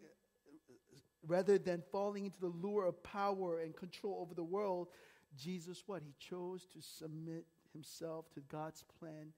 rather 1.25 1.57
than 1.57 1.81
falling 1.91 2.25
into 2.25 2.39
the 2.39 2.47
lure 2.47 2.85
of 2.85 3.01
power 3.01 3.59
and 3.59 3.75
control 3.75 4.19
over 4.21 4.35
the 4.35 4.43
world, 4.43 4.89
Jesus, 5.35 5.83
what? 5.87 6.03
He 6.03 6.13
chose 6.19 6.67
to 6.73 6.81
submit 6.81 7.45
himself 7.73 8.29
to 8.33 8.41
God's 8.41 8.83
plan 8.99 9.33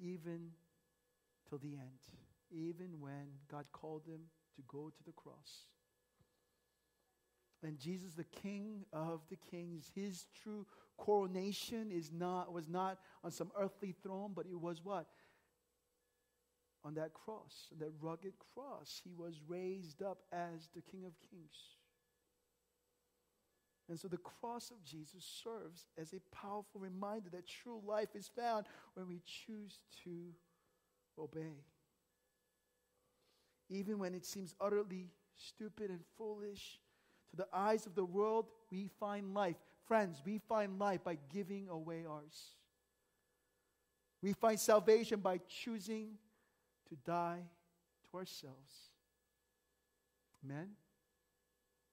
even 0.00 0.50
till 1.48 1.58
the 1.58 1.74
end, 1.74 2.00
even 2.50 3.00
when 3.00 3.26
God 3.50 3.66
called 3.72 4.02
him 4.06 4.20
to 4.56 4.62
go 4.68 4.90
to 4.90 5.04
the 5.04 5.12
cross. 5.12 5.66
And 7.62 7.78
Jesus, 7.78 8.12
the 8.12 8.24
King 8.24 8.84
of 8.92 9.22
the 9.30 9.36
Kings, 9.50 9.90
his 9.94 10.26
true 10.42 10.66
coronation 10.98 11.90
is 11.90 12.12
not, 12.12 12.52
was 12.52 12.68
not 12.68 12.98
on 13.22 13.30
some 13.30 13.50
earthly 13.58 13.94
throne, 14.02 14.32
but 14.34 14.46
it 14.46 14.60
was 14.60 14.84
what? 14.84 15.06
on 16.84 16.94
that 16.94 17.14
cross, 17.14 17.68
on 17.72 17.78
that 17.78 17.92
rugged 18.00 18.34
cross. 18.54 19.00
He 19.02 19.14
was 19.14 19.40
raised 19.48 20.02
up 20.02 20.18
as 20.32 20.68
the 20.74 20.82
King 20.82 21.04
of 21.06 21.12
Kings. 21.30 21.56
And 23.88 23.98
so 23.98 24.08
the 24.08 24.18
cross 24.18 24.70
of 24.70 24.82
Jesus 24.84 25.24
serves 25.42 25.86
as 25.98 26.12
a 26.12 26.20
powerful 26.34 26.80
reminder 26.80 27.28
that 27.30 27.46
true 27.46 27.82
life 27.86 28.14
is 28.14 28.30
found 28.34 28.66
when 28.94 29.08
we 29.08 29.20
choose 29.24 29.80
to 30.04 30.32
obey. 31.18 31.64
Even 33.70 33.98
when 33.98 34.14
it 34.14 34.24
seems 34.24 34.54
utterly 34.60 35.10
stupid 35.36 35.90
and 35.90 36.00
foolish, 36.16 36.78
to 37.30 37.36
the 37.36 37.48
eyes 37.52 37.86
of 37.86 37.94
the 37.94 38.04
world, 38.04 38.46
we 38.70 38.88
find 39.00 39.34
life. 39.34 39.56
Friends, 39.86 40.22
we 40.24 40.38
find 40.38 40.78
life 40.78 41.02
by 41.02 41.18
giving 41.32 41.68
away 41.68 42.04
ours. 42.08 42.54
We 44.22 44.32
find 44.32 44.58
salvation 44.58 45.20
by 45.20 45.40
choosing 45.48 46.12
to 46.88 46.96
die 47.04 47.40
to 48.10 48.16
ourselves. 48.16 48.72
Amen? 50.44 50.70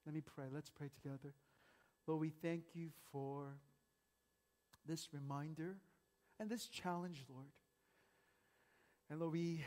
Let 0.06 0.16
me 0.16 0.22
pray. 0.22 0.46
Let's 0.52 0.70
pray 0.70 0.90
together. 1.02 1.34
Lord, 2.08 2.22
we 2.22 2.30
thank 2.30 2.64
you 2.74 2.90
for 3.12 3.58
this 4.88 5.10
reminder 5.12 5.78
and 6.40 6.50
this 6.50 6.68
challenge, 6.68 7.26
Lord. 7.30 7.48
And 9.10 9.20
Lord, 9.20 9.34
we 9.34 9.64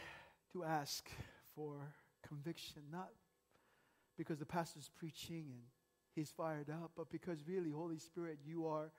do 0.52 0.64
ask 0.64 1.09
for 1.55 1.94
conviction, 2.26 2.82
not 2.90 3.11
because 4.16 4.38
the 4.38 4.46
pastor's 4.46 4.90
preaching 4.96 5.46
and 5.50 5.62
he's 6.14 6.30
fired 6.30 6.70
up, 6.70 6.92
but 6.96 7.11
because 7.11 7.38
really, 7.46 7.70
Holy 7.70 7.98
Spirit, 7.98 8.38
you 8.44 8.66
are 8.66 8.90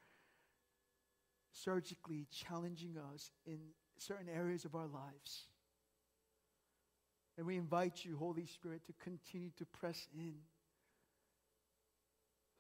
surgically 1.51 2.27
challenging 2.31 2.95
us 3.13 3.31
in 3.45 3.59
certain 3.97 4.27
areas 4.29 4.65
of 4.65 4.75
our 4.75 4.87
lives. 4.87 5.47
And 7.37 7.45
we 7.47 7.57
invite 7.57 8.03
you, 8.03 8.17
Holy 8.17 8.45
Spirit, 8.45 8.85
to 8.87 8.93
continue 9.01 9.51
to 9.57 9.65
press 9.65 10.07
in. 10.13 10.35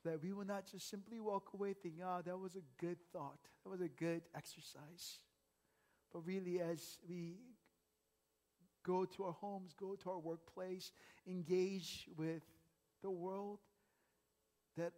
That 0.03 0.21
we 0.21 0.33
will 0.33 0.45
not 0.45 0.65
just 0.69 0.89
simply 0.89 1.19
walk 1.19 1.49
away 1.53 1.73
thinking, 1.73 2.01
ah, 2.05 2.17
oh, 2.19 2.21
that 2.25 2.37
was 2.37 2.55
a 2.55 2.83
good 2.83 2.97
thought, 3.11 3.39
that 3.63 3.69
was 3.69 3.81
a 3.81 3.87
good 3.87 4.21
exercise. 4.35 5.19
But 6.13 6.25
really, 6.25 6.61
as 6.61 6.97
we 7.09 7.37
go 8.85 9.05
to 9.05 9.23
our 9.25 9.33
homes, 9.33 9.73
go 9.79 9.95
to 9.95 10.09
our 10.11 10.19
workplace, 10.19 10.91
engage 11.27 12.07
with 12.15 12.43
the 13.01 13.09
world, 13.09 13.59
that 14.77 14.93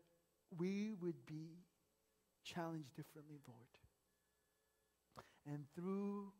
we 0.57 0.93
would 1.01 1.25
be 1.25 1.57
challenged 2.43 2.95
differently, 2.95 3.37
Lord. 3.47 3.67
And 5.45 5.65
through 5.75 6.31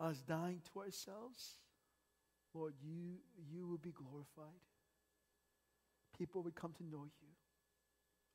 us 0.00 0.22
dying 0.26 0.60
to 0.72 0.80
ourselves, 0.80 1.58
Lord, 2.54 2.74
you, 2.82 3.18
you 3.52 3.66
will 3.66 3.78
be 3.78 3.92
glorified. 3.92 4.60
People 6.18 6.42
would 6.42 6.54
come 6.54 6.72
to 6.78 6.84
know 6.84 7.04
you. 7.04 7.28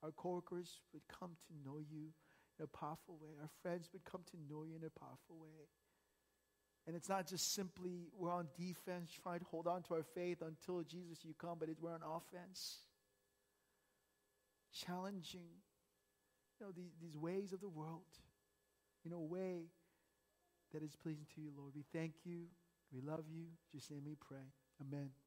Our 0.03 0.11
coworkers 0.11 0.81
would 0.93 1.03
come 1.07 1.31
to 1.47 1.69
know 1.69 1.79
you 1.79 2.13
in 2.59 2.63
a 2.63 2.67
powerful 2.67 3.17
way. 3.21 3.29
Our 3.41 3.49
friends 3.61 3.89
would 3.93 4.05
come 4.05 4.21
to 4.31 4.37
know 4.49 4.63
you 4.63 4.75
in 4.75 4.83
a 4.85 4.99
powerful 4.99 5.37
way. 5.41 5.67
And 6.87 6.95
it's 6.95 7.09
not 7.09 7.25
just 7.27 7.53
simply 7.55 8.09
we're 8.17 8.31
on 8.31 8.47
defense 8.57 9.11
trying 9.23 9.39
to 9.39 9.45
hold 9.45 9.65
on 9.65 9.81
to 9.83 9.95
our 9.95 10.03
faith 10.03 10.41
until 10.41 10.83
Jesus 10.83 11.23
you 11.23 11.33
come, 11.39 11.57
but 11.59 11.67
it's 11.67 11.81
we're 11.81 11.93
on 11.93 12.01
offense. 12.03 12.77
Challenging, 14.85 15.49
you 16.59 16.65
know, 16.65 16.71
these, 16.75 16.91
these 17.01 17.17
ways 17.17 17.53
of 17.53 17.61
the 17.61 17.69
world 17.69 18.01
in 19.05 19.13
a 19.13 19.19
way 19.19 19.63
that 20.73 20.83
is 20.83 20.95
pleasing 20.95 21.25
to 21.35 21.41
you, 21.41 21.49
Lord. 21.57 21.71
We 21.75 21.85
thank 21.93 22.13
you. 22.23 22.45
We 22.93 23.01
love 23.01 23.25
you. 23.29 23.45
Just 23.73 23.89
name 23.89 24.03
we 24.05 24.15
pray. 24.15 24.45
Amen. 24.81 25.15